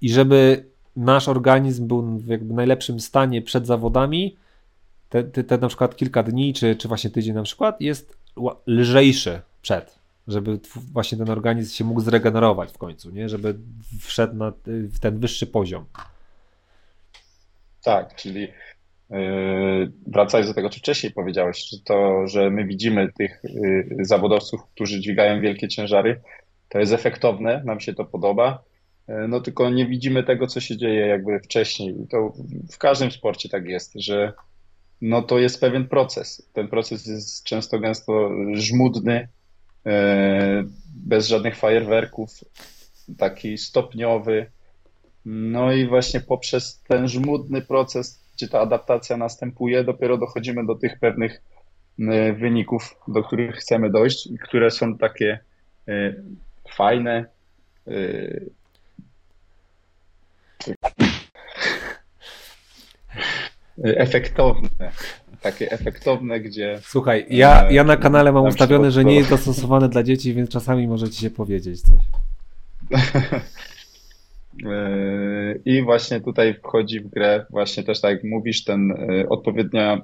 i 0.00 0.10
żeby 0.10 0.64
nasz 0.96 1.28
organizm 1.28 1.86
był 1.86 2.18
w 2.18 2.26
jakby 2.26 2.54
najlepszym 2.54 3.00
stanie 3.00 3.42
przed 3.42 3.66
zawodami, 3.66 4.36
te, 5.08 5.24
te, 5.24 5.44
te 5.44 5.58
na 5.58 5.68
przykład 5.68 5.96
kilka 5.96 6.22
dni, 6.22 6.54
czy, 6.54 6.76
czy 6.76 6.88
właśnie 6.88 7.10
tydzień 7.10 7.34
na 7.34 7.42
przykład, 7.42 7.80
jest 7.80 8.16
lżejszy 8.66 9.40
przed, 9.62 9.98
żeby 10.28 10.58
właśnie 10.92 11.18
ten 11.18 11.30
organizm 11.30 11.74
się 11.74 11.84
mógł 11.84 12.00
zregenerować 12.00 12.72
w 12.72 12.78
końcu, 12.78 13.10
nie? 13.10 13.28
żeby 13.28 13.54
wszedł 14.00 14.36
na 14.36 14.52
ten 15.00 15.18
wyższy 15.18 15.46
poziom. 15.46 15.84
Tak, 17.84 18.14
czyli 18.14 18.48
yy, 19.10 19.92
wracając 20.06 20.50
do 20.50 20.54
tego, 20.54 20.70
co 20.70 20.78
wcześniej 20.78 21.12
powiedziałeś, 21.12 21.68
że 21.70 21.76
to, 21.84 22.26
że 22.26 22.50
my 22.50 22.64
widzimy 22.64 23.12
tych 23.18 23.40
yy, 23.44 24.04
zawodowców, 24.04 24.60
którzy 24.74 25.00
dźwigają 25.00 25.40
wielkie 25.40 25.68
ciężary, 25.68 26.20
to 26.68 26.78
jest 26.78 26.92
efektowne, 26.92 27.62
nam 27.64 27.80
się 27.80 27.94
to 27.94 28.04
podoba, 28.04 28.64
yy, 29.08 29.28
no 29.28 29.40
tylko 29.40 29.70
nie 29.70 29.86
widzimy 29.86 30.24
tego, 30.24 30.46
co 30.46 30.60
się 30.60 30.76
dzieje 30.76 31.06
jakby 31.06 31.40
wcześniej. 31.40 31.94
To 32.10 32.32
w 32.72 32.78
każdym 32.78 33.10
sporcie 33.10 33.48
tak 33.48 33.66
jest, 33.66 33.92
że 33.94 34.32
no 35.00 35.22
to 35.22 35.38
jest 35.38 35.60
pewien 35.60 35.88
proces. 35.88 36.50
Ten 36.52 36.68
proces 36.68 37.06
jest 37.06 37.44
często 37.44 37.78
gęsto 37.78 38.30
żmudny, 38.54 39.28
bez 40.94 41.28
żadnych 41.28 41.56
fajerwerków, 41.56 42.30
taki 43.18 43.58
stopniowy. 43.58 44.50
No 45.24 45.72
i 45.72 45.86
właśnie 45.86 46.20
poprzez 46.20 46.82
ten 46.88 47.08
żmudny 47.08 47.62
proces, 47.62 48.24
gdzie 48.36 48.48
ta 48.48 48.60
adaptacja 48.60 49.16
następuje, 49.16 49.84
dopiero 49.84 50.18
dochodzimy 50.18 50.66
do 50.66 50.74
tych 50.74 50.98
pewnych 50.98 51.42
wyników, 52.38 52.96
do 53.08 53.22
których 53.22 53.56
chcemy 53.56 53.90
dojść 53.90 54.26
i 54.26 54.38
które 54.38 54.70
są 54.70 54.98
takie 54.98 55.38
fajne. 56.76 57.24
Efektowne, 63.84 64.92
takie 65.44 65.70
efektowne, 65.70 66.40
gdzie. 66.40 66.78
Słuchaj, 66.82 67.26
ja, 67.30 67.70
ja 67.70 67.84
na 67.84 67.96
kanale 67.96 68.32
mam 68.32 68.44
ustawione, 68.44 68.90
że 68.90 69.04
nie 69.04 69.14
jest 69.14 69.30
dostosowane 69.30 69.88
dla 69.88 70.02
dzieci, 70.02 70.34
więc 70.34 70.50
czasami 70.50 70.88
możecie 70.88 71.20
się 71.20 71.30
powiedzieć 71.30 71.80
coś. 71.80 72.00
I 75.64 75.82
właśnie 75.82 76.20
tutaj 76.20 76.54
wchodzi 76.54 77.00
w 77.00 77.08
grę, 77.08 77.46
właśnie 77.50 77.82
też 77.82 78.00
tak 78.00 78.10
jak 78.10 78.24
mówisz, 78.24 78.64
ten 78.64 78.94
odpowiednia, 79.28 80.02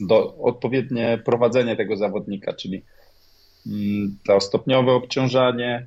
do, 0.00 0.36
odpowiednie 0.36 1.22
prowadzenie 1.24 1.76
tego 1.76 1.96
zawodnika, 1.96 2.52
czyli 2.52 2.82
Mm, 3.66 4.16
to 4.26 4.40
stopniowe 4.40 4.92
obciążanie, 4.92 5.86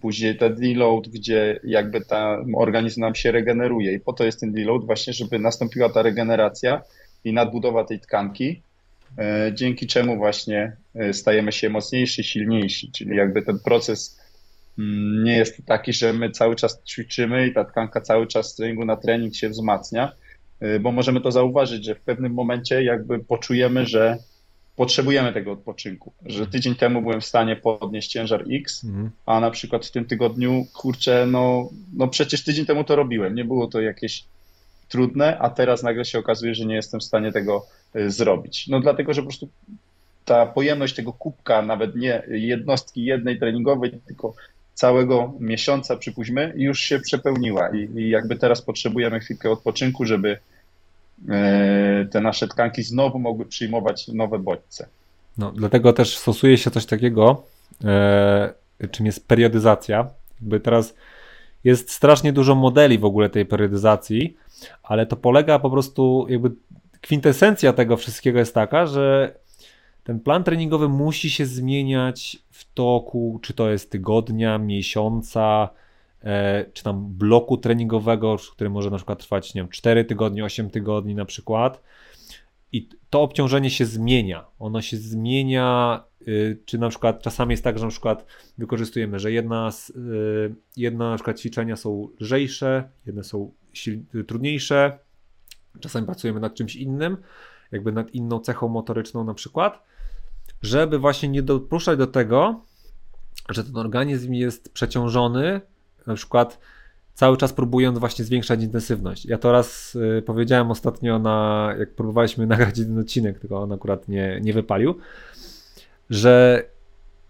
później 0.00 0.36
ten 0.36 0.54
deload, 0.54 1.08
gdzie 1.08 1.60
jakby 1.64 2.00
ten 2.00 2.54
organizm 2.56 3.00
nam 3.00 3.14
się 3.14 3.32
regeneruje 3.32 3.92
i 3.92 4.00
po 4.00 4.12
to 4.12 4.24
jest 4.24 4.40
ten 4.40 4.52
deload 4.52 4.86
właśnie, 4.86 5.12
żeby 5.12 5.38
nastąpiła 5.38 5.88
ta 5.88 6.02
regeneracja 6.02 6.82
i 7.24 7.32
nadbudowa 7.32 7.84
tej 7.84 8.00
tkanki, 8.00 8.62
e, 9.18 9.52
dzięki 9.54 9.86
czemu 9.86 10.16
właśnie 10.16 10.76
e, 10.94 11.12
stajemy 11.12 11.52
się 11.52 11.70
mocniejsi, 11.70 12.24
silniejsi, 12.24 12.92
czyli 12.92 13.16
jakby 13.16 13.42
ten 13.42 13.58
proces 13.58 14.20
mm, 14.78 15.24
nie 15.24 15.36
jest 15.36 15.66
taki, 15.66 15.92
że 15.92 16.12
my 16.12 16.30
cały 16.30 16.56
czas 16.56 16.82
ćwiczymy 16.84 17.46
i 17.46 17.54
ta 17.54 17.64
tkanka 17.64 18.00
cały 18.00 18.26
czas 18.26 18.52
z 18.52 18.56
treningu 18.56 18.84
na 18.84 18.96
trening 18.96 19.34
się 19.34 19.48
wzmacnia, 19.48 20.12
e, 20.60 20.80
bo 20.80 20.92
możemy 20.92 21.20
to 21.20 21.32
zauważyć, 21.32 21.84
że 21.84 21.94
w 21.94 22.00
pewnym 22.00 22.32
momencie 22.34 22.84
jakby 22.84 23.18
poczujemy, 23.18 23.86
że 23.86 24.18
potrzebujemy 24.76 25.32
tego 25.32 25.52
odpoczynku. 25.52 26.12
Że 26.26 26.38
mhm. 26.38 26.50
tydzień 26.50 26.74
temu 26.74 27.02
byłem 27.02 27.20
w 27.20 27.26
stanie 27.26 27.56
podnieść 27.56 28.10
ciężar 28.10 28.44
X, 28.50 28.84
mhm. 28.84 29.10
a 29.26 29.40
na 29.40 29.50
przykład 29.50 29.86
w 29.86 29.90
tym 29.90 30.04
tygodniu, 30.04 30.66
kurczę, 30.72 31.26
no, 31.26 31.70
no 31.96 32.08
przecież 32.08 32.44
tydzień 32.44 32.66
temu 32.66 32.84
to 32.84 32.96
robiłem. 32.96 33.34
Nie 33.34 33.44
było 33.44 33.66
to 33.66 33.80
jakieś 33.80 34.24
trudne, 34.90 35.38
a 35.38 35.50
teraz 35.50 35.82
nagle 35.82 36.04
się 36.04 36.18
okazuje, 36.18 36.54
że 36.54 36.66
nie 36.66 36.74
jestem 36.74 37.00
w 37.00 37.04
stanie 37.04 37.32
tego 37.32 37.66
y, 37.96 38.10
zrobić. 38.10 38.68
No 38.68 38.80
dlatego, 38.80 39.14
że 39.14 39.22
po 39.22 39.28
prostu 39.28 39.48
ta 40.24 40.46
pojemność 40.46 40.94
tego 40.94 41.12
kubka, 41.12 41.62
nawet 41.62 41.96
nie 41.96 42.22
jednostki 42.28 43.04
jednej 43.04 43.38
treningowej, 43.38 43.92
tylko 44.06 44.34
całego 44.74 45.32
miesiąca, 45.40 45.96
przypuśćmy, 45.96 46.52
już 46.56 46.80
się 46.80 47.00
przepełniła 47.00 47.68
i, 47.68 47.98
i 48.00 48.10
jakby 48.10 48.36
teraz 48.36 48.62
potrzebujemy 48.62 49.20
chwilkę 49.20 49.50
odpoczynku, 49.50 50.04
żeby 50.04 50.38
E, 51.28 52.06
te 52.10 52.20
nasze 52.20 52.48
tkanki 52.48 52.82
znowu 52.82 53.18
mogły 53.18 53.46
przyjmować 53.46 54.08
nowe 54.08 54.38
bodźce. 54.38 54.86
No, 55.38 55.52
dlatego 55.52 55.92
też 55.92 56.16
stosuje 56.16 56.58
się 56.58 56.70
coś 56.70 56.86
takiego, 56.86 57.42
e, 57.84 58.54
czym 58.90 59.06
jest 59.06 59.28
periodyzacja. 59.28 60.06
Jakby 60.40 60.60
teraz 60.60 60.94
jest 61.64 61.90
strasznie 61.90 62.32
dużo 62.32 62.54
modeli 62.54 62.98
w 62.98 63.04
ogóle 63.04 63.30
tej 63.30 63.46
periodyzacji, 63.46 64.36
ale 64.82 65.06
to 65.06 65.16
polega 65.16 65.58
po 65.58 65.70
prostu, 65.70 66.26
jakby 66.28 66.50
kwintesencja 67.00 67.72
tego 67.72 67.96
wszystkiego 67.96 68.38
jest 68.38 68.54
taka, 68.54 68.86
że 68.86 69.34
ten 70.04 70.20
plan 70.20 70.44
treningowy 70.44 70.88
musi 70.88 71.30
się 71.30 71.46
zmieniać 71.46 72.38
w 72.50 72.72
toku, 72.74 73.38
czy 73.42 73.54
to 73.54 73.70
jest 73.70 73.90
tygodnia, 73.90 74.58
miesiąca, 74.58 75.70
E, 76.24 76.64
czy 76.72 76.84
tam 76.84 77.06
bloku 77.08 77.56
treningowego, 77.56 78.36
który 78.52 78.70
może 78.70 78.90
na 78.90 78.96
przykład 78.96 79.18
trwać, 79.18 79.54
nie 79.54 79.60
wiem, 79.60 79.68
4 79.68 80.04
tygodnie, 80.04 80.44
8 80.44 80.70
tygodni 80.70 81.14
na 81.14 81.24
przykład. 81.24 81.82
I 82.72 82.88
to 83.10 83.22
obciążenie 83.22 83.70
się 83.70 83.86
zmienia. 83.86 84.46
Ono 84.58 84.82
się 84.82 84.96
zmienia, 84.96 86.00
y, 86.28 86.62
czy 86.64 86.78
na 86.78 86.88
przykład 86.88 87.22
czasami 87.22 87.52
jest 87.52 87.64
tak, 87.64 87.78
że 87.78 87.84
na 87.84 87.90
przykład 87.90 88.26
wykorzystujemy, 88.58 89.18
że 89.18 89.32
jedna, 89.32 89.70
z, 89.70 89.90
y, 89.90 90.54
jedna 90.76 91.10
na 91.10 91.16
przykład 91.16 91.38
ćwiczenia 91.38 91.76
są 91.76 92.08
lżejsze, 92.20 92.88
jedne 93.06 93.24
są 93.24 93.52
trudniejsze, 94.26 94.98
czasami 95.80 96.06
pracujemy 96.06 96.40
nad 96.40 96.54
czymś 96.54 96.76
innym, 96.76 97.16
jakby 97.72 97.92
nad 97.92 98.10
inną 98.10 98.40
cechą 98.40 98.68
motoryczną 98.68 99.24
na 99.24 99.34
przykład, 99.34 99.82
żeby 100.62 100.98
właśnie 100.98 101.28
nie 101.28 101.42
dopuszczać 101.42 101.98
do 101.98 102.06
tego, 102.06 102.64
że 103.48 103.64
ten 103.64 103.76
organizm 103.76 104.34
jest 104.34 104.72
przeciążony 104.72 105.60
na 106.06 106.14
przykład 106.14 106.60
cały 107.20 107.36
czas 107.36 107.52
próbując 107.52 107.98
właśnie 107.98 108.24
zwiększać 108.24 108.62
intensywność. 108.62 109.26
Ja 109.26 109.38
to 109.38 109.52
raz 109.52 109.94
y, 109.94 110.22
powiedziałem 110.22 110.70
ostatnio 110.70 111.18
na, 111.18 111.68
jak 111.78 111.94
próbowaliśmy 111.94 112.46
nagrać 112.54 112.78
jeden 112.78 112.98
odcinek, 112.98 113.38
tylko 113.38 113.62
on 113.62 113.72
akurat 113.72 114.08
nie, 114.08 114.40
nie 114.42 114.52
wypalił, 114.52 114.94
że 116.10 116.64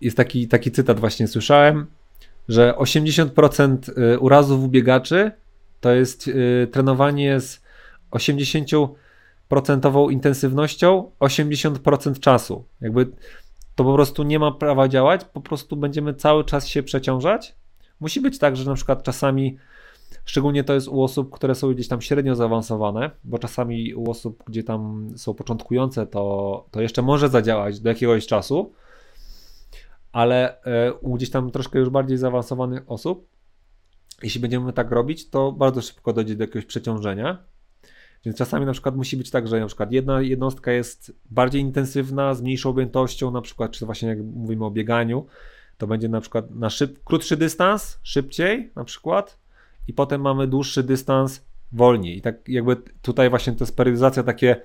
jest 0.00 0.16
taki, 0.16 0.48
taki 0.48 0.70
cytat 0.70 1.00
właśnie 1.00 1.28
słyszałem, 1.28 1.86
że 2.48 2.74
80% 2.78 3.98
y, 4.14 4.18
urazów 4.18 4.64
u 4.64 4.68
biegaczy 4.68 5.32
to 5.80 5.90
jest 5.90 6.28
y, 6.28 6.68
trenowanie 6.72 7.40
z 7.40 7.60
80% 8.10 8.88
intensywnością 10.10 11.10
80% 11.20 12.20
czasu. 12.20 12.64
Jakby 12.80 13.06
to 13.74 13.84
po 13.84 13.94
prostu 13.94 14.22
nie 14.22 14.38
ma 14.38 14.52
prawa 14.52 14.88
działać, 14.88 15.24
po 15.24 15.40
prostu 15.40 15.76
będziemy 15.76 16.14
cały 16.14 16.44
czas 16.44 16.68
się 16.68 16.82
przeciążać 16.82 17.54
Musi 18.00 18.20
być 18.20 18.38
tak, 18.38 18.56
że 18.56 18.64
na 18.64 18.74
przykład 18.74 19.02
czasami, 19.02 19.58
szczególnie 20.30 20.64
to 20.64 20.74
jest 20.74 20.88
u 20.88 21.02
osób, 21.02 21.30
które 21.30 21.54
są 21.54 21.74
gdzieś 21.74 21.88
tam 21.88 22.00
średnio 22.00 22.34
zaawansowane, 22.34 23.10
bo 23.24 23.38
czasami 23.38 23.94
u 23.94 24.10
osób, 24.10 24.44
gdzie 24.46 24.62
tam 24.62 25.12
są 25.16 25.34
początkujące, 25.34 26.06
to, 26.06 26.66
to 26.70 26.80
jeszcze 26.80 27.02
może 27.02 27.28
zadziałać 27.28 27.80
do 27.80 27.88
jakiegoś 27.88 28.26
czasu, 28.26 28.72
ale 30.12 30.62
e, 30.62 30.94
u 30.94 31.14
gdzieś 31.14 31.30
tam 31.30 31.50
troszkę 31.50 31.78
już 31.78 31.90
bardziej 31.90 32.18
zaawansowanych 32.18 32.82
osób 32.86 33.30
jeśli 34.22 34.40
będziemy 34.40 34.72
tak 34.72 34.90
robić, 34.90 35.30
to 35.30 35.52
bardzo 35.52 35.82
szybko 35.82 36.12
dojdzie 36.12 36.36
do 36.36 36.44
jakiegoś 36.44 36.66
przeciążenia. 36.66 37.44
Więc 38.24 38.38
czasami 38.38 38.66
na 38.66 38.72
przykład 38.72 38.96
musi 38.96 39.16
być 39.16 39.30
tak, 39.30 39.48
że 39.48 39.60
na 39.60 39.66
przykład 39.66 39.92
jedna 39.92 40.20
jednostka 40.20 40.72
jest 40.72 41.12
bardziej 41.30 41.62
intensywna, 41.62 42.34
z 42.34 42.42
mniejszą 42.42 42.70
objętością, 42.70 43.30
na 43.30 43.40
przykład, 43.40 43.70
czy 43.70 43.86
właśnie 43.86 44.08
jak 44.08 44.18
mówimy 44.18 44.64
o 44.64 44.70
bieganiu, 44.70 45.26
to 45.78 45.86
będzie 45.86 46.08
na 46.08 46.20
przykład 46.20 46.50
na 46.50 46.70
szyb, 46.70 47.04
krótszy 47.04 47.36
dystans, 47.36 47.98
szybciej 48.02 48.72
na 48.76 48.84
przykład, 48.84 49.39
i 49.90 49.92
potem 49.92 50.20
mamy 50.20 50.46
dłuższy 50.46 50.82
dystans, 50.82 51.44
wolniej. 51.72 52.16
I 52.16 52.20
tak 52.20 52.48
jakby 52.48 52.76
tutaj 53.02 53.30
właśnie 53.30 53.52
to 53.52 53.64
jest 53.64 53.76
periodyzacja, 53.76 54.22
takie 54.22 54.56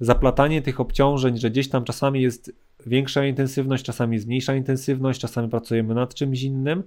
zaplatanie 0.00 0.62
tych 0.62 0.80
obciążeń, 0.80 1.36
że 1.36 1.50
gdzieś 1.50 1.68
tam 1.68 1.84
czasami 1.84 2.22
jest 2.22 2.52
większa 2.86 3.26
intensywność, 3.26 3.84
czasami 3.84 4.14
jest 4.14 4.26
mniejsza 4.26 4.54
intensywność, 4.54 5.20
czasami 5.20 5.48
pracujemy 5.48 5.94
nad 5.94 6.14
czymś 6.14 6.42
innym. 6.42 6.82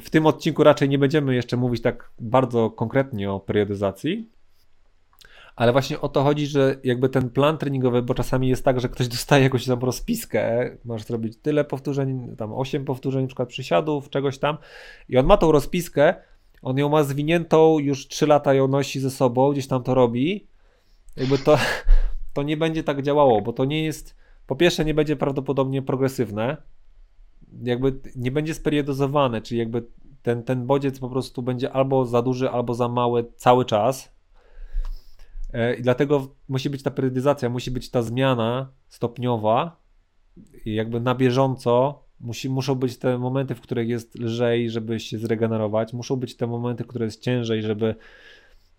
W 0.00 0.10
tym 0.10 0.26
odcinku 0.26 0.64
raczej 0.64 0.88
nie 0.88 0.98
będziemy 0.98 1.34
jeszcze 1.34 1.56
mówić 1.56 1.82
tak 1.82 2.10
bardzo 2.20 2.70
konkretnie 2.70 3.32
o 3.32 3.40
periodyzacji, 3.40 4.28
ale 5.56 5.72
właśnie 5.72 6.00
o 6.00 6.08
to 6.08 6.22
chodzi, 6.22 6.46
że 6.46 6.76
jakby 6.84 7.08
ten 7.08 7.30
plan 7.30 7.58
treningowy, 7.58 8.02
bo 8.02 8.14
czasami 8.14 8.48
jest 8.48 8.64
tak, 8.64 8.80
że 8.80 8.88
ktoś 8.88 9.08
dostaje 9.08 9.44
jakąś 9.44 9.66
tam 9.66 9.78
rozpiskę, 9.78 10.70
masz 10.84 11.04
zrobić 11.04 11.36
tyle 11.42 11.64
powtórzeń, 11.64 12.36
tam 12.36 12.52
8 12.52 12.84
powtórzeń, 12.84 13.22
na 13.22 13.26
przykład 13.26 13.48
przysiadów, 13.48 14.10
czegoś 14.10 14.38
tam 14.38 14.58
i 15.08 15.18
on 15.18 15.26
ma 15.26 15.36
tą 15.36 15.52
rozpiskę, 15.52 16.14
on 16.62 16.78
ją 16.78 16.88
ma 16.88 17.02
zwiniętą, 17.02 17.78
już 17.78 18.08
3 18.08 18.26
lata 18.26 18.54
ją 18.54 18.68
nosi 18.68 19.00
ze 19.00 19.10
sobą, 19.10 19.52
gdzieś 19.52 19.66
tam 19.66 19.82
to 19.82 19.94
robi, 19.94 20.46
jakby 21.16 21.38
to, 21.38 21.58
to 22.34 22.42
nie 22.42 22.56
będzie 22.56 22.84
tak 22.84 23.02
działało, 23.02 23.42
bo 23.42 23.52
to 23.52 23.64
nie 23.64 23.84
jest, 23.84 24.16
po 24.46 24.56
pierwsze 24.56 24.84
nie 24.84 24.94
będzie 24.94 25.16
prawdopodobnie 25.16 25.82
progresywne, 25.82 26.56
jakby 27.62 28.00
nie 28.16 28.30
będzie 28.30 28.54
speriodyzowane, 28.54 29.42
czyli 29.42 29.58
jakby 29.58 29.86
ten, 30.22 30.42
ten 30.42 30.66
bodziec 30.66 30.98
po 30.98 31.08
prostu 31.08 31.42
będzie 31.42 31.72
albo 31.72 32.04
za 32.04 32.22
duży, 32.22 32.50
albo 32.50 32.74
za 32.74 32.88
mały 32.88 33.32
cały 33.36 33.64
czas, 33.64 34.18
E, 35.52 35.74
I 35.74 35.82
dlatego 35.82 36.28
musi 36.48 36.70
być 36.70 36.82
ta 36.82 36.90
periodyzacja, 36.90 37.48
musi 37.48 37.70
być 37.70 37.90
ta 37.90 38.02
zmiana 38.02 38.72
stopniowa, 38.88 39.76
jakby 40.64 41.00
na 41.00 41.14
bieżąco. 41.14 42.02
Musi, 42.20 42.48
muszą 42.48 42.74
być 42.74 42.98
te 42.98 43.18
momenty, 43.18 43.54
w 43.54 43.60
których 43.60 43.88
jest 43.88 44.14
lżej, 44.14 44.70
żeby 44.70 45.00
się 45.00 45.18
zregenerować. 45.18 45.92
Muszą 45.92 46.16
być 46.16 46.36
te 46.36 46.46
momenty, 46.46 46.84
w 46.84 46.86
których 46.86 47.06
jest 47.06 47.22
ciężej, 47.22 47.62
żeby 47.62 47.94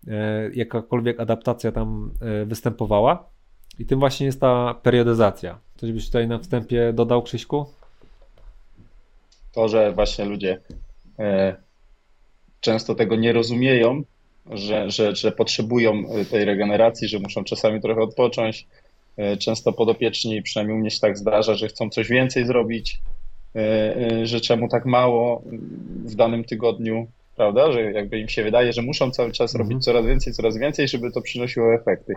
e, 0.08 0.50
jakakolwiek 0.54 1.20
adaptacja 1.20 1.72
tam 1.72 2.10
e, 2.20 2.44
występowała. 2.44 3.28
I 3.78 3.86
tym 3.86 3.98
właśnie 3.98 4.26
jest 4.26 4.40
ta 4.40 4.74
periodyzacja. 4.74 5.58
Coś 5.76 5.92
byś 5.92 6.06
tutaj 6.06 6.28
na 6.28 6.38
wstępie 6.38 6.92
dodał, 6.92 7.22
Krzyśku? 7.22 7.66
To, 9.52 9.68
że 9.68 9.92
właśnie 9.92 10.24
ludzie 10.24 10.60
e, 11.18 11.56
często 12.60 12.94
tego 12.94 13.16
nie 13.16 13.32
rozumieją, 13.32 14.02
że, 14.50 14.90
że, 14.90 15.16
że 15.16 15.32
potrzebują 15.32 16.16
y, 16.16 16.24
tej 16.24 16.44
regeneracji, 16.44 17.08
że 17.08 17.18
muszą 17.18 17.44
czasami 17.44 17.80
trochę 17.80 18.00
odpocząć. 18.00 18.66
Y, 19.18 19.36
często 19.36 19.72
podopieczni, 19.72 20.42
przynajmniej 20.42 20.76
u 20.76 20.80
mnie 20.80 20.90
się 20.90 21.00
tak 21.00 21.18
zdarza, 21.18 21.54
że 21.54 21.68
chcą 21.68 21.90
coś 21.90 22.08
więcej 22.08 22.46
zrobić, 22.46 23.00
że 24.22 24.40
czemu 24.40 24.68
tak 24.68 24.86
mało 24.86 25.42
w 26.04 26.14
danym 26.14 26.44
tygodniu, 26.44 27.06
prawda? 27.36 27.72
Że 27.72 27.92
jakby 27.92 28.18
im 28.18 28.28
się 28.28 28.44
wydaje, 28.44 28.72
że 28.72 28.82
muszą 28.82 29.10
cały 29.10 29.32
czas 29.32 29.54
robić 29.54 29.72
mhm. 29.72 29.82
coraz 29.82 30.06
więcej, 30.06 30.32
coraz 30.32 30.58
więcej, 30.58 30.88
żeby 30.88 31.12
to 31.12 31.20
przynosiło 31.20 31.74
efekty. 31.74 32.14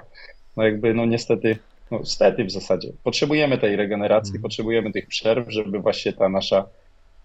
No 0.58 0.64
jakby, 0.64 0.94
no 0.94 1.06
niestety, 1.06 1.58
no 1.92 2.00
niestety 2.00 2.44
w 2.44 2.52
zasadzie. 2.52 2.92
Potrzebujemy 3.04 3.58
tej 3.58 3.76
regeneracji, 3.76 4.32
mhm. 4.32 4.42
potrzebujemy 4.42 4.92
tych 4.92 5.08
przerw, 5.08 5.46
żeby 5.50 5.80
właśnie 5.80 6.14
ta 6.14 6.30
nasza 6.30 6.66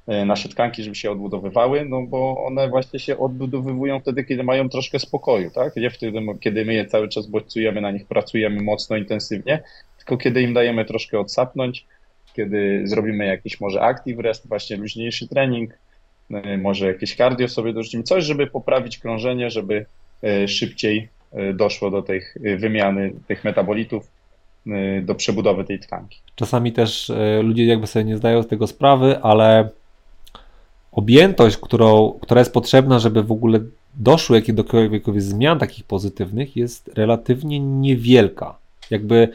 E, 0.08 0.24
nasze 0.24 0.48
tkanki, 0.48 0.82
żeby 0.82 0.96
się 0.96 1.10
odbudowywały, 1.10 1.84
no 1.84 2.02
bo 2.02 2.44
one 2.44 2.68
właśnie 2.68 2.98
się 2.98 3.18
odbudowywują 3.18 4.00
wtedy, 4.00 4.24
kiedy 4.24 4.42
mają 4.42 4.68
troszkę 4.68 4.98
spokoju, 4.98 5.50
tak? 5.50 5.76
Nie 5.76 5.90
wtedy, 5.90 6.20
kiedy 6.40 6.64
my 6.64 6.74
je 6.74 6.86
cały 6.86 7.08
czas 7.08 7.26
bodźcujemy, 7.26 7.80
na 7.80 7.90
nich 7.90 8.06
pracujemy 8.06 8.62
mocno, 8.62 8.96
intensywnie, 8.96 9.62
tylko 9.98 10.16
kiedy 10.16 10.42
im 10.42 10.54
dajemy 10.54 10.84
troszkę 10.84 11.20
odsapnąć, 11.20 11.86
kiedy 12.36 12.82
zrobimy 12.84 13.26
jakiś 13.26 13.60
może 13.60 13.82
active 13.82 14.18
rest, 14.18 14.48
właśnie 14.48 14.76
luźniejszy 14.76 15.28
trening, 15.28 15.70
e, 16.30 16.58
może 16.58 16.86
jakieś 16.86 17.16
cardio 17.16 17.48
sobie 17.48 17.72
dorzucimy, 17.72 18.02
coś, 18.02 18.24
żeby 18.24 18.46
poprawić 18.46 18.98
krążenie, 18.98 19.50
żeby 19.50 19.86
e, 20.22 20.48
szybciej 20.48 21.08
doszło 21.54 21.90
do 21.90 22.02
tej 22.02 22.22
wymiany 22.56 23.12
tych 23.26 23.44
metabolitów, 23.44 24.10
do 25.02 25.14
przebudowy 25.14 25.64
tej 25.64 25.78
tkanki. 25.78 26.18
Czasami 26.34 26.72
też 26.72 27.12
ludzie 27.42 27.66
jakby 27.66 27.86
sobie 27.86 28.04
nie 28.04 28.16
zdają 28.16 28.42
z 28.42 28.46
tego 28.46 28.66
sprawy, 28.66 29.18
ale 29.22 29.68
objętość, 30.92 31.56
którą, 31.56 32.18
która 32.20 32.40
jest 32.40 32.52
potrzebna, 32.52 32.98
żeby 32.98 33.22
w 33.22 33.32
ogóle 33.32 33.60
doszło 33.94 34.36
jakiekolwiek 34.36 35.22
zmian 35.22 35.58
takich 35.58 35.84
pozytywnych, 35.84 36.56
jest 36.56 36.90
relatywnie 36.94 37.60
niewielka. 37.60 38.54
Jakby 38.90 39.28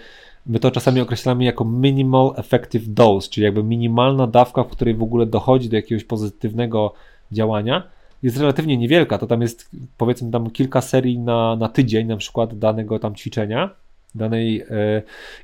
my 0.46 0.60
to 0.60 0.72
czasami 0.72 1.02
określamy 1.02 1.44
jako 1.44 1.66
minimal 1.66 2.34
effective 2.38 2.94
dose, 2.94 3.30
czyli 3.30 3.46
jakby 3.46 3.64
minimalna 3.64 4.28
dawka, 4.28 4.64
w 4.64 4.68
której 4.68 4.96
w 4.96 5.04
ogóle 5.04 5.26
dochodzi 5.26 5.70
do 5.70 5.76
jakiegoś 5.76 6.04
pozytywnego 6.04 6.94
działania, 7.32 7.84
jest 8.24 8.38
relatywnie 8.38 8.78
niewielka. 8.78 9.18
To 9.18 9.28
tam 9.28 9.42
jest 9.42 9.70
powiedzmy 9.98 10.32
tam 10.32 10.52
kilka 10.52 10.82
serii 10.82 11.20
na, 11.20 11.56
na 11.56 11.70
tydzień, 11.70 12.08
na 12.08 12.18
przykład 12.18 12.60
danego 12.60 13.00
tam 13.00 13.16
ćwiczenia. 13.16 13.70
Danej, 14.16 14.56
yy, 14.56 14.66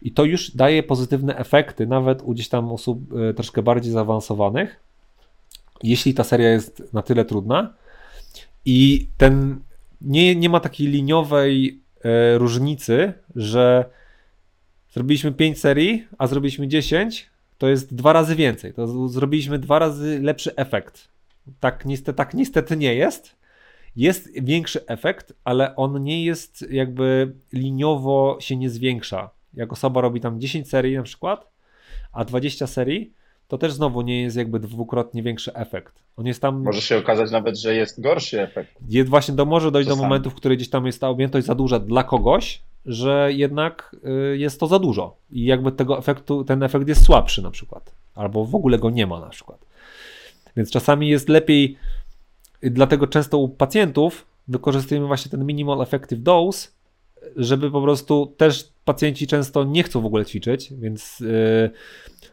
I 0.01 0.11
to 0.11 0.25
już 0.25 0.51
daje 0.51 0.83
pozytywne 0.83 1.37
efekty, 1.37 1.87
nawet 1.87 2.21
u 2.21 2.33
gdzieś 2.33 2.49
tam 2.49 2.71
osób 2.71 3.13
yy, 3.13 3.33
troszkę 3.33 3.63
bardziej 3.63 3.91
zaawansowanych 3.91 4.89
jeśli 5.83 6.13
ta 6.13 6.23
seria 6.23 6.49
jest 6.49 6.93
na 6.93 7.01
tyle 7.01 7.25
trudna 7.25 7.73
i 8.65 9.07
ten 9.17 9.59
nie, 10.01 10.35
nie 10.35 10.49
ma 10.49 10.59
takiej 10.59 10.87
liniowej 10.87 11.81
e, 12.03 12.37
różnicy, 12.37 13.13
że 13.35 13.85
zrobiliśmy 14.91 15.31
5 15.31 15.59
serii, 15.59 16.07
a 16.17 16.27
zrobiliśmy 16.27 16.67
10, 16.67 17.29
to 17.57 17.67
jest 17.69 17.95
dwa 17.95 18.13
razy 18.13 18.35
więcej. 18.35 18.73
To 18.73 19.07
zrobiliśmy 19.07 19.59
dwa 19.59 19.79
razy 19.79 20.19
lepszy 20.21 20.55
efekt. 20.55 21.07
Tak 21.59 21.85
niestety, 21.85 22.17
tak 22.17 22.33
niestety 22.33 22.77
nie 22.77 22.95
jest. 22.95 23.35
Jest 23.95 24.43
większy 24.43 24.85
efekt, 24.87 25.33
ale 25.43 25.75
on 25.75 26.03
nie 26.03 26.25
jest 26.25 26.65
jakby 26.71 27.33
liniowo 27.53 28.37
się 28.39 28.55
nie 28.55 28.69
zwiększa. 28.69 29.29
Jak 29.53 29.73
osoba 29.73 30.01
robi 30.01 30.21
tam 30.21 30.39
10 30.39 30.69
serii 30.69 30.95
na 30.95 31.03
przykład, 31.03 31.51
a 32.13 32.25
20 32.25 32.67
serii, 32.67 33.13
to 33.47 33.57
też 33.57 33.73
znowu 33.73 34.01
nie 34.01 34.21
jest 34.21 34.37
jakby 34.37 34.59
dwukrotnie 34.59 35.23
większy 35.23 35.53
efekt. 35.53 36.03
On 36.17 36.25
jest 36.25 36.41
tam. 36.41 36.63
Może 36.63 36.81
się 36.81 36.97
okazać 36.97 37.31
nawet, 37.31 37.57
że 37.59 37.75
jest 37.75 38.01
gorszy 38.01 38.41
efekt. 38.41 38.75
Jest 38.89 39.09
właśnie 39.09 39.33
do, 39.33 39.45
może 39.45 39.71
dojść 39.71 39.87
Czasami. 39.87 40.01
do 40.01 40.07
momentu, 40.07 40.29
w 40.29 40.35
którym 40.35 40.57
gdzieś 40.57 40.69
tam 40.69 40.85
jest 40.85 41.01
ta 41.01 41.09
objętość 41.09 41.47
za 41.47 41.55
duża 41.55 41.79
dla 41.79 42.03
kogoś, 42.03 42.61
że 42.85 43.29
jednak 43.33 43.95
y, 44.33 44.37
jest 44.37 44.59
to 44.59 44.67
za 44.67 44.79
dużo 44.79 45.15
i 45.31 45.45
jakby 45.45 45.71
tego 45.71 45.97
efektu, 45.97 46.43
ten 46.43 46.63
efekt 46.63 46.87
jest 46.87 47.05
słabszy 47.05 47.41
na 47.41 47.51
przykład, 47.51 47.91
albo 48.15 48.45
w 48.45 48.55
ogóle 48.55 48.79
go 48.79 48.89
nie 48.89 49.07
ma 49.07 49.19
na 49.19 49.29
przykład. 49.29 49.65
Więc 50.57 50.71
czasami 50.71 51.09
jest 51.09 51.29
lepiej, 51.29 51.77
dlatego 52.61 53.07
często 53.07 53.37
u 53.37 53.49
pacjentów 53.49 54.25
wykorzystujemy 54.47 55.07
właśnie 55.07 55.31
ten 55.31 55.45
minimal 55.45 55.81
effective 55.81 56.23
dose, 56.23 56.67
żeby 57.35 57.71
po 57.71 57.81
prostu 57.81 58.33
też 58.37 58.69
pacjenci 58.85 59.27
często 59.27 59.63
nie 59.63 59.83
chcą 59.83 60.01
w 60.01 60.05
ogóle 60.05 60.25
ćwiczyć, 60.25 60.73
więc 60.73 61.19
yy, 61.19 61.71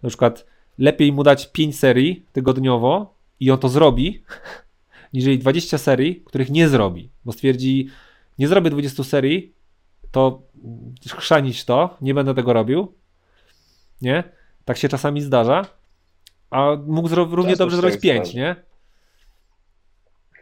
na 0.02 0.08
przykład 0.08 0.46
lepiej 0.78 1.12
mu 1.12 1.22
dać 1.22 1.52
5 1.52 1.78
serii 1.78 2.24
tygodniowo 2.32 3.14
i 3.40 3.50
on 3.50 3.58
to 3.58 3.68
zrobi, 3.68 4.22
niżeli 5.12 5.38
20 5.38 5.78
serii, 5.78 6.22
których 6.24 6.50
nie 6.50 6.68
zrobi, 6.68 7.08
bo 7.24 7.32
stwierdzi, 7.32 7.88
nie 8.38 8.48
zrobię 8.48 8.70
20 8.70 9.04
serii, 9.04 9.52
to 10.16 10.42
chrzanić 11.16 11.64
to, 11.64 11.96
nie 12.00 12.14
będę 12.14 12.34
tego 12.34 12.52
robił, 12.52 12.94
nie? 14.02 14.24
Tak 14.64 14.76
się 14.76 14.88
czasami 14.88 15.20
zdarza, 15.20 15.64
a 16.50 16.76
mógł 16.86 17.08
zro- 17.08 17.34
równie 17.34 17.56
dobrze 17.56 17.76
zrobić 17.76 18.00
5, 18.00 18.34
nie? 18.34 18.56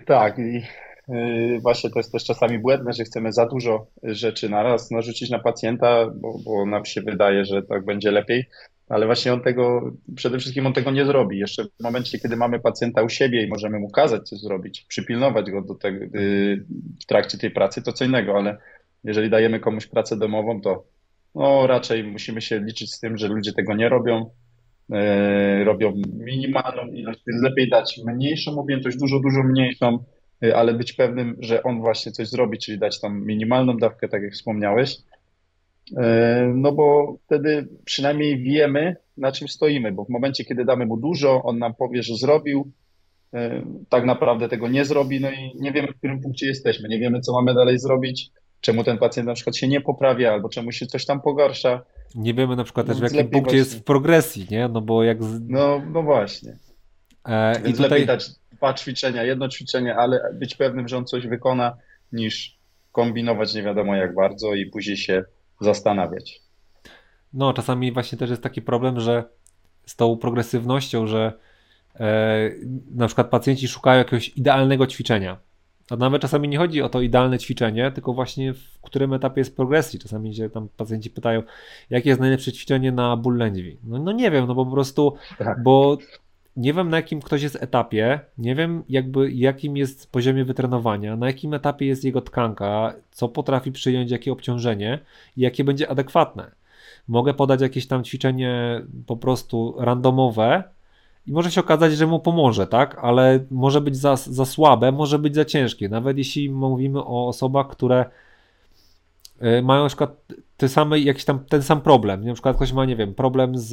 Tak 0.07 0.39
i 0.39 0.63
yy, 1.09 1.61
właśnie 1.61 1.91
to 1.91 1.99
jest 1.99 2.13
też 2.13 2.25
czasami 2.25 2.59
błędne, 2.59 2.93
że 2.93 3.05
chcemy 3.05 3.33
za 3.33 3.47
dużo 3.47 3.87
rzeczy 4.03 4.49
naraz 4.49 4.91
narzucić 4.91 5.31
na 5.31 5.39
pacjenta, 5.39 6.07
bo, 6.15 6.39
bo 6.45 6.67
nam 6.67 6.85
się 6.85 7.03
wydaje, 7.03 7.45
że 7.45 7.63
tak 7.63 7.85
będzie 7.85 8.11
lepiej, 8.11 8.49
ale 8.89 9.07
właśnie 9.07 9.33
on 9.33 9.41
tego, 9.41 9.93
przede 10.17 10.39
wszystkim 10.39 10.67
on 10.67 10.73
tego 10.73 10.91
nie 10.91 11.05
zrobi. 11.05 11.39
Jeszcze 11.39 11.65
w 11.65 11.83
momencie, 11.83 12.19
kiedy 12.19 12.37
mamy 12.37 12.61
pacjenta 12.61 13.03
u 13.03 13.09
siebie 13.09 13.43
i 13.45 13.49
możemy 13.49 13.79
mu 13.79 13.91
kazać 13.91 14.29
coś 14.29 14.39
zrobić, 14.39 14.87
przypilnować 14.89 15.51
go 15.51 15.63
do 15.63 15.75
tego, 15.75 16.05
y, 16.05 16.65
w 17.03 17.07
trakcie 17.07 17.39
tej 17.39 17.51
pracy, 17.51 17.83
to 17.83 17.93
co 17.93 18.05
innego, 18.05 18.37
ale 18.37 18.59
jeżeli 19.05 19.31
dajemy 19.31 19.61
komuś 19.61 19.87
pracę 19.87 20.17
domową, 20.17 20.61
to 20.61 20.85
no, 21.35 21.67
raczej 21.67 22.05
musimy 22.05 22.41
się 22.41 22.61
liczyć 22.61 22.93
z 22.95 23.01
tym, 23.01 23.17
że 23.17 23.29
ludzie 23.29 23.53
tego 23.53 23.75
nie 23.75 23.89
robią. 23.89 24.31
Yy, 24.89 25.65
robią 25.65 25.93
minimalną 26.15 26.93
ilość, 26.93 27.21
więc 27.27 27.43
lepiej 27.43 27.71
dać 27.71 28.01
mniejszą 28.07 28.59
objętość, 28.59 28.97
dużo, 28.97 29.21
dużo 29.21 29.43
mniejszą, 29.43 29.99
yy, 30.41 30.57
ale 30.57 30.75
być 30.75 30.93
pewnym, 30.93 31.37
że 31.41 31.63
on 31.63 31.81
właśnie 31.81 32.13
coś 32.13 32.29
zrobi, 32.29 32.59
czyli 32.59 32.79
dać 32.79 33.01
tam 33.01 33.27
minimalną 33.27 33.77
dawkę, 33.77 34.09
tak 34.09 34.23
jak 34.23 34.33
wspomniałeś, 34.33 34.97
E, 35.97 36.53
no 36.55 36.73
bo 36.73 37.17
wtedy 37.27 37.69
przynajmniej 37.85 38.43
wiemy, 38.43 38.97
na 39.17 39.33
czym 39.33 39.49
stoimy, 39.49 39.93
bo 39.93 40.05
w 40.05 40.09
momencie, 40.09 40.45
kiedy 40.45 40.65
damy 40.65 40.87
mu 40.87 40.97
dużo, 40.97 41.43
on 41.43 41.59
nam 41.59 41.75
powie, 41.75 42.03
że 42.03 42.17
zrobił, 42.17 42.73
tak 43.89 44.05
naprawdę 44.05 44.49
tego 44.49 44.69
nie 44.69 44.85
zrobi, 44.85 45.21
no 45.21 45.31
i 45.31 45.53
nie 45.61 45.73
wiemy, 45.73 45.89
w 45.89 45.97
którym 45.97 46.21
punkcie 46.21 46.47
jesteśmy, 46.47 46.89
nie 46.89 46.99
wiemy, 46.99 47.21
co 47.21 47.33
mamy 47.33 47.55
dalej 47.55 47.79
zrobić, 47.79 48.31
czemu 48.65 48.85
ten 48.85 48.99
pacjent 48.99 49.27
na 49.27 49.35
przykład 49.35 49.57
się 49.57 49.69
nie 49.69 49.81
poprawia, 49.81 50.33
albo 50.33 50.49
czemu 50.49 50.73
się 50.73 50.87
coś 50.87 51.07
tam 51.07 51.21
pogarsza. 51.21 51.83
Nie 52.15 52.35
wiemy 52.35 52.57
na 52.57 52.65
przykład 52.65 52.87
też, 52.87 52.99
w 52.99 53.03
jakim 53.03 53.19
punkcie 53.19 53.41
właśnie. 53.41 53.59
jest 53.59 53.79
w 53.79 53.85
progresji, 53.85 54.47
nie? 54.51 54.69
No 54.69 54.81
bo 54.81 55.05
jak... 55.05 55.25
Z... 55.25 55.41
No, 55.49 55.83
no 55.93 56.03
właśnie. 56.03 56.57
E, 57.25 57.55
Więc 57.55 57.69
i 57.69 57.73
tutaj... 57.73 57.91
lepiej 57.91 58.07
dać 58.07 58.31
dwa 58.53 58.75
ćwiczenia, 58.75 59.23
jedno 59.23 59.49
ćwiczenie, 59.49 59.97
ale 59.97 60.35
być 60.35 60.55
pewnym, 60.55 60.89
że 60.89 60.99
on 60.99 61.07
coś 61.07 61.27
wykona, 61.27 61.77
niż 62.13 62.59
kombinować 62.93 63.55
nie 63.55 63.63
wiadomo 63.63 63.97
jak 63.97 64.15
bardzo 64.15 64.55
i 64.55 64.67
później 64.67 64.97
się 64.97 65.25
zastanawiać. 65.61 66.41
No, 67.33 67.53
czasami 67.53 67.93
właśnie 67.93 68.19
też 68.19 68.31
jest 68.31 68.43
taki 68.43 68.63
problem, 68.63 69.01
że 69.01 69.25
z 69.87 69.97
tą 69.97 70.17
progresywnością, 70.17 71.07
że 71.07 71.33
e, 72.01 72.51
na 72.95 73.07
przykład 73.07 73.31
pacjenci 73.31 73.69
szukają 73.69 73.99
jakiegoś 73.99 74.29
idealnego 74.29 74.87
ćwiczenia. 74.87 75.37
A 75.91 75.97
nawet 75.97 76.23
czasami 76.23 76.49
nie 76.49 76.59
chodzi 76.59 76.83
o 76.83 76.89
to 76.89 77.01
idealne 77.01 77.39
ćwiczenie, 77.39 77.91
tylko 77.91 78.13
właśnie 78.13 78.55
w 78.55 78.81
którym 78.83 79.13
etapie 79.13 79.41
jest 79.41 79.57
progresji. 79.57 79.99
Czasami 79.99 80.35
się 80.35 80.51
tam 80.51 80.69
pacjenci 80.77 81.11
pytają, 81.11 81.43
jakie 81.91 82.09
jest 82.09 82.21
najlepsze 82.21 82.53
ćwiczenie 82.53 82.93
na 82.93 83.17
ból 83.17 83.37
lędźwi. 83.37 83.77
No, 83.85 83.99
no 83.99 84.13
nie 84.13 84.31
wiem, 84.31 84.47
no 84.47 84.55
bo 84.55 84.65
po 84.65 84.73
prostu, 84.73 85.15
tak. 85.39 85.63
bo 85.63 85.99
nie 86.57 86.73
wiem 86.73 86.89
na 86.89 86.97
jakim 86.97 87.21
ktoś 87.21 87.43
jest 87.43 87.63
etapie, 87.63 88.21
nie 88.39 88.55
wiem 88.55 88.83
jakby 88.89 89.33
jakim 89.33 89.77
jest 89.77 90.13
poziomie 90.13 90.45
wytrenowania, 90.45 91.17
na 91.17 91.27
jakim 91.27 91.55
etapie 91.55 91.87
jest 91.87 92.05
jego 92.05 92.21
tkanka, 92.21 92.95
co 93.11 93.29
potrafi 93.29 93.73
przyjąć, 93.73 94.11
jakie 94.11 94.33
obciążenie 94.33 94.99
i 95.37 95.41
jakie 95.41 95.65
będzie 95.65 95.91
adekwatne. 95.91 96.51
Mogę 97.09 97.35
podać 97.35 97.61
jakieś 97.61 97.87
tam 97.87 98.05
ćwiczenie 98.05 98.83
po 99.07 99.17
prostu 99.17 99.75
randomowe 99.79 100.63
i 101.27 101.33
może 101.33 101.51
się 101.51 101.61
okazać, 101.61 101.93
że 101.93 102.07
mu 102.07 102.21
pomoże, 102.21 102.67
tak? 102.67 102.99
Ale 103.03 103.45
może 103.51 103.81
być 103.81 103.97
za, 103.97 104.17
za 104.17 104.45
słabe, 104.45 104.93
może 104.93 105.19
być 105.19 105.35
za 105.35 105.45
ciężkie. 105.45 105.89
Nawet 105.89 106.19
jeśli 106.19 106.51
mówimy 106.51 107.05
o 107.05 107.29
osobach, 107.29 107.69
które 107.69 108.11
y, 109.43 109.63
mają 109.63 109.83
na 109.83 109.89
przykład 109.89 110.27
te 110.57 110.69
same, 110.69 110.99
jakiś 110.99 111.25
tam 111.25 111.45
ten 111.45 111.63
sam 111.63 111.81
problem. 111.81 112.25
Na 112.25 112.33
przykład 112.33 112.57
ktoś 112.57 112.73
ma, 112.73 112.85
nie 112.85 112.97
wiem, 112.97 113.15
problem 113.15 113.59
z 113.59 113.73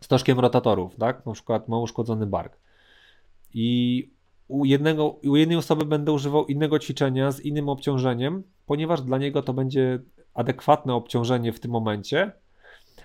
stożkiem 0.00 0.40
rotatorów, 0.40 0.96
tak? 0.96 1.26
Na 1.26 1.32
przykład 1.32 1.68
ma 1.68 1.78
uszkodzony 1.78 2.26
bark. 2.26 2.56
I 3.54 4.10
u, 4.48 4.64
jednego, 4.64 5.08
u 5.08 5.36
jednej 5.36 5.58
osoby 5.58 5.84
będę 5.84 6.12
używał 6.12 6.46
innego 6.46 6.78
ćwiczenia 6.78 7.30
z 7.30 7.40
innym 7.40 7.68
obciążeniem, 7.68 8.42
ponieważ 8.66 9.02
dla 9.02 9.18
niego 9.18 9.42
to 9.42 9.52
będzie 9.52 9.98
adekwatne 10.34 10.94
obciążenie 10.94 11.52
w 11.52 11.60
tym 11.60 11.70
momencie, 11.70 12.32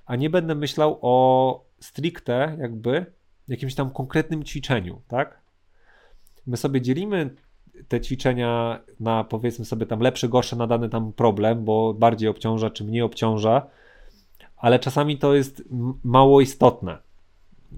a 0.05 0.15
nie 0.15 0.29
będę 0.29 0.55
myślał 0.55 0.99
o 1.01 1.64
stricte 1.80 2.57
jakby 2.59 3.05
jakimś 3.47 3.76
tam 3.76 3.89
konkretnym 3.89 4.43
ćwiczeniu, 4.43 5.01
tak? 5.07 5.41
My 6.47 6.57
sobie 6.57 6.82
dzielimy 6.82 7.36
te 7.88 8.01
ćwiczenia 8.01 8.80
na 8.99 9.23
powiedzmy 9.23 9.65
sobie 9.65 9.86
tam 9.86 9.99
lepsze, 9.99 10.30
gorsze 10.30 10.55
na 10.55 10.67
dany 10.67 10.89
tam 10.89 11.13
problem, 11.13 11.65
bo 11.65 11.93
bardziej 11.93 12.30
obciąża 12.30 12.69
czy 12.69 12.84
mniej 12.84 13.01
obciąża, 13.01 13.67
ale 14.57 14.80
czasami 14.80 15.17
to 15.17 15.36
jest 15.36 15.63
mało 16.03 16.41
istotne. 16.41 16.97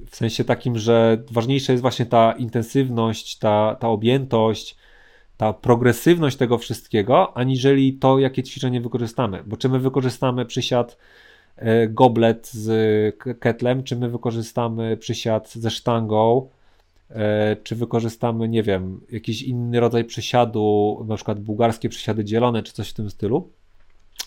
W 0.09 0.15
sensie 0.15 0.43
takim, 0.43 0.77
że 0.77 1.23
ważniejsza 1.31 1.73
jest 1.73 1.81
właśnie 1.81 2.05
ta 2.05 2.31
intensywność, 2.31 3.37
ta, 3.37 3.75
ta 3.79 3.87
objętość, 3.87 4.77
ta 5.37 5.53
progresywność 5.53 6.37
tego 6.37 6.57
wszystkiego, 6.57 7.37
aniżeli 7.37 7.93
to, 7.93 8.19
jakie 8.19 8.43
ćwiczenie 8.43 8.81
wykorzystamy. 8.81 9.43
Bo 9.45 9.57
czy 9.57 9.69
my 9.69 9.79
wykorzystamy 9.79 10.45
przysiad 10.45 10.97
goblet 11.89 12.47
z 12.47 12.69
ketlem, 13.39 13.83
czy 13.83 13.95
my 13.95 14.09
wykorzystamy 14.09 14.97
przysiad 14.97 15.53
ze 15.53 15.71
sztangą, 15.71 16.49
e, 17.09 17.55
czy 17.63 17.75
wykorzystamy, 17.75 18.47
nie 18.47 18.63
wiem, 18.63 19.01
jakiś 19.11 19.41
inny 19.41 19.79
rodzaj 19.79 20.05
przysiadu, 20.05 21.05
na 21.07 21.15
przykład 21.15 21.39
bułgarskie 21.39 21.89
przysiady 21.89 22.23
dzielone, 22.25 22.63
czy 22.63 22.73
coś 22.73 22.89
w 22.89 22.93
tym 22.93 23.09
stylu, 23.09 23.49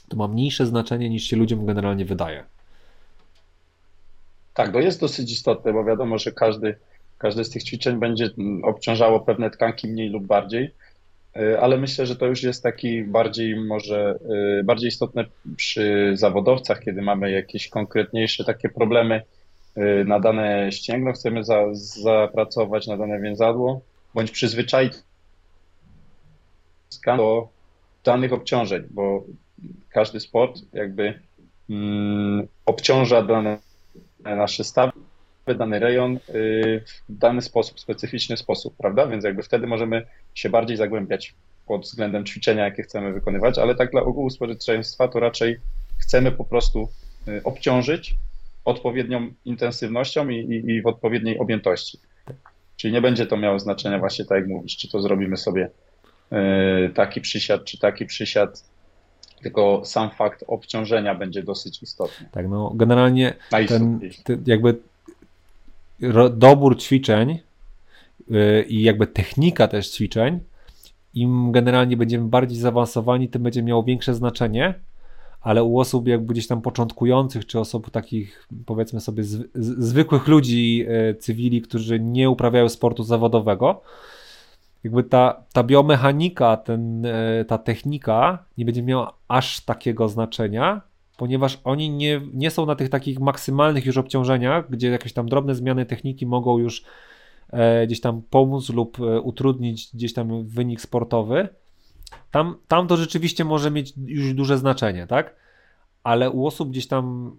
to 0.09 0.16
ma 0.16 0.28
mniejsze 0.28 0.66
znaczenie 0.66 1.11
niż 1.11 1.24
się 1.24 1.37
ludziom 1.37 1.66
generalnie 1.66 2.05
wydaje. 2.05 2.45
Tak, 4.55 4.72
to 4.72 4.81
jest 4.81 5.01
dosyć 5.01 5.33
istotne, 5.33 5.72
bo 5.72 5.85
wiadomo, 5.85 6.18
że 6.18 6.33
każdy, 6.33 6.76
każde 7.18 7.45
z 7.45 7.51
tych 7.51 7.64
ćwiczeń 7.64 7.99
będzie 7.99 8.31
obciążało 8.62 9.20
pewne 9.20 9.51
tkanki 9.51 9.89
mniej 9.89 10.09
lub 10.09 10.26
bardziej, 10.26 10.74
ale 11.61 11.78
myślę, 11.78 12.07
że 12.07 12.16
to 12.16 12.26
już 12.26 12.43
jest 12.43 12.62
taki 12.62 13.05
bardziej 13.05 13.57
może 13.57 14.18
y, 14.61 14.64
bardziej 14.64 14.89
istotne 14.89 15.24
przy 15.57 16.12
zawodowcach, 16.14 16.81
kiedy 16.81 17.03
mamy 17.03 17.31
jakieś 17.31 17.68
konkretniejsze 17.68 18.45
takie 18.45 18.68
problemy 18.68 19.22
y, 19.76 20.05
na 20.05 20.20
dane 20.20 20.72
ścięgno, 20.72 21.12
chcemy 21.12 21.45
za, 21.45 21.64
zapracować 21.72 22.87
na 22.87 22.97
dane 22.97 23.20
więzadło, 23.20 23.81
bądź 24.14 24.31
przyzwyczaić 24.31 24.93
do 27.07 27.49
danych 28.05 28.33
obciążeń, 28.33 28.83
bo 28.91 29.24
każdy 29.89 30.20
sport 30.20 30.61
jakby 30.72 31.20
mm, 31.70 32.49
obciąża 32.66 33.22
dane 33.22 33.59
nasze 34.20 34.64
stawy, 34.64 34.93
dany 35.55 35.78
rejon 35.78 36.16
y, 36.16 36.84
w 37.09 37.18
dany 37.18 37.42
sposób, 37.42 37.80
specyficzny 37.80 38.36
sposób, 38.36 38.76
prawda? 38.76 39.07
Więc 39.07 39.24
jakby 39.24 39.42
wtedy 39.42 39.66
możemy 39.66 40.07
się 40.34 40.51
bardziej 40.51 40.76
zagłębiać 40.76 41.34
pod 41.66 41.82
względem 41.82 42.24
ćwiczenia, 42.24 42.64
jakie 42.64 42.82
chcemy 42.82 43.12
wykonywać, 43.12 43.59
ale 43.59 43.74
tak 43.74 43.90
dla 43.90 44.03
ogółu 44.03 44.30
społeczeństwa 44.30 45.09
to 45.09 45.20
raczej 45.20 45.61
chcemy 45.98 46.32
po 46.32 46.44
prostu 46.44 46.88
y, 47.28 47.40
obciążyć 47.44 48.14
odpowiednią 48.64 49.32
intensywnością 49.44 50.28
i, 50.28 50.36
i, 50.36 50.70
i 50.70 50.82
w 50.82 50.86
odpowiedniej 50.86 51.38
objętości. 51.38 51.98
Czyli 52.76 52.92
nie 52.92 53.01
będzie 53.01 53.26
to 53.26 53.36
miało 53.36 53.59
znaczenia 53.59 53.98
właśnie 53.98 54.24
tak 54.24 54.38
jak 54.38 54.48
mówisz, 54.48 54.76
czy 54.76 54.88
to 54.88 55.03
zrobimy 55.03 55.36
sobie 55.36 55.70
y, 56.32 56.90
taki 56.94 57.20
przysiad, 57.20 57.64
czy 57.64 57.78
taki 57.78 58.07
przysiad, 58.07 58.64
tylko 59.42 59.82
sam 59.84 60.11
fakt 60.11 60.44
obciążenia 60.46 61.14
będzie 61.14 61.42
dosyć 61.42 61.82
istotny. 61.82 62.28
Tak, 62.32 62.48
no 62.48 62.72
generalnie 62.74 63.34
ten, 63.68 64.01
ten 64.24 64.42
jakby 64.46 64.78
dobór 66.30 66.78
ćwiczeń 66.78 67.38
yy, 68.28 68.64
i 68.68 68.82
jakby 68.82 69.07
technika 69.07 69.68
też 69.68 69.90
ćwiczeń, 69.90 70.40
im 71.14 71.53
generalnie 71.53 71.96
będziemy 71.96 72.28
bardziej 72.28 72.59
zaawansowani, 72.59 73.28
tym 73.28 73.42
będzie 73.42 73.62
miało 73.62 73.82
większe 73.82 74.14
znaczenie, 74.14 74.74
ale 75.40 75.64
u 75.64 75.78
osób 75.78 76.09
jakby 76.09 76.32
gdzieś 76.32 76.46
tam 76.46 76.62
początkujących, 76.62 77.46
czy 77.46 77.61
osób 77.61 77.90
takich 77.90 78.48
powiedzmy 78.66 79.01
sobie 79.01 79.24
zwykłych 79.55 80.28
ludzi, 80.28 80.76
yy, 80.76 81.14
cywili, 81.14 81.62
którzy 81.62 82.01
nie 82.01 82.30
uprawiają 82.30 82.68
sportu 82.68 83.03
zawodowego, 83.03 83.82
jakby 84.84 85.03
ta, 85.03 85.42
ta 85.53 85.62
biomechanika, 85.62 86.57
ten, 86.57 87.07
e, 87.07 87.44
ta 87.44 87.59
technika 87.59 88.44
nie 88.59 88.64
będzie 88.64 88.82
miała 88.82 89.12
aż 89.28 89.61
takiego 89.61 90.09
znaczenia, 90.09 90.80
ponieważ 91.21 91.61
oni 91.64 91.91
nie, 91.91 92.21
nie 92.33 92.51
są 92.51 92.66
na 92.66 92.75
tych 92.75 92.89
takich 92.89 93.21
maksymalnych 93.21 93.87
już 93.87 93.97
obciążeniach, 93.97 94.71
gdzie 94.71 94.91
jakieś 94.91 95.12
tam 95.12 95.29
drobne 95.29 95.55
zmiany 95.55 95.87
techniki 95.87 96.27
mogą 96.27 96.59
już 96.59 96.85
e, 97.51 97.87
gdzieś 97.87 98.01
tam 98.01 98.23
pomóc 98.31 98.68
lub 98.68 99.01
e, 99.01 99.21
utrudnić 99.21 99.91
gdzieś 99.95 100.12
tam 100.12 100.47
wynik 100.47 100.81
sportowy. 100.81 101.49
Tam, 102.31 102.57
tam 102.68 102.87
to 102.87 102.97
rzeczywiście 102.97 103.45
może 103.45 103.71
mieć 103.71 103.95
już 104.07 104.35
duże 104.35 104.59
znaczenie, 104.59 105.07
tak? 105.07 105.37
Ale 106.03 106.31
u 106.31 106.47
osób 106.47 106.71
gdzieś 106.71 106.87
tam, 106.87 107.37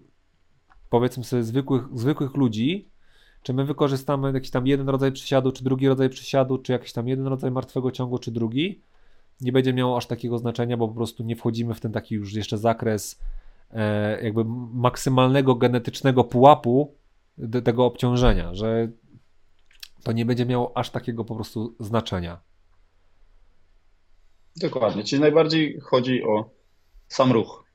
powiedzmy 0.90 1.24
sobie, 1.24 1.44
zwykłych, 1.44 1.84
zwykłych 1.94 2.36
ludzi, 2.36 2.90
czy 3.44 3.54
my 3.54 3.66
wykorzystamy 3.66 4.32
jakiś 4.34 4.52
tam 4.52 4.68
jeden 4.68 4.90
rodzaj 4.90 5.12
przysiadu, 5.12 5.52
czy 5.52 5.64
drugi 5.64 5.88
rodzaj 5.88 6.10
przysiadu, 6.10 6.58
czy 6.58 6.72
jakiś 6.72 6.94
tam 6.94 7.08
jeden 7.08 7.28
rodzaj 7.28 7.52
martwego 7.52 7.92
ciągu, 7.92 8.18
czy 8.18 8.32
drugi, 8.32 8.82
nie 9.42 9.52
będzie 9.52 9.74
miało 9.74 9.98
aż 9.98 10.08
takiego 10.08 10.38
znaczenia, 10.38 10.78
bo 10.78 10.88
po 10.88 10.94
prostu 10.94 11.24
nie 11.24 11.36
wchodzimy 11.36 11.74
w 11.74 11.80
ten 11.80 11.92
taki 11.92 12.16
już 12.16 12.34
jeszcze 12.34 12.58
zakres 12.58 13.20
jakby 14.22 14.44
maksymalnego 14.74 15.56
genetycznego 15.56 16.24
pułapu 16.24 16.96
tego 17.64 17.86
obciążenia, 17.86 18.54
że 18.54 18.92
to 20.04 20.12
nie 20.12 20.26
będzie 20.26 20.46
miało 20.46 20.78
aż 20.78 20.90
takiego 20.90 21.26
po 21.26 21.36
prostu 21.36 21.76
znaczenia. 21.80 22.40
Dokładnie, 24.62 25.04
czyli 25.04 25.22
najbardziej 25.22 25.80
chodzi 25.80 26.24
o 26.24 26.50
sam 27.08 27.32
ruch. 27.32 27.66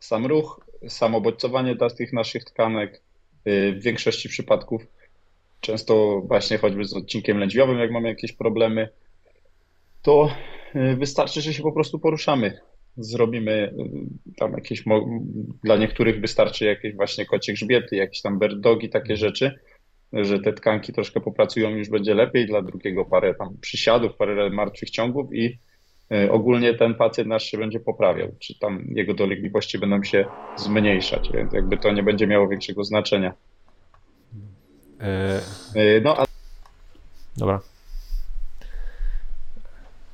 Sam 0.00 0.26
ruch, 0.26 0.66
samo 0.88 1.20
bodźcowanie 1.20 1.74
dla 1.74 1.90
tych 1.90 2.12
naszych 2.12 2.44
tkanek, 2.44 3.02
Y, 3.46 3.72
w 3.72 3.82
większości 3.82 4.28
przypadków, 4.28 4.86
często 5.60 6.22
właśnie 6.24 6.58
choćby 6.58 6.84
z 6.84 6.94
odcinkiem 6.94 7.38
lędźwiowym, 7.38 7.78
jak 7.78 7.90
mamy 7.90 8.08
jakieś 8.08 8.32
problemy, 8.32 8.88
to 10.02 10.30
y, 10.76 10.96
wystarczy, 10.96 11.40
że 11.40 11.54
się 11.54 11.62
po 11.62 11.72
prostu 11.72 11.98
poruszamy. 11.98 12.60
Zrobimy 12.96 13.74
y, 14.32 14.34
tam 14.36 14.52
jakieś, 14.52 14.84
dla 15.64 15.76
niektórych 15.76 16.20
wystarczy 16.20 16.64
jakieś 16.64 16.94
właśnie 16.94 17.26
kocie 17.26 17.52
grzbiety, 17.52 17.96
jakieś 17.96 18.22
tam 18.22 18.38
berdogi, 18.38 18.88
takie 18.88 19.16
rzeczy, 19.16 19.58
że 20.12 20.40
te 20.40 20.52
tkanki 20.52 20.92
troszkę 20.92 21.20
popracują, 21.20 21.70
już 21.70 21.88
będzie 21.88 22.14
lepiej, 22.14 22.46
dla 22.46 22.62
drugiego 22.62 23.04
parę 23.04 23.34
tam 23.34 23.56
przysiadów, 23.60 24.16
parę 24.16 24.50
martwych 24.50 24.90
ciągów 24.90 25.34
i 25.34 25.58
E, 26.12 26.32
ogólnie 26.32 26.74
ten 26.74 26.94
pacjent 26.94 27.28
nasz 27.28 27.44
się 27.44 27.58
będzie 27.58 27.80
poprawiał, 27.80 28.28
czy 28.38 28.58
tam 28.58 28.84
jego 28.88 29.14
dolegliwości 29.14 29.78
będą 29.78 30.02
się 30.02 30.24
zmniejszać, 30.56 31.30
więc 31.34 31.52
jakby 31.52 31.76
to 31.76 31.92
nie 31.92 32.02
będzie 32.02 32.26
miało 32.26 32.48
większego 32.48 32.84
znaczenia. 32.84 33.32
E... 35.00 35.40
No, 36.02 36.16
a... 36.18 36.24
Dobra. 37.36 37.60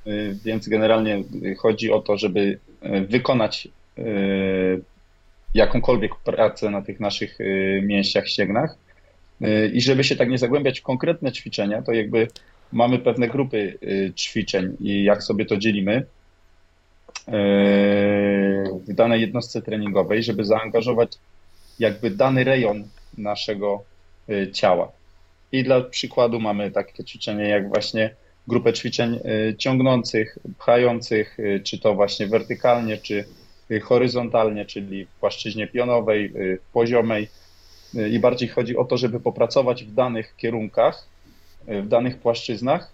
Y, 0.06 0.36
więc 0.44 0.68
generalnie 0.68 1.22
chodzi 1.58 1.90
o 1.90 2.00
to, 2.00 2.18
żeby 2.18 2.40
y, 2.40 3.06
wykonać 3.06 3.68
y, 3.98 4.82
jakąkolwiek 5.54 6.16
pracę 6.16 6.70
na 6.70 6.82
tych 6.82 7.00
naszych 7.00 7.38
mięśniach, 7.82 8.28
ścięgnach. 8.28 8.76
I 9.72 9.80
żeby 9.80 10.04
się 10.04 10.16
tak 10.16 10.28
nie 10.28 10.38
zagłębiać 10.38 10.80
w 10.80 10.82
konkretne 10.82 11.32
ćwiczenia, 11.32 11.82
to 11.82 11.92
jakby 11.92 12.28
mamy 12.72 12.98
pewne 12.98 13.28
grupy 13.28 13.78
ćwiczeń 14.16 14.76
i 14.80 15.04
jak 15.04 15.22
sobie 15.22 15.46
to 15.46 15.56
dzielimy 15.56 16.06
w 18.88 18.94
danej 18.94 19.20
jednostce 19.20 19.62
treningowej, 19.62 20.22
żeby 20.22 20.44
zaangażować 20.44 21.12
jakby 21.78 22.10
dany 22.10 22.44
rejon 22.44 22.84
naszego 23.18 23.84
ciała. 24.52 24.92
I 25.52 25.64
dla 25.64 25.80
przykładu 25.80 26.40
mamy 26.40 26.70
takie 26.70 27.04
ćwiczenie 27.04 27.48
jak 27.48 27.68
właśnie 27.68 28.14
grupę 28.48 28.72
ćwiczeń 28.72 29.14
y, 29.14 29.54
ciągnących, 29.58 30.38
pchających, 30.58 31.40
y, 31.40 31.60
czy 31.64 31.78
to 31.78 31.94
właśnie 31.94 32.26
wertykalnie, 32.26 32.96
czy 32.96 33.24
y, 33.70 33.80
horyzontalnie, 33.80 34.64
czyli 34.64 35.06
w 35.06 35.08
płaszczyźnie 35.08 35.66
pionowej, 35.66 36.32
poziomej. 36.72 37.28
I 38.10 38.18
bardziej 38.18 38.48
chodzi 38.48 38.76
o 38.76 38.84
to, 38.84 38.96
żeby 38.96 39.20
popracować 39.20 39.84
w 39.84 39.94
danych 39.94 40.36
kierunkach, 40.36 41.08
w 41.68 41.88
danych 41.88 42.18
płaszczyznach, 42.18 42.92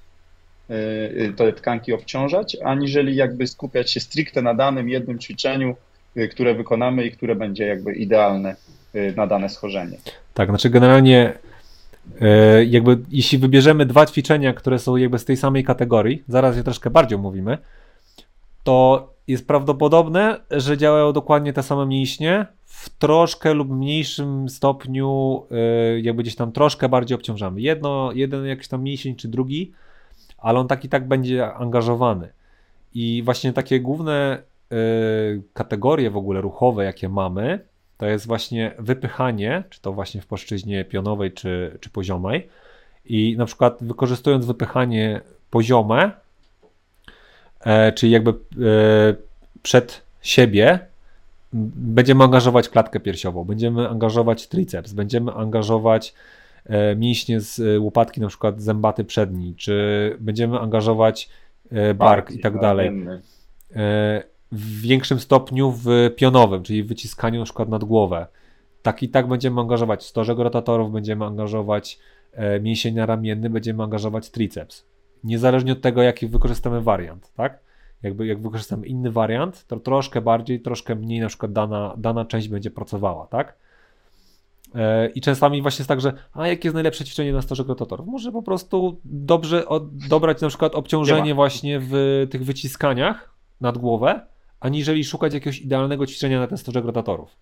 te 1.37 1.53
tkanki 1.53 1.93
obciążać, 1.93 2.57
aniżeli 2.65 3.17
jakby 3.17 3.47
skupiać 3.47 3.93
się 3.93 4.01
stricte 4.01 4.43
na 4.43 4.55
danym 4.55 4.89
jednym 4.89 5.19
ćwiczeniu, 5.19 5.77
które 6.31 6.55
wykonamy 6.55 7.07
i 7.07 7.13
które 7.13 7.35
będzie 7.35 7.67
jakby 7.67 7.93
idealne 7.93 8.57
na 9.17 9.27
dane 9.27 9.49
schorzenie. 9.49 9.99
Tak, 10.35 10.49
znaczy 10.49 10.71
generalnie 10.71 11.33
E, 11.33 11.58
jakby 12.67 12.99
jeśli 13.11 13.39
wybierzemy 13.39 13.87
dwa 13.87 14.07
ćwiczenia, 14.07 14.53
które 14.53 14.79
są 14.79 14.97
jakby 14.97 15.19
z 15.19 15.25
tej 15.25 15.37
samej 15.37 15.65
kategorii, 15.65 16.25
zaraz 16.29 16.57
je 16.57 16.63
troszkę 16.63 16.91
bardziej 16.91 17.17
omówimy, 17.17 17.59
to 18.65 19.09
jest 19.27 19.47
prawdopodobne, 19.47 20.41
że 20.51 20.77
działają 20.77 21.13
dokładnie 21.13 21.53
te 21.53 21.63
same 21.63 21.87
mięśnie 21.87 22.47
w 22.65 22.89
troszkę 22.89 23.55
lub 23.55 23.71
mniejszym 23.71 24.49
stopniu, 24.49 25.43
e, 25.51 26.01
jakby 26.01 26.23
gdzieś 26.23 26.37
tam 26.37 26.53
troszkę 26.53 26.89
bardziej 26.89 27.15
obciążamy. 27.15 27.61
Jedno, 27.61 28.11
jeden 28.15 28.47
jakiś 28.47 28.69
tam 28.69 28.83
mięsień 28.83 29.17
czy 29.17 29.29
drugi, 29.29 29.73
ale 30.39 30.59
on 30.59 30.69
tak 30.69 30.85
i 30.85 30.89
tak 30.89 31.09
będzie 31.09 31.55
angażowany. 31.55 32.29
I 32.95 33.23
właśnie 33.25 33.53
takie 33.53 33.81
główne 33.81 34.43
e, 34.73 34.77
kategorie 35.53 36.11
w 36.11 36.17
ogóle 36.17 36.41
ruchowe, 36.41 36.85
jakie 36.85 37.09
mamy, 37.09 37.61
to 37.99 38.07
jest 38.07 38.27
właśnie 38.27 38.75
wypychanie, 38.79 39.63
czy 39.71 39.81
to 39.81 39.93
właśnie 39.93 40.21
w 40.21 40.27
płaszczyźnie 40.27 40.85
pionowej, 40.85 41.33
czy, 41.33 41.79
czy 41.81 41.91
poziomej. 41.91 42.49
I 43.05 43.35
na 43.39 43.47
przykład 43.47 43.79
wykorzystując 43.81 44.47
wypychanie 44.47 45.21
poziome, 45.51 46.11
e, 47.61 47.93
czyli 47.93 48.13
jakby 48.13 48.31
e, 48.31 48.35
przed 49.63 50.03
siebie, 50.23 50.79
będziemy 51.53 52.25
angażować 52.25 52.69
klatkę 52.69 53.01
piersiową, 53.01 53.45
będziemy 53.45 53.89
angażować 53.89 54.49
triceps, 54.49 54.93
będziemy 54.93 55.33
angażować 55.33 56.15
e, 56.67 56.97
mięśnie 56.97 57.41
z 57.41 57.81
łopatki, 57.83 58.21
na 58.21 58.29
przykład 58.29 58.63
zębaty 58.63 59.05
przedni, 59.05 59.55
czy 59.57 60.17
będziemy 60.21 60.59
angażować 60.59 61.29
e, 61.71 61.95
bark 61.95 62.31
i 62.31 62.41
tak 62.41 62.61
dalej. 62.61 63.07
W 64.53 64.81
większym 64.81 65.21
stopniu 65.21 65.73
w 65.73 65.87
pionowym, 66.17 66.63
czyli 66.63 66.83
w 66.83 66.89
wyciskaniu 66.89 67.39
na 67.39 67.45
przykład 67.45 67.69
nad 67.69 67.85
głowę. 67.85 68.27
Tak 68.83 69.03
i 69.03 69.09
tak 69.09 69.29
będziemy 69.29 69.61
angażować 69.61 70.05
stożek 70.05 70.39
rotatorów, 70.39 70.93
będziemy 70.93 71.25
angażować 71.25 71.99
e, 72.33 72.61
mięsień 72.61 72.97
ramienny, 72.97 73.51
będziemy 73.51 73.83
angażować 73.83 74.31
triceps. 74.31 74.87
Niezależnie 75.25 75.73
od 75.73 75.81
tego, 75.81 76.03
jaki 76.03 76.27
wykorzystamy 76.27 76.81
wariant, 76.81 77.33
tak? 77.35 77.59
Jakby 78.03 78.27
jak 78.27 78.43
wykorzystamy 78.43 78.87
inny 78.87 79.11
wariant, 79.11 79.67
to 79.67 79.81
troszkę 79.81 80.21
bardziej, 80.21 80.61
troszkę 80.61 80.95
mniej 80.95 81.21
na 81.21 81.29
przykład 81.29 81.53
dana, 81.53 81.95
dana 81.97 82.25
część 82.25 82.49
będzie 82.49 82.71
pracowała, 82.71 83.27
tak? 83.27 83.57
E, 84.75 85.09
I 85.09 85.21
czasami 85.21 85.63
właśnie 85.63 85.83
jest 85.83 85.89
tak, 85.89 86.01
że 86.01 86.13
a 86.33 86.49
jakie 86.49 86.69
jest 86.69 86.75
najlepsze 86.75 87.05
ćwiczenie 87.05 87.33
na 87.33 87.43
stożek 87.43 87.69
rotatorów? 87.69 88.07
Może 88.07 88.33
po 88.33 88.43
prostu 88.43 89.01
dobrze 89.05 89.65
dobrać 90.09 90.41
na 90.41 90.49
przykład 90.49 90.75
obciążenie 90.75 91.35
właśnie 91.35 91.81
w 91.83 92.27
tych 92.31 92.45
wyciskaniach 92.45 93.35
nad 93.61 93.79
głowę, 93.79 94.21
aniżeli 94.61 95.05
szukać 95.05 95.35
jakiegoś 95.35 95.61
idealnego 95.61 96.07
ćwiczenia 96.07 96.41
na 96.41 96.47
ten 96.47 96.59
stożek 96.59 96.85
rotatorów. 96.85 97.37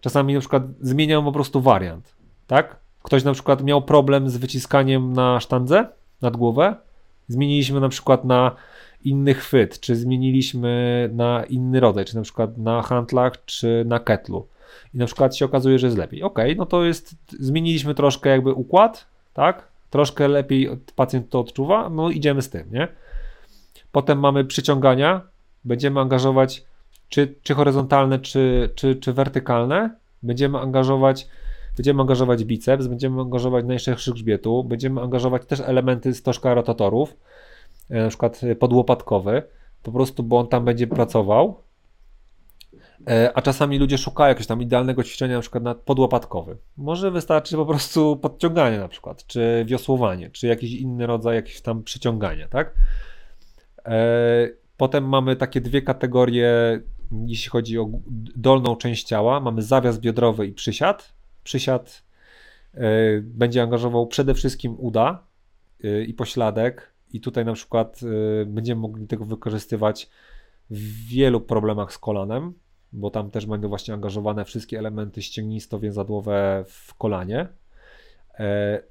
Czasami 0.00 0.34
na 0.34 0.40
przykład 0.40 0.62
zmieniam 0.80 1.24
po 1.24 1.32
prostu 1.32 1.60
wariant, 1.60 2.14
tak? 2.46 2.76
Ktoś 3.02 3.24
na 3.24 3.32
przykład 3.32 3.64
miał 3.64 3.82
problem 3.82 4.30
z 4.30 4.36
wyciskaniem 4.36 5.12
na 5.12 5.40
sztandze 5.40 5.88
nad 6.22 6.36
głowę, 6.36 6.76
zmieniliśmy 7.28 7.80
na 7.80 7.88
przykład 7.88 8.24
na 8.24 8.56
inny 9.04 9.34
chwyt, 9.34 9.80
czy 9.80 9.96
zmieniliśmy 9.96 11.10
na 11.12 11.44
inny 11.44 11.80
rodzaj, 11.80 12.04
czy 12.04 12.16
na 12.16 12.22
przykład 12.22 12.58
na 12.58 12.82
handlach, 12.82 13.44
czy 13.44 13.84
na 13.86 14.00
ketlu. 14.00 14.46
I 14.94 14.98
na 14.98 15.06
przykład 15.06 15.36
się 15.36 15.44
okazuje, 15.44 15.78
że 15.78 15.86
jest 15.86 15.98
lepiej. 15.98 16.22
Ok, 16.22 16.38
no 16.56 16.66
to 16.66 16.84
jest, 16.84 17.14
zmieniliśmy 17.40 17.94
troszkę 17.94 18.30
jakby 18.30 18.52
układ, 18.52 19.06
tak? 19.34 19.68
Troszkę 19.90 20.28
lepiej 20.28 20.68
pacjent 20.96 21.30
to 21.30 21.40
odczuwa, 21.40 21.90
no 21.90 22.10
idziemy 22.10 22.42
z 22.42 22.50
tym, 22.50 22.70
nie? 22.70 22.88
Potem 23.92 24.18
mamy 24.18 24.44
przyciągania, 24.44 25.20
będziemy 25.64 26.00
angażować 26.00 26.64
czy, 27.08 27.34
czy 27.42 27.54
horyzontalne, 27.54 28.18
czy, 28.18 28.70
czy, 28.74 28.96
czy 28.96 29.12
wertykalne, 29.12 29.96
będziemy 30.22 30.58
angażować 30.58 31.28
będziemy 31.78 32.00
angażować 32.00 32.44
biceps, 32.44 32.86
będziemy 32.86 33.20
angażować 33.20 33.64
najszerszy 33.64 34.12
grzbietu, 34.12 34.64
będziemy 34.64 35.00
angażować 35.00 35.46
też 35.46 35.60
elementy 35.60 36.14
stożka 36.14 36.54
rotatorów, 36.54 37.16
e, 37.90 38.02
na 38.02 38.08
przykład 38.08 38.40
podłopatkowy, 38.58 39.42
po 39.82 39.92
prostu, 39.92 40.22
bo 40.22 40.38
on 40.38 40.48
tam 40.48 40.64
będzie 40.64 40.86
pracował, 40.86 41.62
e, 43.08 43.30
a 43.34 43.42
czasami 43.42 43.78
ludzie 43.78 43.98
szukają 43.98 44.28
jakiegoś 44.28 44.46
tam 44.46 44.62
idealnego 44.62 45.04
ćwiczenia, 45.04 45.34
na 45.34 45.40
przykład 45.40 45.62
na 45.64 45.74
podłopatkowy. 45.74 46.56
Może 46.76 47.10
wystarczy 47.10 47.56
po 47.56 47.66
prostu 47.66 48.16
podciąganie 48.16 48.78
na 48.78 48.88
przykład, 48.88 49.26
czy 49.26 49.64
wiosłowanie, 49.68 50.30
czy 50.30 50.46
jakiś 50.46 50.72
inny 50.72 51.06
rodzaj 51.06 51.36
jakiegoś 51.36 51.60
tam 51.60 51.82
przyciągania, 51.82 52.48
tak? 52.48 52.74
E, 54.78 54.88
Potem 54.88 55.08
mamy 55.08 55.36
takie 55.36 55.60
dwie 55.60 55.82
kategorie, 55.82 56.80
jeśli 57.26 57.50
chodzi 57.50 57.78
o 57.78 57.88
dolną 58.36 58.76
część 58.76 59.04
ciała. 59.04 59.40
Mamy 59.40 59.62
zawias 59.62 59.98
biodrowy 59.98 60.46
i 60.46 60.52
przysiad. 60.52 61.12
Przysiad 61.44 62.02
y, 62.74 62.80
będzie 63.24 63.62
angażował 63.62 64.06
przede 64.06 64.34
wszystkim 64.34 64.76
uda 64.78 65.24
y, 65.84 66.04
i 66.04 66.14
pośladek. 66.14 66.92
I 67.12 67.20
tutaj 67.20 67.44
na 67.44 67.52
przykład 67.52 68.00
y, 68.02 68.46
będziemy 68.46 68.80
mogli 68.80 69.06
tego 69.06 69.24
wykorzystywać 69.24 70.08
w 70.70 71.06
wielu 71.08 71.40
problemach 71.40 71.92
z 71.92 71.98
kolanem, 71.98 72.52
bo 72.92 73.10
tam 73.10 73.30
też 73.30 73.46
będą 73.46 73.68
właśnie 73.68 73.94
angażowane 73.94 74.44
wszystkie 74.44 74.78
elementy 74.78 75.22
ścięgnisto-więzadłowe 75.22 76.64
w 76.68 76.94
kolanie. 76.94 77.48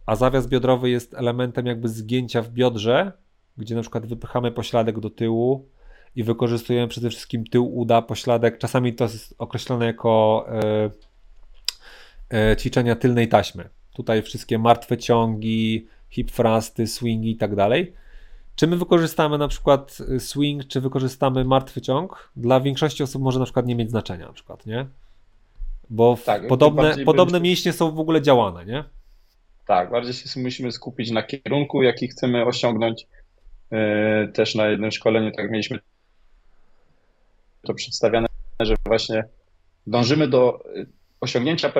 A 0.06 0.16
zawias 0.16 0.48
biodrowy 0.48 0.90
jest 0.90 1.14
elementem 1.14 1.66
jakby 1.66 1.90
zgięcia 1.90 2.42
w 2.42 2.50
biodrze, 2.50 3.12
gdzie 3.58 3.76
na 3.76 3.82
przykład 3.82 4.06
wypychamy 4.06 4.52
pośladek 4.52 5.00
do 5.00 5.10
tyłu, 5.10 5.70
i 6.18 6.24
wykorzystujemy 6.24 6.88
przede 6.88 7.10
wszystkim 7.10 7.48
tył 7.48 7.78
uda, 7.78 8.02
pośladek. 8.02 8.58
Czasami 8.58 8.94
to 8.94 9.04
jest 9.04 9.36
określone 9.38 9.86
jako 9.86 10.46
e, 12.32 12.50
e, 12.52 12.58
ćwiczenia 12.58 12.96
tylnej 12.96 13.28
taśmy. 13.28 13.70
Tutaj 13.94 14.22
wszystkie 14.22 14.60
martwe 14.60 14.98
ciągi, 14.98 15.88
hip 16.10 16.32
thrusty, 16.32 16.88
swingi 16.88 17.32
i 17.32 17.36
tak 17.36 17.56
dalej. 17.56 17.94
Czy 18.56 18.68
my 18.68 18.78
wykorzystamy 18.78 19.38
na 19.38 19.48
przykład 19.48 19.98
swing, 20.20 20.68
czy 20.68 20.82
wykorzystamy 20.82 21.46
martwy 21.46 21.82
ciąg? 21.82 22.32
Dla 22.36 22.60
większości 22.60 23.04
osób 23.04 23.22
może 23.22 23.40
na 23.40 23.46
przykład 23.46 23.66
nie 23.66 23.76
mieć 23.76 23.90
znaczenia 23.90 24.28
na 24.28 24.34
przykład, 24.34 24.66
nie? 24.66 24.86
Bo 25.90 26.18
tak, 26.26 26.48
podobne, 26.48 26.96
podobne 27.06 27.40
mięśnie 27.40 27.74
są 27.74 27.92
w 27.92 28.00
ogóle 28.00 28.22
działane, 28.22 28.66
nie? 28.66 28.84
Tak, 29.68 29.92
bardziej 29.92 30.14
się 30.14 30.40
musimy 30.40 30.72
skupić 30.72 31.12
na 31.12 31.24
kierunku, 31.24 31.84
jaki 31.84 32.08
chcemy 32.08 32.46
osiągnąć. 32.46 33.08
Yy, 33.72 34.28
też 34.34 34.56
na 34.56 34.68
jednym 34.68 34.92
szkoleniu 34.92 35.32
tak 35.32 35.52
mieliśmy 35.52 35.80
to 37.62 37.74
przedstawiane, 37.74 38.28
że 38.60 38.76
właśnie 38.86 39.24
dążymy 39.88 40.28
do 40.28 40.60
y, 40.76 40.88
osiągnięcia 41.22 41.74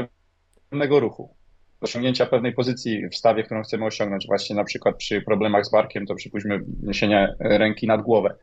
pewnego 0.70 1.00
ruchu, 1.00 1.36
osiągnięcia 1.82 2.26
pewnej 2.26 2.54
pozycji 2.54 3.10
w 3.10 3.16
stawie, 3.16 3.44
którą 3.44 3.64
chcemy 3.64 3.86
osiągnąć. 3.86 4.28
Właśnie 4.28 4.56
na 4.56 4.64
przykład 4.64 4.96
przy 4.96 5.22
problemach 5.22 5.66
z 5.66 5.72
barkiem, 5.72 6.06
to 6.06 6.16
przypuśćmy 6.16 6.60
niesienie 6.84 7.36
ręki 7.40 7.88
nad 7.88 8.02
głowę. 8.02 8.36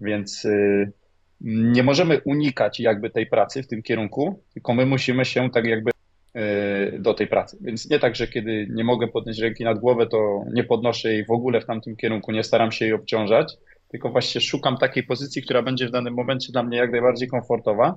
Więc 0.00 0.44
y, 0.44 0.92
nie 1.40 1.82
możemy 1.82 2.20
unikać 2.24 2.80
jakby 2.80 3.10
tej 3.10 3.26
pracy 3.26 3.62
w 3.62 3.66
tym 3.66 3.82
kierunku, 3.82 4.42
tylko 4.54 4.74
my 4.74 4.86
musimy 4.86 5.24
się 5.24 5.50
tak 5.50 5.64
jakby 5.64 5.90
y, 6.36 6.98
do 6.98 7.14
tej 7.14 7.26
pracy. 7.26 7.58
Więc 7.60 7.90
nie 7.90 7.98
tak, 7.98 8.16
że 8.16 8.28
kiedy 8.28 8.66
nie 8.70 8.84
mogę 8.84 9.08
podnieść 9.08 9.40
ręki 9.40 9.64
nad 9.64 9.78
głowę, 9.78 10.06
to 10.06 10.44
nie 10.52 10.64
podnoszę 10.64 11.12
jej 11.12 11.24
w 11.24 11.30
ogóle 11.30 11.60
w 11.60 11.66
tamtym 11.66 11.96
kierunku, 11.96 12.32
nie 12.32 12.44
staram 12.44 12.72
się 12.72 12.84
jej 12.84 12.94
obciążać, 12.94 13.56
tylko 13.88 14.10
właśnie 14.10 14.40
szukam 14.40 14.76
takiej 14.76 15.02
pozycji, 15.02 15.42
która 15.42 15.62
będzie 15.62 15.88
w 15.88 15.90
danym 15.90 16.14
momencie 16.14 16.52
dla 16.52 16.62
mnie 16.62 16.78
jak 16.78 16.90
najbardziej 16.92 17.28
komfortowa 17.28 17.94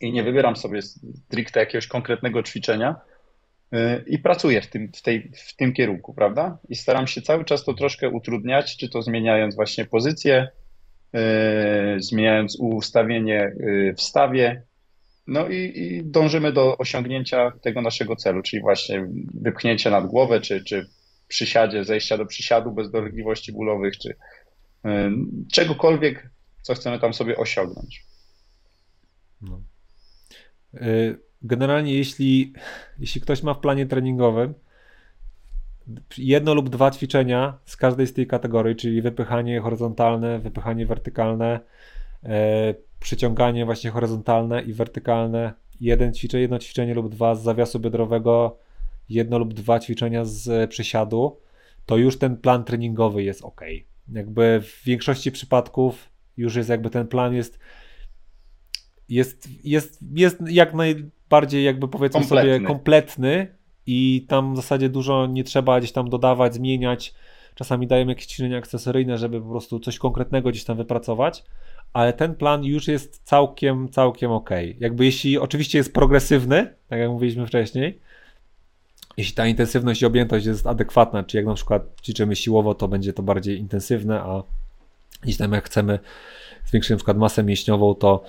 i 0.00 0.12
nie 0.12 0.22
wybieram 0.22 0.56
sobie 0.56 0.82
stricte 0.82 1.60
jakiegoś 1.60 1.86
konkretnego 1.86 2.42
ćwiczenia, 2.42 2.96
i 4.06 4.18
pracuję 4.18 4.62
w 4.62 4.66
tym, 4.66 4.92
w, 4.92 5.02
tej, 5.02 5.30
w 5.36 5.56
tym 5.56 5.72
kierunku, 5.72 6.14
prawda? 6.14 6.58
I 6.68 6.76
staram 6.76 7.06
się 7.06 7.22
cały 7.22 7.44
czas 7.44 7.64
to 7.64 7.74
troszkę 7.74 8.08
utrudniać, 8.08 8.76
czy 8.76 8.88
to 8.88 9.02
zmieniając 9.02 9.54
właśnie 9.54 9.84
pozycję, 9.84 10.48
zmieniając 11.98 12.56
ustawienie 12.60 13.52
w 13.96 14.02
stawie, 14.02 14.62
no 15.26 15.48
i, 15.48 15.72
i, 15.76 16.04
dążymy 16.04 16.52
do 16.52 16.78
osiągnięcia 16.78 17.52
tego 17.62 17.82
naszego 17.82 18.16
celu, 18.16 18.42
czyli 18.42 18.62
właśnie 18.62 19.06
wypchnięcie 19.34 19.90
nad 19.90 20.06
głowę, 20.06 20.40
czy, 20.40 20.64
czy 20.64 20.86
przysiadzie, 21.28 21.84
zejścia 21.84 22.18
do 22.18 22.26
przysiadu 22.26 22.72
bez 22.72 22.90
dolegliwości 22.90 23.52
bólowych, 23.52 23.98
czy 23.98 24.08
y, 24.08 24.16
czegokolwiek, 25.52 26.30
co 26.62 26.74
chcemy 26.74 26.98
tam 26.98 27.14
sobie 27.14 27.36
osiągnąć. 27.36 28.04
No. 29.42 29.60
Y, 30.74 31.18
generalnie, 31.42 31.94
jeśli, 31.94 32.52
jeśli 32.98 33.20
ktoś 33.20 33.42
ma 33.42 33.54
w 33.54 33.60
planie 33.60 33.86
treningowym 33.86 34.54
jedno 36.18 36.54
lub 36.54 36.68
dwa 36.68 36.90
ćwiczenia 36.90 37.58
z 37.64 37.76
każdej 37.76 38.06
z 38.06 38.12
tej 38.12 38.26
kategorii, 38.26 38.76
czyli 38.76 39.02
wypychanie 39.02 39.60
horyzontalne, 39.60 40.38
wypychanie 40.38 40.86
wertykalne, 40.86 41.60
e, 42.24 42.74
przyciąganie 43.00 43.64
właśnie 43.64 43.90
horyzontalne 43.90 44.62
i 44.62 44.72
wertykalne, 44.72 45.52
jeden 45.80 46.14
ćwiczenie, 46.14 46.42
jedno 46.42 46.58
ćwiczenie 46.58 46.94
lub 46.94 47.08
dwa 47.08 47.34
z 47.34 47.42
zawiasu 47.42 47.80
biodrowego, 47.80 48.58
jedno 49.08 49.38
lub 49.38 49.54
dwa 49.54 49.80
ćwiczenia 49.80 50.24
z 50.24 50.70
przysiadu, 50.70 51.40
to 51.86 51.96
już 51.96 52.18
ten 52.18 52.36
plan 52.36 52.64
treningowy 52.64 53.22
jest 53.22 53.42
ok. 53.42 53.60
Jakby 54.12 54.60
w 54.62 54.84
większości 54.84 55.32
przypadków 55.32 56.08
już 56.36 56.54
jest 56.54 56.68
jakby 56.68 56.90
ten 56.90 57.06
plan 57.06 57.34
jest 57.34 57.58
jest, 59.10 59.48
jest, 59.64 59.98
jest 60.14 60.38
jak 60.48 60.74
najbardziej 60.74 61.64
jakby 61.64 61.88
powiedzmy 61.88 62.20
kompletny. 62.20 62.52
sobie 62.52 62.66
kompletny 62.66 63.56
i 63.86 64.26
tam 64.28 64.54
w 64.54 64.56
zasadzie 64.56 64.88
dużo 64.88 65.26
nie 65.26 65.44
trzeba 65.44 65.78
gdzieś 65.78 65.92
tam 65.92 66.10
dodawać, 66.10 66.54
zmieniać. 66.54 67.14
Czasami 67.54 67.86
dają 67.86 68.06
jakieś 68.08 68.26
ćwiczenia 68.26 68.58
akcesoryjne, 68.58 69.18
żeby 69.18 69.40
po 69.40 69.48
prostu 69.48 69.80
coś 69.80 69.98
konkretnego 69.98 70.50
gdzieś 70.50 70.64
tam 70.64 70.76
wypracować, 70.76 71.44
ale 71.92 72.12
ten 72.12 72.34
plan 72.34 72.64
już 72.64 72.88
jest 72.88 73.24
całkiem, 73.24 73.88
całkiem 73.88 74.30
ok. 74.30 74.50
Jakby 74.78 75.04
jeśli 75.04 75.38
oczywiście 75.38 75.78
jest 75.78 75.94
progresywny, 75.94 76.74
tak 76.88 76.98
jak 76.98 77.10
mówiliśmy 77.10 77.46
wcześniej, 77.46 78.00
jeśli 79.20 79.34
ta 79.34 79.46
intensywność 79.46 80.02
i 80.02 80.06
objętość 80.06 80.46
jest 80.46 80.66
adekwatna, 80.66 81.22
czy 81.22 81.36
jak 81.36 81.46
na 81.46 81.54
przykład 81.54 81.82
ćwiczymy 82.02 82.36
siłowo, 82.36 82.74
to 82.74 82.88
będzie 82.88 83.12
to 83.12 83.22
bardziej 83.22 83.58
intensywne, 83.58 84.20
a 84.20 84.42
jeśli 85.24 85.38
tam 85.38 85.52
jak 85.52 85.64
chcemy 85.64 85.98
zwiększyć 86.66 86.90
na 86.90 86.96
przykład 86.96 87.16
masę 87.16 87.44
mięśniową, 87.44 87.94
to 87.94 88.24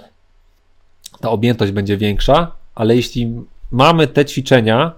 ta 1.22 1.30
objętość 1.30 1.72
będzie 1.72 1.98
większa, 1.98 2.52
ale 2.76 2.96
jeśli 2.96 3.34
mamy 3.72 4.08
te 4.08 4.26
ćwiczenia, 4.26 4.94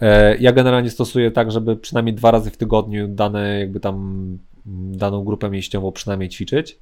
e, 0.00 0.36
ja 0.36 0.52
generalnie 0.52 0.90
stosuję 0.90 1.30
tak, 1.30 1.52
żeby 1.52 1.76
przynajmniej 1.76 2.14
dwa 2.14 2.30
razy 2.30 2.50
w 2.50 2.56
tygodniu 2.56 3.08
dane 3.08 3.60
jakby 3.60 3.80
tam 3.80 4.38
daną 4.92 5.24
grupę 5.24 5.50
mięśniową 5.50 5.92
przynajmniej 5.92 6.28
ćwiczyć, 6.28 6.78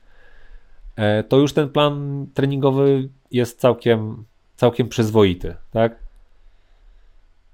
e, 0.97 1.23
to 1.23 1.37
już 1.37 1.53
ten 1.53 1.69
plan 1.69 2.27
treningowy 2.35 3.09
jest 3.31 3.61
całkiem, 3.61 4.25
całkiem 4.57 4.89
przyzwoity, 4.89 5.55
tak? 5.71 6.08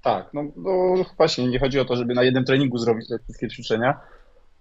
Tak, 0.05 0.33
no, 0.33 0.43
no 0.55 0.95
właśnie 1.17 1.47
nie 1.47 1.59
chodzi 1.59 1.79
o 1.79 1.85
to, 1.85 1.95
żeby 1.95 2.13
na 2.13 2.23
jednym 2.23 2.45
treningu 2.45 2.77
zrobić 2.77 3.07
te 3.07 3.19
wszystkie 3.19 3.47
ćwiczenia, 3.47 3.99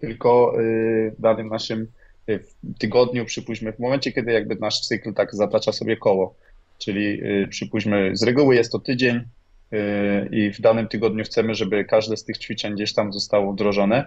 tylko 0.01 0.61
y, 0.61 1.15
w 1.19 1.21
danym 1.21 1.49
naszym 1.49 1.87
y, 2.29 2.45
tygodniu, 2.79 3.25
przypuśćmy, 3.25 3.73
w 3.73 3.79
momencie, 3.79 4.13
kiedy 4.13 4.33
jakby 4.33 4.57
nasz 4.57 4.81
cykl 4.81 5.15
tak 5.15 5.35
zatacza 5.35 5.73
sobie 5.73 5.97
koło, 5.97 6.35
czyli 6.79 7.25
y, 7.25 7.49
przypuśćmy, 7.49 8.17
z 8.17 8.23
reguły 8.23 8.55
jest 8.55 8.73
to 8.73 8.79
tydzień 8.79 9.21
i 10.31 10.51
w 10.51 10.61
danym 10.61 10.89
tygodniu 10.89 11.25
chcemy, 11.25 11.55
żeby 11.55 11.85
każde 11.85 12.17
z 12.17 12.25
tych 12.25 12.39
ćwiczeń 12.39 12.75
gdzieś 12.75 12.95
tam 12.95 13.13
zostało 13.13 13.53
wdrożone. 13.53 14.05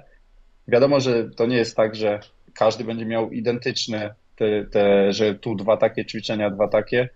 Wiadomo, 0.67 0.99
że 0.99 1.29
to 1.29 1.45
nie 1.45 1.57
jest 1.57 1.75
tak, 1.75 1.95
że 1.95 2.19
każdy 2.53 2.83
będzie 2.83 3.05
miał 3.05 3.31
identyczne, 3.31 4.13
te, 4.35 4.65
te, 4.65 5.13
że 5.13 5.35
tu 5.35 5.55
dwa 5.55 5.77
takie 5.77 6.05
ćwiczenia, 6.05 6.49
dwa 6.49 6.67
takie, 6.67 7.09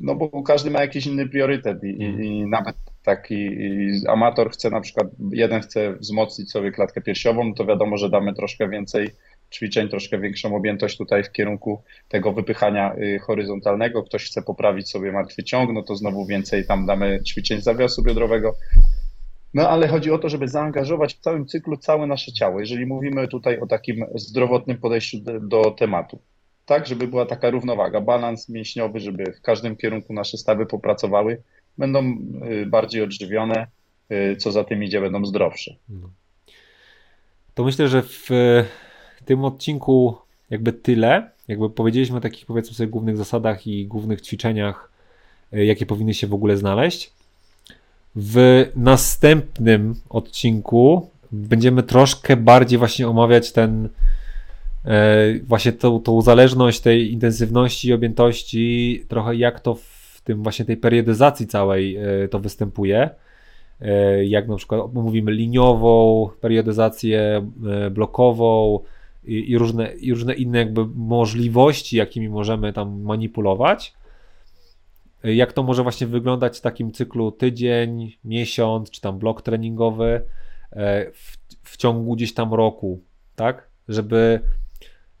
no 0.00 0.14
bo 0.14 0.42
każdy 0.42 0.70
ma 0.70 0.80
jakiś 0.80 1.06
inny 1.06 1.28
priorytet 1.28 1.84
i, 1.84 1.86
i, 1.86 2.26
i 2.26 2.46
nawet 2.46 2.76
taki 3.04 3.50
amator 4.08 4.50
chce 4.50 4.70
na 4.70 4.80
przykład, 4.80 5.06
jeden 5.30 5.60
chce 5.60 5.92
wzmocnić 5.92 6.50
sobie 6.50 6.72
klatkę 6.72 7.00
piersiową, 7.00 7.54
to 7.54 7.64
wiadomo, 7.64 7.96
że 7.96 8.10
damy 8.10 8.34
troszkę 8.34 8.68
więcej 8.68 9.10
ćwiczeń, 9.52 9.88
troszkę 9.88 10.18
większą 10.18 10.56
objętość 10.56 10.96
tutaj 10.96 11.24
w 11.24 11.32
kierunku 11.32 11.82
tego 12.08 12.32
wypychania 12.32 12.94
y, 12.94 13.18
horyzontalnego. 13.18 14.02
Ktoś 14.02 14.24
chce 14.24 14.42
poprawić 14.42 14.90
sobie 14.90 15.12
martwy 15.12 15.42
ciąg, 15.42 15.72
no 15.72 15.82
to 15.82 15.96
znowu 15.96 16.26
więcej 16.26 16.66
tam 16.66 16.86
damy 16.86 17.20
ćwiczeń 17.22 17.60
zawiasu 17.60 18.02
biodrowego. 18.02 18.54
No 19.54 19.68
ale 19.68 19.88
chodzi 19.88 20.10
o 20.10 20.18
to, 20.18 20.28
żeby 20.28 20.48
zaangażować 20.48 21.14
w 21.14 21.20
całym 21.20 21.46
cyklu 21.46 21.76
całe 21.76 22.06
nasze 22.06 22.32
ciało, 22.32 22.60
jeżeli 22.60 22.86
mówimy 22.86 23.28
tutaj 23.28 23.60
o 23.60 23.66
takim 23.66 24.04
zdrowotnym 24.14 24.78
podejściu 24.78 25.18
do 25.40 25.70
tematu. 25.70 26.18
Tak, 26.66 26.86
żeby 26.86 27.08
była 27.08 27.26
taka 27.26 27.50
równowaga, 27.50 28.00
balans 28.00 28.48
mięśniowy, 28.48 29.00
żeby 29.00 29.32
w 29.32 29.40
każdym 29.40 29.76
kierunku 29.76 30.12
nasze 30.12 30.38
stawy 30.38 30.66
popracowały, 30.66 31.42
będą 31.78 32.18
y, 32.62 32.66
bardziej 32.66 33.02
odżywione, 33.02 33.66
y, 34.12 34.36
co 34.36 34.52
za 34.52 34.64
tym 34.64 34.84
idzie, 34.84 35.00
będą 35.00 35.26
zdrowsze. 35.26 35.74
No. 35.88 36.10
To 37.54 37.64
myślę, 37.64 37.88
że 37.88 38.02
w 38.02 38.28
tym 39.24 39.44
odcinku 39.44 40.16
jakby 40.50 40.72
tyle. 40.72 41.30
Jakby 41.48 41.70
powiedzieliśmy 41.70 42.16
o 42.16 42.20
takich 42.20 42.46
powiedzmy 42.46 42.74
sobie 42.74 42.90
głównych 42.90 43.16
zasadach 43.16 43.66
i 43.66 43.86
głównych 43.86 44.20
ćwiczeniach, 44.20 44.90
y, 45.54 45.64
jakie 45.64 45.86
powinny 45.86 46.14
się 46.14 46.26
w 46.26 46.34
ogóle 46.34 46.56
znaleźć. 46.56 47.12
W 48.16 48.66
następnym 48.76 49.94
odcinku 50.08 51.10
będziemy 51.32 51.82
troszkę 51.82 52.36
bardziej 52.36 52.78
właśnie 52.78 53.08
omawiać 53.08 53.52
ten 53.52 53.88
właśnie 55.44 55.72
tą, 55.72 56.00
tą 56.00 56.22
zależność 56.22 56.80
tej 56.80 57.12
intensywności 57.12 57.88
i 57.88 57.92
objętości, 57.92 59.04
trochę 59.08 59.36
jak 59.36 59.60
to 59.60 59.76
tym 60.24 60.42
właśnie 60.42 60.64
tej 60.64 60.76
periodyzacji 60.76 61.46
całej 61.46 61.96
e, 61.96 62.28
to 62.28 62.38
występuje. 62.38 63.10
E, 63.80 64.24
jak 64.24 64.48
na 64.48 64.56
przykład 64.56 64.94
mówimy 64.94 65.32
liniową 65.32 66.28
periodyzację, 66.40 67.46
e, 67.66 67.90
blokową 67.90 68.80
i, 69.24 69.50
i, 69.50 69.58
różne, 69.58 69.92
i 69.92 70.10
różne 70.10 70.34
inne 70.34 70.58
jakby 70.58 70.86
możliwości, 70.94 71.96
jakimi 71.96 72.28
możemy 72.28 72.72
tam 72.72 73.02
manipulować. 73.02 73.94
Jak 75.24 75.52
to 75.52 75.62
może 75.62 75.82
właśnie 75.82 76.06
wyglądać 76.06 76.58
w 76.58 76.60
takim 76.60 76.92
cyklu 76.92 77.32
tydzień, 77.32 78.12
miesiąc, 78.24 78.90
czy 78.90 79.00
tam 79.00 79.18
blok 79.18 79.42
treningowy 79.42 80.20
w, 81.12 81.36
w 81.62 81.76
ciągu 81.76 82.16
gdzieś 82.16 82.34
tam 82.34 82.54
roku, 82.54 83.00
tak? 83.36 83.68
Żeby, 83.88 84.40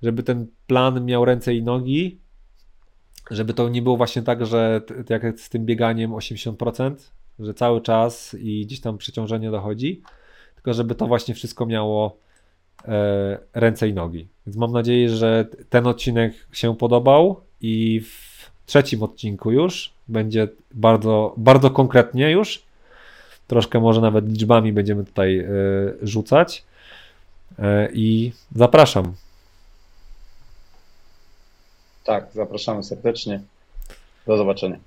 żeby 0.04 0.22
ten 0.22 0.46
plan 0.66 1.04
miał 1.04 1.24
ręce 1.24 1.54
i 1.54 1.62
nogi, 1.62 2.18
żeby 3.30 3.54
to 3.54 3.68
nie 3.68 3.82
było 3.82 3.96
właśnie 3.96 4.22
tak, 4.22 4.46
że 4.46 4.80
jak 5.08 5.40
z 5.40 5.48
tym 5.48 5.66
bieganiem 5.66 6.10
80%, 6.10 6.94
że 7.38 7.54
cały 7.54 7.80
czas 7.80 8.36
i 8.40 8.66
gdzieś 8.66 8.80
tam 8.80 8.98
przeciążenie 8.98 9.50
dochodzi, 9.50 10.02
tylko 10.54 10.74
żeby 10.74 10.94
to 10.94 11.06
właśnie 11.06 11.34
wszystko 11.34 11.66
miało 11.66 12.16
e, 12.84 13.38
ręce 13.54 13.88
i 13.88 13.94
nogi. 13.94 14.28
Więc 14.46 14.56
mam 14.56 14.72
nadzieję, 14.72 15.08
że 15.08 15.46
ten 15.70 15.86
odcinek 15.86 16.34
się 16.52 16.76
podobał 16.76 17.40
i 17.60 18.00
w 18.00 18.50
trzecim 18.66 19.02
odcinku 19.02 19.50
już 19.50 19.94
będzie 20.08 20.48
bardzo, 20.74 21.34
bardzo 21.36 21.70
konkretnie 21.70 22.30
już. 22.30 22.62
Troszkę 23.46 23.80
może 23.80 24.00
nawet 24.00 24.28
liczbami 24.28 24.72
będziemy 24.72 25.04
tutaj 25.04 25.38
e, 25.38 25.46
rzucać. 26.02 26.64
E, 27.58 27.88
I 27.92 28.32
zapraszam. 28.54 29.14
Tak, 32.04 32.26
zapraszamy 32.32 32.82
serdecznie. 32.82 33.40
Do 34.26 34.36
zobaczenia. 34.36 34.78